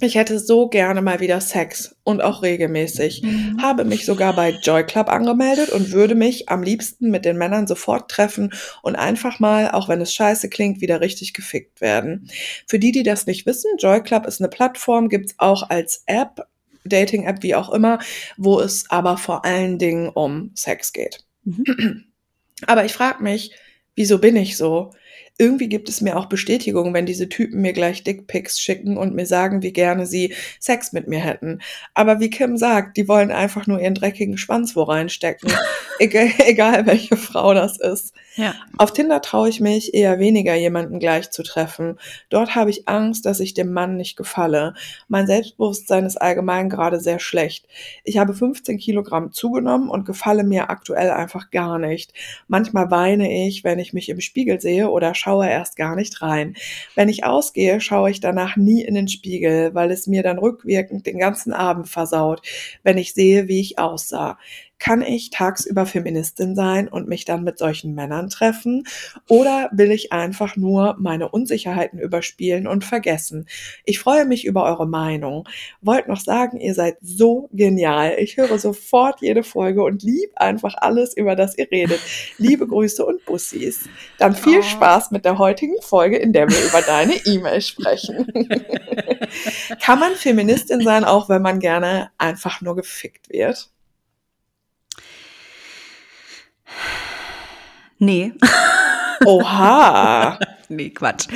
[0.00, 3.22] Ich hätte so gerne mal wieder Sex und auch regelmäßig.
[3.22, 3.60] Mhm.
[3.60, 7.66] Habe mich sogar bei Joy Club angemeldet und würde mich am liebsten mit den Männern
[7.66, 8.52] sofort treffen
[8.82, 12.30] und einfach mal, auch wenn es scheiße klingt, wieder richtig gefickt werden.
[12.66, 16.46] Für die, die das nicht wissen, Joy Club ist eine Plattform, gibt's auch als App,
[16.84, 17.98] Dating-App, wie auch immer,
[18.36, 21.24] wo es aber vor allen Dingen um Sex geht.
[21.42, 22.04] Mhm.
[22.66, 23.52] Aber ich frage mich,
[23.96, 24.92] wieso bin ich so?
[25.38, 29.24] Irgendwie gibt es mir auch Bestätigung, wenn diese Typen mir gleich Dickpics schicken und mir
[29.24, 31.60] sagen, wie gerne sie Sex mit mir hätten.
[31.94, 35.50] Aber wie Kim sagt, die wollen einfach nur ihren dreckigen Schwanz wo reinstecken.
[36.00, 38.12] egal, egal welche Frau das ist.
[38.76, 41.98] Auf Tinder traue ich mich eher weniger, jemanden gleich zu treffen.
[42.28, 44.74] Dort habe ich Angst, dass ich dem Mann nicht gefalle.
[45.08, 47.66] Mein Selbstbewusstsein ist allgemein gerade sehr schlecht.
[48.04, 52.12] Ich habe 15 Kilogramm zugenommen und gefalle mir aktuell einfach gar nicht.
[52.46, 56.54] Manchmal weine ich, wenn ich mich im Spiegel sehe oder schaue erst gar nicht rein.
[56.94, 61.06] Wenn ich ausgehe, schaue ich danach nie in den Spiegel, weil es mir dann rückwirkend
[61.06, 62.42] den ganzen Abend versaut,
[62.84, 64.38] wenn ich sehe, wie ich aussah.
[64.78, 68.86] Kann ich tagsüber Feministin sein und mich dann mit solchen Männern treffen?
[69.28, 73.46] Oder will ich einfach nur meine Unsicherheiten überspielen und vergessen?
[73.84, 75.48] Ich freue mich über eure Meinung.
[75.80, 78.16] Wollt noch sagen, ihr seid so genial.
[78.18, 82.00] Ich höre sofort jede Folge und lieb einfach alles, über das ihr redet.
[82.38, 83.88] Liebe Grüße und Bussis.
[84.18, 84.62] Dann viel oh.
[84.62, 88.26] Spaß mit der heutigen Folge, in der wir über deine E-Mail sprechen.
[89.80, 93.70] Kann man Feministin sein, auch wenn man gerne einfach nur gefickt wird?
[97.98, 98.32] Nee.
[99.24, 100.38] Oha.
[100.68, 101.28] nee, Quatsch.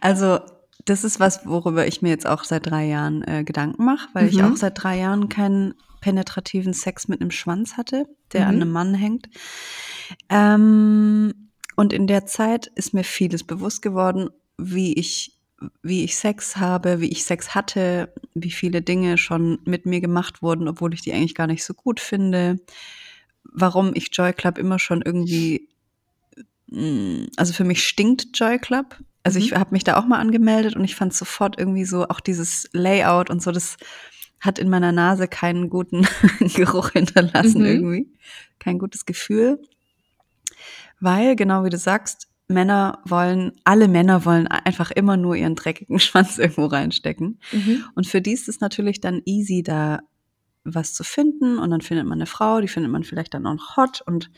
[0.00, 0.40] Also,
[0.84, 4.24] das ist was, worüber ich mir jetzt auch seit drei Jahren äh, Gedanken mache, weil
[4.24, 4.28] mhm.
[4.30, 8.48] ich auch seit drei Jahren keinen penetrativen Sex mit einem Schwanz hatte, der mhm.
[8.48, 9.28] an einem Mann hängt.
[10.28, 15.34] Ähm, und in der Zeit ist mir vieles bewusst geworden, wie ich
[15.82, 20.40] wie ich Sex habe, wie ich Sex hatte, wie viele Dinge schon mit mir gemacht
[20.40, 22.60] wurden, obwohl ich die eigentlich gar nicht so gut finde,
[23.52, 25.68] warum ich Joy Club immer schon irgendwie
[26.70, 28.96] Mm, also für mich stinkt Joy Club.
[29.22, 29.44] Also mhm.
[29.44, 32.68] ich habe mich da auch mal angemeldet und ich fand sofort irgendwie so auch dieses
[32.72, 33.76] Layout und so, das
[34.40, 36.06] hat in meiner Nase keinen guten
[36.54, 37.66] Geruch hinterlassen mhm.
[37.66, 38.12] irgendwie,
[38.58, 39.60] kein gutes Gefühl,
[41.00, 45.98] weil genau wie du sagst, Männer wollen, alle Männer wollen einfach immer nur ihren dreckigen
[45.98, 47.40] Schwanz irgendwo reinstecken.
[47.52, 47.84] Mhm.
[47.94, 50.00] Und für die ist es natürlich dann easy, da
[50.74, 51.58] was zu finden.
[51.58, 54.30] Und dann findet man eine Frau, die findet man vielleicht dann auch noch hot und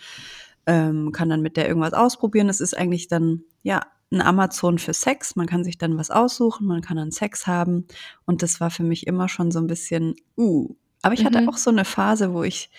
[0.66, 2.48] ähm, kann dann mit der irgendwas ausprobieren.
[2.48, 3.82] Es ist eigentlich dann, ja,
[4.12, 5.36] ein Amazon für Sex.
[5.36, 7.86] Man kann sich dann was aussuchen, man kann dann Sex haben.
[8.26, 10.74] Und das war für mich immer schon so ein bisschen, uh.
[11.02, 11.26] Aber ich mhm.
[11.26, 12.70] hatte auch so eine Phase, wo ich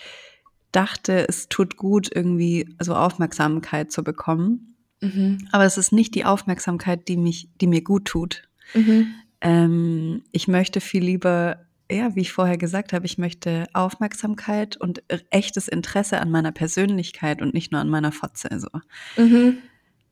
[0.70, 4.76] dachte, es tut gut, irgendwie so Aufmerksamkeit zu bekommen.
[5.00, 5.48] Mhm.
[5.52, 8.48] Aber es ist nicht die Aufmerksamkeit, die mich, die mir gut tut.
[8.74, 9.14] Mhm.
[9.40, 15.02] Ähm, ich möchte viel lieber ja, wie ich vorher gesagt habe, ich möchte Aufmerksamkeit und
[15.30, 18.48] echtes Interesse an meiner Persönlichkeit und nicht nur an meiner Fotze.
[18.58, 18.68] So.
[19.16, 19.58] Mhm.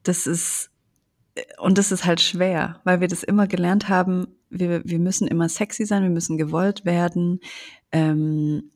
[0.02, 0.70] Das ist,
[1.59, 5.48] und das ist halt schwer, weil wir das immer gelernt haben, wir, wir müssen immer
[5.48, 7.40] sexy sein, wir müssen gewollt werden.
[7.93, 8.70] Ähm,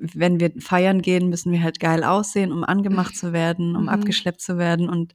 [0.00, 3.88] wenn wir feiern gehen, müssen wir halt geil aussehen, um angemacht zu werden, um mhm.
[3.88, 5.14] abgeschleppt zu werden und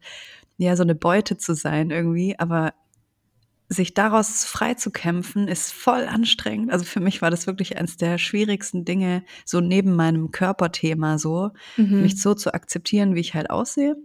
[0.58, 2.38] ja, so eine Beute zu sein irgendwie.
[2.40, 2.74] Aber
[3.70, 6.72] sich daraus frei zu kämpfen, ist voll anstrengend.
[6.72, 11.52] Also für mich war das wirklich eines der schwierigsten Dinge, so neben meinem Körperthema so,
[11.76, 12.02] mhm.
[12.02, 13.98] mich so zu akzeptieren, wie ich halt aussehe.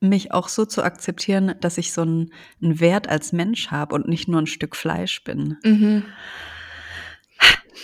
[0.00, 4.08] Mich auch so zu akzeptieren, dass ich so einen, einen Wert als Mensch habe und
[4.08, 5.58] nicht nur ein Stück Fleisch bin.
[5.62, 6.04] Mhm.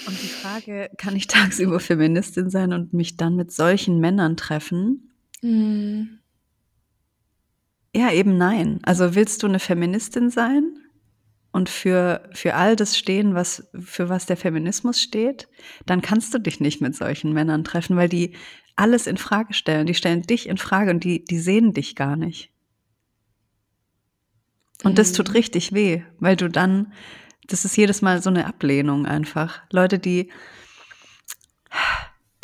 [0.06, 5.12] Und die Frage, kann ich tagsüber Feministin sein und mich dann mit solchen Männern treffen?
[5.42, 6.20] Mhm.
[7.96, 8.80] Ja, eben nein.
[8.82, 10.76] Also willst du eine Feministin sein
[11.50, 15.48] und für, für all das stehen, was, für was der Feminismus steht,
[15.86, 18.34] dann kannst du dich nicht mit solchen Männern treffen, weil die
[18.76, 19.86] alles in Frage stellen.
[19.86, 22.50] Die stellen dich in Frage und die, die sehen dich gar nicht.
[24.84, 25.36] Und das tut mhm.
[25.36, 26.92] richtig weh, weil du dann,
[27.46, 29.62] das ist jedes Mal so eine Ablehnung einfach.
[29.70, 30.30] Leute, die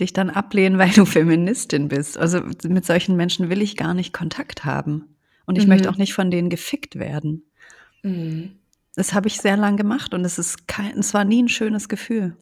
[0.01, 2.17] dich dann ablehnen, weil du Feministin bist.
[2.17, 5.13] Also mit solchen Menschen will ich gar nicht Kontakt haben.
[5.47, 5.71] Und ich mhm.
[5.71, 7.45] möchte auch nicht von denen gefickt werden.
[8.03, 8.59] Mhm.
[8.95, 11.89] Das habe ich sehr lang gemacht und es ist kein, es war nie ein schönes
[11.89, 12.37] Gefühl.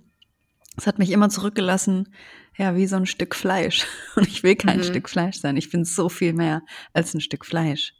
[0.76, 2.08] Es hat mich immer zurückgelassen,
[2.56, 3.86] ja, wie so ein Stück Fleisch.
[4.16, 4.84] Und ich will kein mhm.
[4.84, 5.56] Stück Fleisch sein.
[5.56, 6.62] Ich bin so viel mehr
[6.92, 7.94] als ein Stück Fleisch.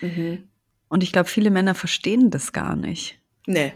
[0.00, 0.48] Mhm.
[0.88, 3.20] Und ich glaube, viele Männer verstehen das gar nicht.
[3.46, 3.72] Nee.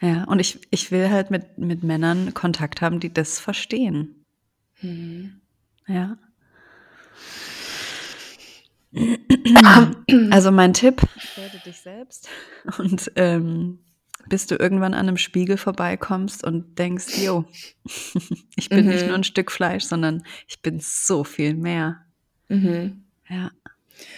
[0.00, 4.24] Ja, und ich, ich will halt mit, mit Männern Kontakt haben, die das verstehen.
[4.82, 5.40] Mhm.
[5.86, 6.18] Ja.
[10.30, 11.02] Also mein Tipp,
[11.36, 12.28] werde dich selbst
[12.78, 13.78] und ähm,
[14.28, 17.44] bis du irgendwann an einem Spiegel vorbeikommst und denkst, jo,
[18.56, 18.92] ich bin mhm.
[18.92, 22.04] nicht nur ein Stück Fleisch, sondern ich bin so viel mehr.
[22.48, 23.04] Mhm.
[23.28, 23.50] Ja.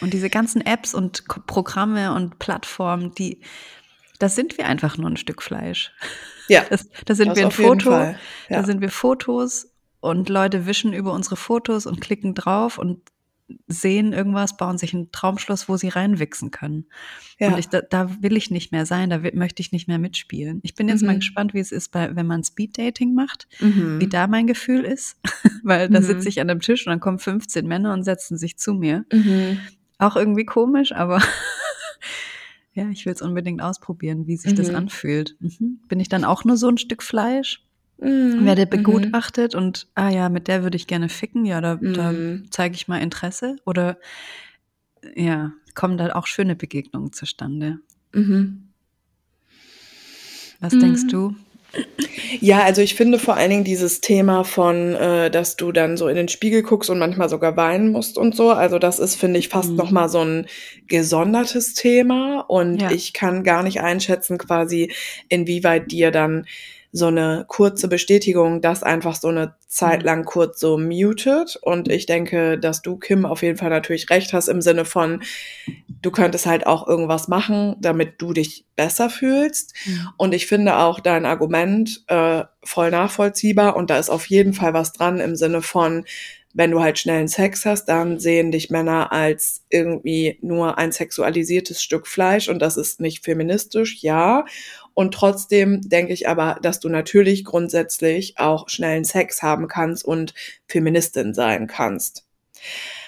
[0.00, 3.40] Und diese ganzen Apps und Programme und Plattformen, die,
[4.18, 5.92] da sind wir einfach nur ein Stück Fleisch.
[6.48, 6.64] Ja.
[6.70, 8.14] Das, da sind wir ein Foto, ja.
[8.48, 13.02] da sind wir Fotos und Leute wischen über unsere Fotos und klicken drauf und
[13.66, 16.86] sehen irgendwas, bauen sich ein Traumschloss, wo sie reinwichsen können.
[17.38, 17.48] Ja.
[17.48, 20.60] Und ich, da, da, will ich nicht mehr sein, da möchte ich nicht mehr mitspielen.
[20.62, 21.06] Ich bin jetzt mhm.
[21.06, 24.00] mal gespannt, wie es ist, bei, wenn man Speeddating macht, mhm.
[24.00, 25.16] wie da mein Gefühl ist.
[25.62, 26.04] Weil da mhm.
[26.04, 29.04] sitze ich an einem Tisch und dann kommen 15 Männer und setzen sich zu mir.
[29.12, 29.58] Mhm.
[29.98, 31.22] Auch irgendwie komisch, aber
[32.74, 34.76] ja, ich will es unbedingt ausprobieren, wie sich das mhm.
[34.76, 35.36] anfühlt.
[35.40, 35.80] Mhm.
[35.88, 37.62] Bin ich dann auch nur so ein Stück Fleisch?
[38.00, 38.44] Mhm.
[38.44, 38.70] Werde mhm.
[38.70, 39.60] begutachtet mhm.
[39.60, 41.94] und, ah ja, mit der würde ich gerne ficken, ja, da, mhm.
[41.94, 42.14] da
[42.50, 43.56] zeige ich mal Interesse.
[43.64, 43.98] Oder
[45.14, 47.78] ja, kommen da auch schöne Begegnungen zustande.
[48.12, 48.68] Mhm.
[50.60, 51.08] Was denkst mhm.
[51.08, 51.34] du?
[52.40, 56.08] Ja, also ich finde vor allen Dingen dieses Thema von, äh, dass du dann so
[56.08, 58.50] in den Spiegel guckst und manchmal sogar weinen musst und so.
[58.50, 59.76] Also das ist, finde ich, fast mhm.
[59.76, 60.46] noch mal so ein
[60.86, 62.90] gesondertes Thema und ja.
[62.90, 64.92] ich kann gar nicht einschätzen, quasi
[65.28, 66.46] inwieweit dir dann
[66.92, 70.06] so eine kurze Bestätigung, das einfach so eine Zeit mhm.
[70.06, 71.58] lang kurz so mutet.
[71.60, 75.22] Und ich denke, dass du, Kim, auf jeden Fall natürlich recht hast im Sinne von,
[76.00, 79.74] du könntest halt auch irgendwas machen, damit du dich besser fühlst.
[79.86, 80.08] Mhm.
[80.16, 84.72] Und ich finde auch dein Argument äh, voll nachvollziehbar und da ist auf jeden Fall
[84.72, 86.04] was dran im Sinne von,
[86.54, 91.82] wenn du halt schnellen Sex hast, dann sehen dich Männer als irgendwie nur ein sexualisiertes
[91.82, 94.44] Stück Fleisch und das ist nicht feministisch, ja.
[94.98, 100.34] Und trotzdem denke ich aber, dass du natürlich grundsätzlich auch schnellen Sex haben kannst und
[100.66, 102.27] Feministin sein kannst.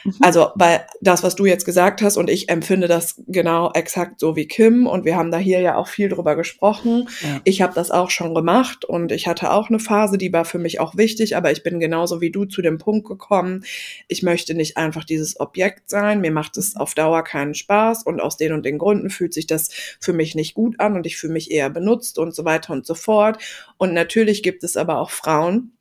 [0.04, 0.14] Mhm.
[0.20, 4.36] Also, weil das, was du jetzt gesagt hast, und ich empfinde das genau exakt so
[4.36, 7.08] wie Kim, und wir haben da hier ja auch viel drüber gesprochen.
[7.22, 7.40] Ja.
[7.44, 10.58] Ich habe das auch schon gemacht und ich hatte auch eine Phase, die war für
[10.58, 13.64] mich auch wichtig, aber ich bin genauso wie du zu dem Punkt gekommen,
[14.08, 18.20] ich möchte nicht einfach dieses Objekt sein, mir macht es auf Dauer keinen Spaß und
[18.20, 19.70] aus den und den Gründen fühlt sich das
[20.00, 22.86] für mich nicht gut an und ich fühle mich eher benutzt und so weiter und
[22.86, 23.38] so fort.
[23.76, 25.72] Und natürlich gibt es aber auch Frauen,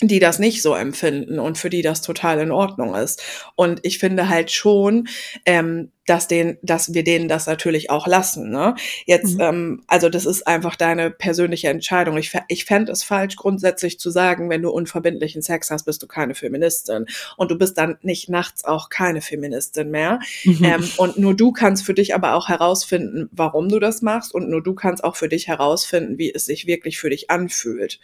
[0.00, 3.22] die das nicht so empfinden und für die das total in Ordnung ist.
[3.56, 5.08] Und ich finde halt schon,
[5.46, 8.50] ähm, dass, den, dass wir denen das natürlich auch lassen.
[8.50, 8.74] Ne?
[9.06, 9.40] Jetzt, mhm.
[9.40, 12.16] ähm, also das ist einfach deine persönliche Entscheidung.
[12.18, 16.06] Ich, ich fände es falsch, grundsätzlich zu sagen, wenn du unverbindlichen Sex hast, bist du
[16.06, 17.06] keine Feministin.
[17.36, 20.20] Und du bist dann nicht nachts auch keine Feministin mehr.
[20.44, 20.64] Mhm.
[20.64, 24.34] Ähm, und nur du kannst für dich aber auch herausfinden, warum du das machst.
[24.34, 27.98] Und nur du kannst auch für dich herausfinden, wie es sich wirklich für dich anfühlt.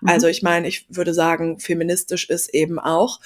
[0.00, 0.08] Mhm.
[0.08, 3.20] Also ich meine, ich würde sagen, feministisch ist eben auch,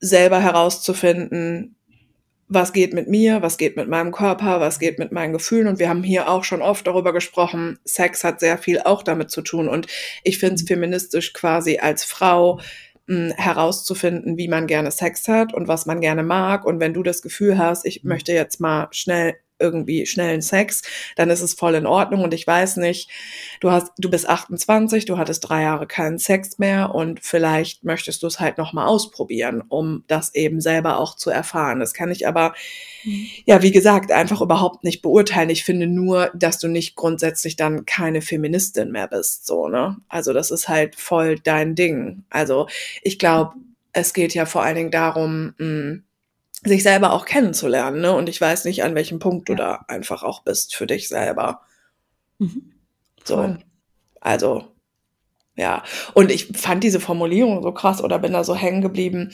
[0.00, 1.76] selber herauszufinden,
[2.48, 5.66] was geht mit mir, was geht mit meinem Körper, was geht mit meinen Gefühlen.
[5.66, 9.30] Und wir haben hier auch schon oft darüber gesprochen, Sex hat sehr viel auch damit
[9.30, 9.68] zu tun.
[9.68, 9.86] Und
[10.22, 10.68] ich finde es mhm.
[10.68, 12.60] feministisch quasi als Frau
[13.06, 16.64] mh, hm, herauszufinden, wie man gerne Sex hat und was man gerne mag.
[16.64, 18.10] Und wenn du das Gefühl hast, ich mhm.
[18.10, 20.82] möchte jetzt mal schnell irgendwie schnellen Sex,
[21.16, 22.22] dann ist es voll in Ordnung.
[22.22, 23.10] Und ich weiß nicht,
[23.60, 28.22] du hast, du bist 28, du hattest drei Jahre keinen Sex mehr und vielleicht möchtest
[28.22, 31.80] du es halt nochmal ausprobieren, um das eben selber auch zu erfahren.
[31.80, 32.54] Das kann ich aber,
[33.04, 33.26] mhm.
[33.46, 35.50] ja, wie gesagt, einfach überhaupt nicht beurteilen.
[35.50, 39.96] Ich finde nur, dass du nicht grundsätzlich dann keine Feministin mehr bist, so, ne?
[40.08, 42.24] Also das ist halt voll dein Ding.
[42.28, 42.68] Also
[43.02, 43.54] ich glaube,
[43.92, 46.04] es geht ja vor allen Dingen darum, mh, hm,
[46.64, 48.00] sich selber auch kennenzulernen.
[48.00, 48.12] Ne?
[48.12, 49.54] Und ich weiß nicht, an welchem Punkt ja.
[49.54, 51.60] du da einfach auch bist für dich selber.
[52.38, 52.72] Mhm.
[53.24, 53.56] So.
[54.20, 54.64] Also,
[55.56, 55.82] ja.
[56.14, 59.32] Und ich fand diese Formulierung so krass oder bin da so hängen geblieben.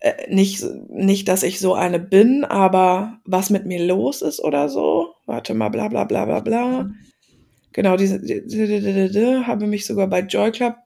[0.00, 4.68] Äh, nicht, nicht, dass ich so eine bin, aber was mit mir los ist oder
[4.68, 5.14] so.
[5.26, 6.82] Warte mal, bla bla bla bla bla.
[6.84, 6.94] Mhm.
[7.72, 10.76] Genau, diese, die, die, die, habe mich sogar bei Joy Club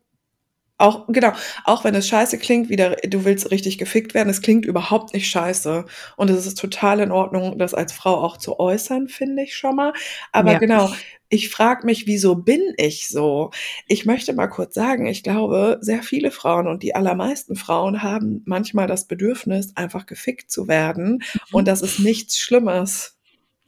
[0.83, 1.33] auch, genau,
[1.65, 5.31] auch wenn es scheiße klingt, wieder, du willst richtig gefickt werden, es klingt überhaupt nicht
[5.31, 5.85] scheiße.
[6.17, 9.77] Und es ist total in Ordnung, das als Frau auch zu äußern, finde ich schon
[9.77, 9.93] mal.
[10.33, 10.59] Aber ja.
[10.59, 10.93] genau,
[11.29, 13.53] ich frage mich, wieso bin ich so?
[13.87, 18.43] Ich möchte mal kurz sagen, ich glaube, sehr viele Frauen und die allermeisten Frauen haben
[18.45, 21.23] manchmal das Bedürfnis, einfach gefickt zu werden.
[21.33, 21.41] Mhm.
[21.53, 23.17] Und das ist nichts Schlimmes.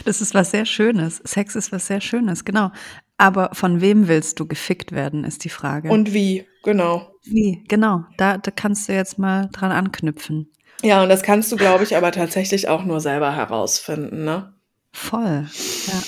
[0.05, 1.21] Das ist was sehr Schönes.
[1.25, 2.71] Sex ist was sehr Schönes, genau.
[3.17, 5.89] Aber von wem willst du gefickt werden, ist die Frage.
[5.89, 7.11] Und wie, genau.
[7.23, 8.03] Wie, genau.
[8.17, 10.51] Da, da kannst du jetzt mal dran anknüpfen.
[10.83, 14.53] Ja, und das kannst du, glaube ich, aber tatsächlich auch nur selber herausfinden, ne?
[14.91, 15.47] Voll,
[15.87, 16.01] ja.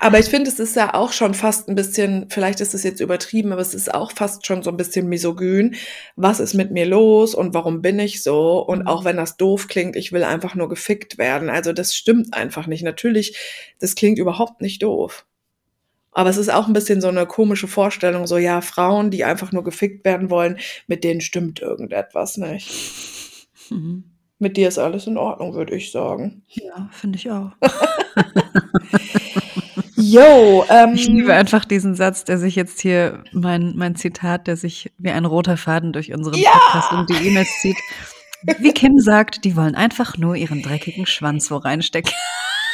[0.00, 3.00] Aber ich finde, es ist ja auch schon fast ein bisschen, vielleicht ist es jetzt
[3.00, 5.74] übertrieben, aber es ist auch fast schon so ein bisschen misogyn.
[6.16, 8.58] Was ist mit mir los und warum bin ich so?
[8.64, 8.86] Und Mhm.
[8.86, 11.48] auch wenn das doof klingt, ich will einfach nur gefickt werden.
[11.50, 12.82] Also das stimmt einfach nicht.
[12.82, 13.36] Natürlich,
[13.80, 15.26] das klingt überhaupt nicht doof.
[16.12, 19.52] Aber es ist auch ein bisschen so eine komische Vorstellung, so ja, Frauen, die einfach
[19.52, 22.70] nur gefickt werden wollen, mit denen stimmt irgendetwas nicht.
[23.70, 24.04] Mhm.
[24.38, 26.42] Mit dir ist alles in Ordnung, würde ich sagen.
[26.48, 27.52] Ja, finde ich auch.
[30.08, 34.56] Yo, ähm, Ich liebe einfach diesen Satz, der sich jetzt hier, mein, mein Zitat, der
[34.56, 36.50] sich wie ein roter Faden durch unseren Ja!
[36.52, 37.76] Podcast und die E-Mails zieht.
[38.58, 42.12] Wie Kim sagt, die wollen einfach nur ihren dreckigen Schwanz wo reinstecken.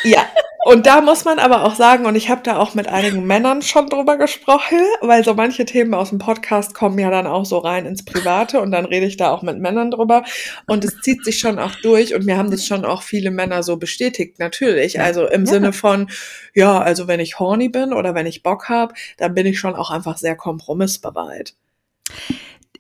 [0.05, 0.27] Ja,
[0.65, 3.63] und da muss man aber auch sagen, und ich habe da auch mit einigen Männern
[3.63, 7.59] schon drüber gesprochen, weil so manche Themen aus dem Podcast kommen ja dann auch so
[7.59, 10.23] rein ins Private und dann rede ich da auch mit Männern drüber
[10.67, 13.63] und es zieht sich schon auch durch und mir haben das schon auch viele Männer
[13.63, 15.01] so bestätigt, natürlich.
[15.01, 15.51] Also im Ja.
[15.53, 16.09] Sinne von,
[16.55, 19.75] ja, also wenn ich horny bin oder wenn ich Bock habe, dann bin ich schon
[19.75, 21.55] auch einfach sehr kompromissbereit.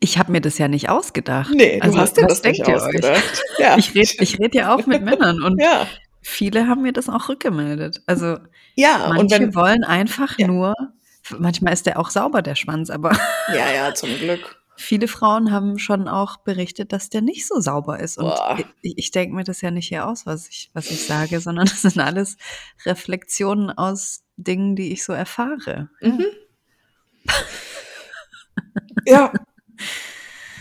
[0.00, 1.52] Ich habe mir das ja nicht ausgedacht.
[1.54, 2.82] Nee, du Also, hast dir das nicht denkt ihr euch?
[2.82, 3.42] ausgedacht.
[3.58, 3.76] Ja.
[3.78, 5.86] Ich rede ich red ja auch mit Männern und ja.
[6.22, 8.02] Viele haben mir das auch rückgemeldet.
[8.06, 8.38] Also
[8.74, 10.46] Ja, und manche wenn, wollen einfach Ja.
[10.46, 10.74] nur,
[11.38, 13.12] manchmal ist der auch sauber, der Schwanz, aber
[13.54, 14.56] ja, ja, zum Glück.
[14.76, 18.18] viele Frauen haben schon auch berichtet, dass der nicht so sauber ist.
[18.18, 18.58] Und Boah.
[18.82, 21.66] ich, ich denke mir das ja nicht hier aus, was ich, was ich sage, sondern
[21.70, 22.36] das sind alles
[22.86, 25.90] Reflexionen aus Dingen, die ich so erfahre.
[26.00, 26.24] Mhm.
[29.06, 29.32] Ja,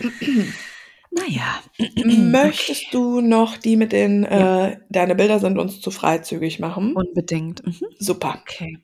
[1.14, 1.62] Naja.
[2.04, 6.94] Möchtest du noch die mit den, äh, deine Bilder sind uns zu freizügig machen?
[6.94, 7.64] Unbedingt.
[7.66, 7.86] Mhm.
[7.98, 8.40] Super.
[8.40, 8.78] Okay.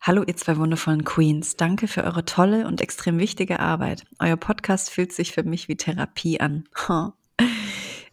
[0.00, 1.56] Hallo, ihr zwei wundervollen Queens.
[1.56, 4.04] Danke für eure tolle und extrem wichtige Arbeit.
[4.18, 6.64] Euer Podcast fühlt sich für mich wie Therapie an.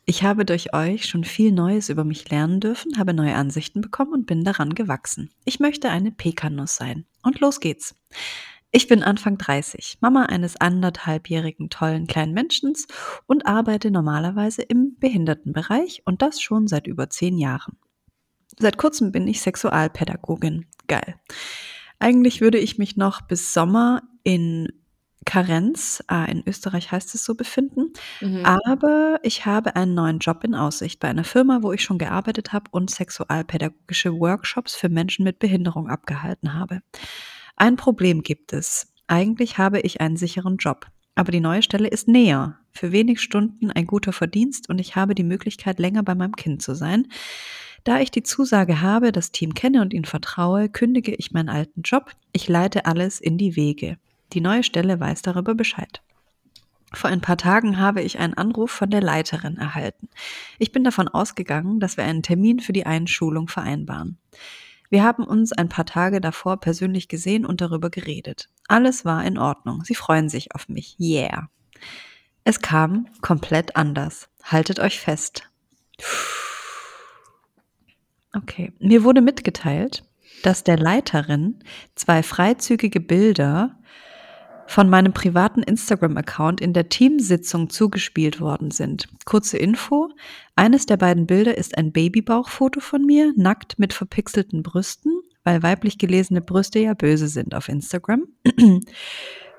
[0.05, 4.11] Ich habe durch euch schon viel Neues über mich lernen dürfen, habe neue Ansichten bekommen
[4.11, 5.31] und bin daran gewachsen.
[5.45, 7.05] Ich möchte eine Pekanuss sein.
[7.21, 7.95] Und los geht's.
[8.75, 12.87] Ich bin Anfang 30, Mama eines anderthalbjährigen tollen kleinen Menschens
[13.27, 17.77] und arbeite normalerweise im Behindertenbereich und das schon seit über zehn Jahren.
[18.57, 20.65] Seit kurzem bin ich Sexualpädagogin.
[20.87, 21.19] Geil.
[21.99, 24.69] Eigentlich würde ich mich noch bis Sommer in
[25.23, 27.93] Karenz, ah, in Österreich heißt es so, befinden.
[28.21, 28.43] Mhm.
[28.43, 32.53] Aber ich habe einen neuen Job in Aussicht bei einer Firma, wo ich schon gearbeitet
[32.53, 36.81] habe und sexualpädagogische Workshops für Menschen mit Behinderung abgehalten habe.
[37.55, 38.93] Ein Problem gibt es.
[39.07, 43.69] Eigentlich habe ich einen sicheren Job, aber die neue Stelle ist näher, für wenig Stunden
[43.69, 47.07] ein guter Verdienst und ich habe die Möglichkeit, länger bei meinem Kind zu sein.
[47.83, 51.81] Da ich die Zusage habe, das Team kenne und ihnen vertraue, kündige ich meinen alten
[51.81, 52.11] Job.
[52.31, 53.97] Ich leite alles in die Wege.
[54.31, 56.01] Die neue Stelle weiß darüber Bescheid.
[56.93, 60.09] Vor ein paar Tagen habe ich einen Anruf von der Leiterin erhalten.
[60.59, 64.17] Ich bin davon ausgegangen, dass wir einen Termin für die Einschulung vereinbaren.
[64.93, 68.49] Wir haben uns ein paar Tage davor persönlich gesehen und darüber geredet.
[68.67, 69.83] Alles war in Ordnung.
[69.83, 70.99] Sie freuen sich auf mich.
[70.99, 71.49] Yeah.
[72.43, 74.29] Es kam komplett anders.
[74.43, 75.49] Haltet euch fest.
[78.35, 78.71] Okay.
[78.77, 80.03] Mir wurde mitgeteilt,
[80.43, 81.63] dass der Leiterin
[81.95, 83.79] zwei freizügige Bilder
[84.67, 89.07] von meinem privaten Instagram-Account in der Teamsitzung zugespielt worden sind.
[89.25, 90.09] Kurze Info.
[90.55, 95.11] Eines der beiden Bilder ist ein Babybauchfoto von mir, nackt mit verpixelten Brüsten,
[95.43, 98.23] weil weiblich gelesene Brüste ja böse sind auf Instagram.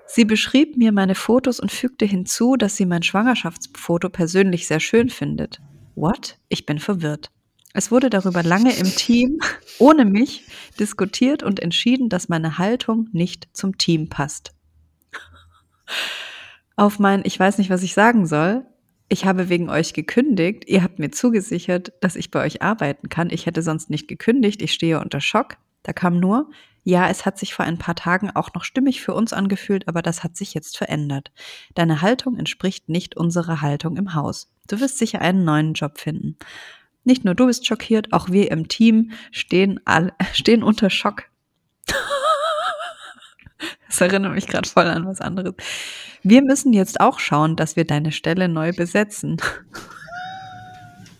[0.06, 5.09] Sie beschrieb mir meine Fotos und fügte hinzu, dass sie mein Schwangerschaftsfoto persönlich sehr schön
[5.09, 5.60] findet.
[5.94, 6.39] What?
[6.48, 7.31] Ich bin verwirrt.
[7.72, 9.40] Es wurde darüber lange im Team,
[9.78, 10.44] ohne mich,
[10.78, 14.53] diskutiert und entschieden, dass meine Haltung nicht zum Team passt.
[16.77, 18.65] Auf mein, ich weiß nicht, was ich sagen soll.
[19.09, 20.65] Ich habe wegen euch gekündigt.
[20.66, 23.31] Ihr habt mir zugesichert, dass ich bei euch arbeiten kann.
[23.31, 24.62] Ich hätte sonst nicht gekündigt.
[24.62, 25.57] Ich stehe unter Schock.
[25.83, 26.51] Da kam nur,
[26.83, 30.03] ja, es hat sich vor ein paar Tagen auch noch stimmig für uns angefühlt, aber
[30.03, 31.33] das hat sich jetzt verändert.
[31.75, 34.51] Deine Haltung entspricht nicht unserer Haltung im Haus.
[34.69, 36.37] Du wirst sicher einen neuen Job finden.
[37.05, 41.25] Nicht nur du bist schockiert, auch wir im Team stehen, all, stehen unter Schock.
[43.86, 45.55] Das erinnert mich gerade voll an was anderes.
[46.23, 49.36] Wir müssen jetzt auch schauen, dass wir deine Stelle neu besetzen.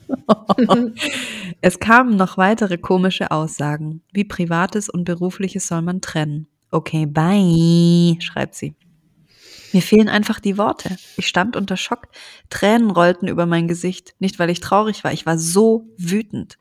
[1.61, 4.03] es kamen noch weitere komische Aussagen.
[4.13, 6.47] Wie Privates und Berufliches soll man trennen.
[6.71, 8.75] Okay, bye, schreibt sie.
[9.75, 10.97] Mir fehlen einfach die Worte.
[11.17, 12.07] Ich stand unter Schock.
[12.49, 14.15] Tränen rollten über mein Gesicht.
[14.21, 15.13] Nicht, weil ich traurig war.
[15.13, 16.61] Ich war so wütend.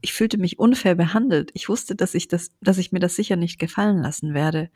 [0.00, 1.50] Ich fühlte mich unfair behandelt.
[1.54, 4.70] Ich wusste, dass ich das, dass ich mir das sicher nicht gefallen lassen werde.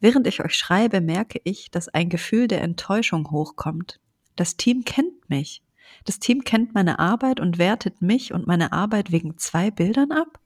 [0.00, 4.00] Während ich euch schreibe, merke ich, dass ein Gefühl der Enttäuschung hochkommt.
[4.36, 5.62] Das Team kennt mich.
[6.04, 10.40] Das Team kennt meine Arbeit und wertet mich und meine Arbeit wegen zwei Bildern ab?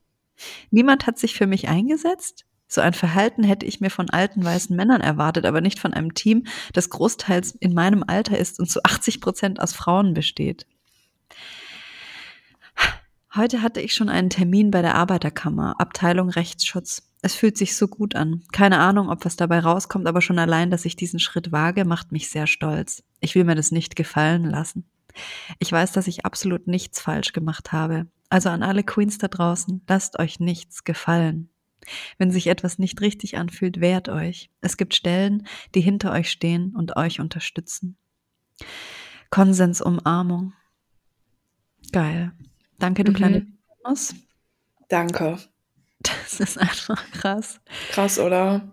[0.71, 2.45] Niemand hat sich für mich eingesetzt.
[2.67, 6.13] So ein Verhalten hätte ich mir von alten weißen Männern erwartet, aber nicht von einem
[6.13, 10.67] Team, das großteils in meinem Alter ist und zu 80 Prozent aus Frauen besteht.
[13.35, 17.08] Heute hatte ich schon einen Termin bei der Arbeiterkammer, Abteilung Rechtsschutz.
[17.21, 18.43] Es fühlt sich so gut an.
[18.51, 22.11] Keine Ahnung, ob was dabei rauskommt, aber schon allein, dass ich diesen Schritt wage, macht
[22.11, 23.03] mich sehr stolz.
[23.19, 24.89] Ich will mir das nicht gefallen lassen.
[25.59, 28.07] Ich weiß, dass ich absolut nichts falsch gemacht habe.
[28.29, 31.49] Also an alle Queens da draußen, lasst euch nichts gefallen.
[32.17, 34.49] Wenn sich etwas nicht richtig anfühlt, wehrt euch.
[34.61, 37.97] Es gibt Stellen, die hinter euch stehen und euch unterstützen.
[39.29, 40.53] Konsensumarmung.
[41.91, 42.31] Geil.
[42.77, 43.15] Danke, du mhm.
[43.15, 43.47] kleine.
[44.89, 45.37] Danke.
[45.99, 47.59] Das ist einfach krass.
[47.91, 48.71] Krass, oder?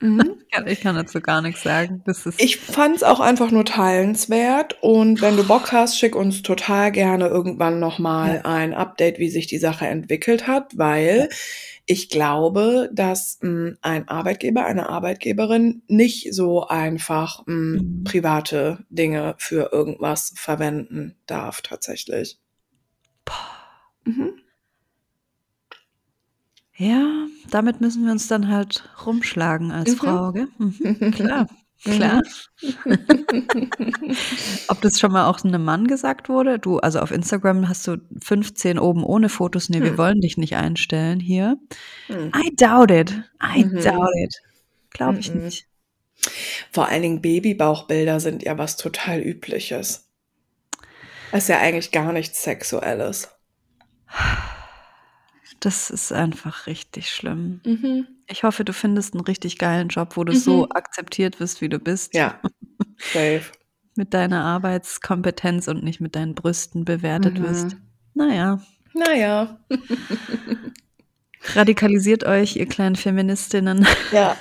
[0.00, 0.34] Mhm.
[0.66, 2.02] Ich kann dazu gar nichts sagen.
[2.04, 4.76] Das ist ich fand es auch einfach nur teilenswert.
[4.80, 8.50] Und wenn du Bock hast, schick uns total gerne irgendwann nochmal ja.
[8.50, 11.28] ein Update, wie sich die Sache entwickelt hat, weil
[11.86, 18.04] ich glaube, dass mh, hm, ein Arbeitgeber, eine Arbeitgeberin nicht so einfach mh, hm, mhm.
[18.04, 22.38] private Dinge für irgendwas verwenden darf, tatsächlich.
[24.08, 24.32] Mhm.
[26.76, 29.96] Ja, damit müssen wir uns dann halt rumschlagen als mhm.
[29.96, 30.48] Frau, gell?
[30.58, 31.48] Mhm, klar,
[31.82, 32.22] klar.
[34.68, 36.58] Ob das schon mal auch einem Mann gesagt wurde?
[36.60, 39.68] Du, also auf Instagram hast du 15 oben ohne Fotos.
[39.68, 39.84] Nee, hm.
[39.84, 41.58] wir wollen dich nicht einstellen hier.
[42.06, 42.30] Hm.
[42.34, 43.10] I doubt it.
[43.42, 43.82] I mhm.
[43.82, 44.36] doubt it.
[44.90, 45.42] Glaube ich mhm.
[45.42, 45.66] nicht.
[46.72, 50.08] Vor allen Dingen Babybauchbilder sind ja was total Übliches.
[51.32, 53.28] Das ist ja eigentlich gar nichts Sexuelles.
[55.60, 57.60] Das ist einfach richtig schlimm.
[57.64, 58.06] Mhm.
[58.28, 60.38] Ich hoffe, du findest einen richtig geilen Job, wo du mhm.
[60.38, 62.14] so akzeptiert wirst, wie du bist.
[62.14, 62.40] Ja,
[62.98, 63.42] safe.
[63.98, 67.42] mit deiner Arbeitskompetenz und nicht mit deinen Brüsten bewertet mhm.
[67.42, 67.76] wirst.
[68.14, 68.60] Naja.
[68.94, 69.58] Naja.
[71.54, 73.86] Radikalisiert euch, ihr kleinen Feministinnen.
[74.12, 74.36] Ja.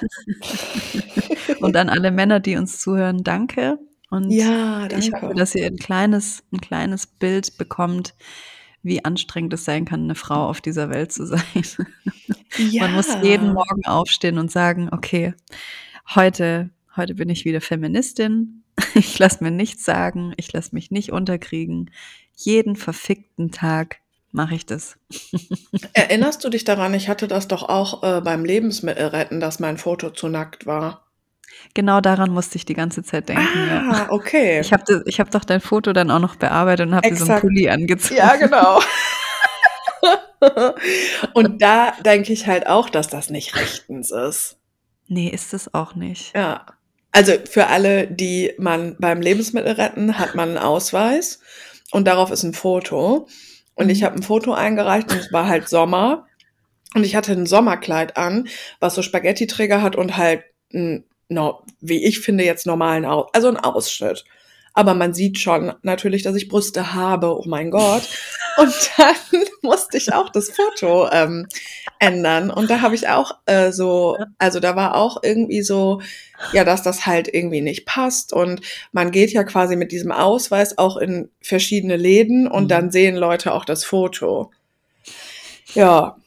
[1.60, 3.80] und an alle Männer, die uns zuhören, danke.
[4.10, 4.98] Und ja, danke.
[5.00, 8.14] ich hoffe, dass ihr ein kleines, ein kleines Bild bekommt,
[8.88, 11.42] wie anstrengend es sein kann, eine Frau auf dieser Welt zu sein.
[12.58, 12.84] Ja.
[12.84, 15.34] Man muss jeden Morgen aufstehen und sagen, okay,
[16.16, 18.64] heute, heute bin ich wieder Feministin.
[18.94, 21.92] Ich lasse mir nichts sagen, ich lasse mich nicht unterkriegen.
[22.36, 23.98] Jeden verfickten Tag
[24.32, 24.98] mache ich das.
[25.94, 30.12] Erinnerst du dich daran, ich hatte das doch auch äh, beim Lebensmittelretten, dass mein Foto
[30.12, 31.07] zu nackt war?
[31.74, 33.46] Genau daran musste ich die ganze Zeit denken.
[33.46, 34.08] Ah, ja.
[34.10, 34.60] okay.
[34.60, 37.32] Ich habe ich hab doch dein Foto dann auch noch bearbeitet und habe dir so
[37.32, 38.18] einen Pulli angezogen.
[38.18, 38.82] Ja, genau.
[41.34, 44.58] und da denke ich halt auch, dass das nicht rechtens ist.
[45.08, 46.36] Nee, ist es auch nicht.
[46.36, 46.66] Ja.
[47.12, 51.40] Also für alle, die man beim Lebensmittel retten, hat man einen Ausweis
[51.92, 53.28] und darauf ist ein Foto.
[53.76, 53.92] Und mhm.
[53.92, 56.26] ich habe ein Foto eingereicht und es war halt Sommer.
[56.94, 58.48] Und ich hatte ein Sommerkleid an,
[58.80, 60.44] was so Spaghetti-Träger hat und halt
[60.74, 64.26] ein no, wie ich finde, jetzt normalen Aus, also ein Ausschnitt.
[64.74, 68.08] Aber man sieht schon natürlich, dass ich Brüste habe, oh mein Gott.
[68.58, 69.16] Und dann
[69.62, 71.48] musste ich auch das Foto ähm,
[72.00, 72.50] ändern.
[72.52, 76.02] Und da habe ich auch äh, so, also da war auch irgendwie so,
[76.54, 78.34] ja, dass das halt irgendwie nicht passt.
[78.34, 82.70] Und man geht ja quasi mit diesem Ausweis auch in verschiedene Läden und mhm.
[82.70, 84.52] dann sehen Leute auch das Foto.
[85.74, 86.18] Ja,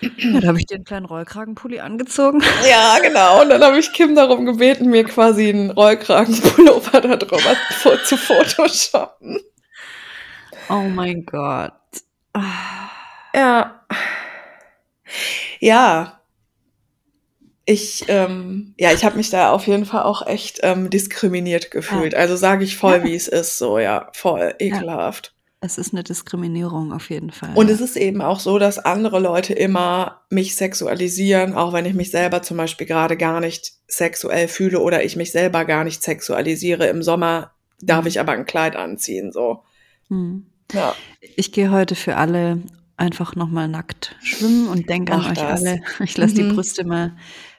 [0.00, 2.42] ja, da habe ich dir einen kleinen Rollkragenpulli angezogen.
[2.68, 3.42] Ja, genau.
[3.42, 7.56] Und dann habe ich Kim darum gebeten, mir quasi einen Rollkragenpullover da drüber
[8.04, 9.40] zu photoshoppen.
[10.68, 11.72] Oh mein Gott.
[13.34, 13.84] Ja.
[15.60, 16.20] Ja.
[17.64, 22.14] Ich, ähm, ja, ich habe mich da auf jeden Fall auch echt ähm, diskriminiert gefühlt.
[22.14, 22.20] Ja.
[22.20, 23.04] Also sage ich voll, ja.
[23.04, 25.34] wie es ist, so ja, voll ekelhaft.
[25.60, 27.50] Es ist eine Diskriminierung auf jeden Fall.
[27.54, 31.94] Und es ist eben auch so, dass andere Leute immer mich sexualisieren, auch wenn ich
[31.94, 36.02] mich selber zum Beispiel gerade gar nicht sexuell fühle oder ich mich selber gar nicht
[36.02, 36.86] sexualisiere.
[36.86, 38.08] Im Sommer darf mhm.
[38.08, 39.64] ich aber ein Kleid anziehen, so.
[40.08, 40.46] Mhm.
[40.72, 40.94] Ja.
[41.36, 42.62] Ich gehe heute für alle
[42.96, 45.60] einfach nochmal nackt schwimmen und denke an euch das.
[45.60, 45.80] alle.
[46.04, 46.36] Ich lasse mhm.
[46.36, 47.16] die Brüste mal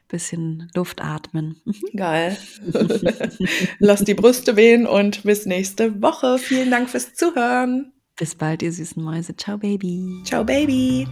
[0.10, 1.62] bisschen Luft atmen.
[1.64, 1.98] Mhm.
[1.98, 2.38] Geil.
[3.80, 6.38] Lass die Brüste wehen und bis nächste Woche.
[6.38, 7.94] Vielen Dank fürs Zuhören.
[8.18, 9.36] Bis bald, ihr süßen Mäuse.
[9.38, 10.22] Ciao, Baby.
[10.26, 11.08] Ciao, Baby.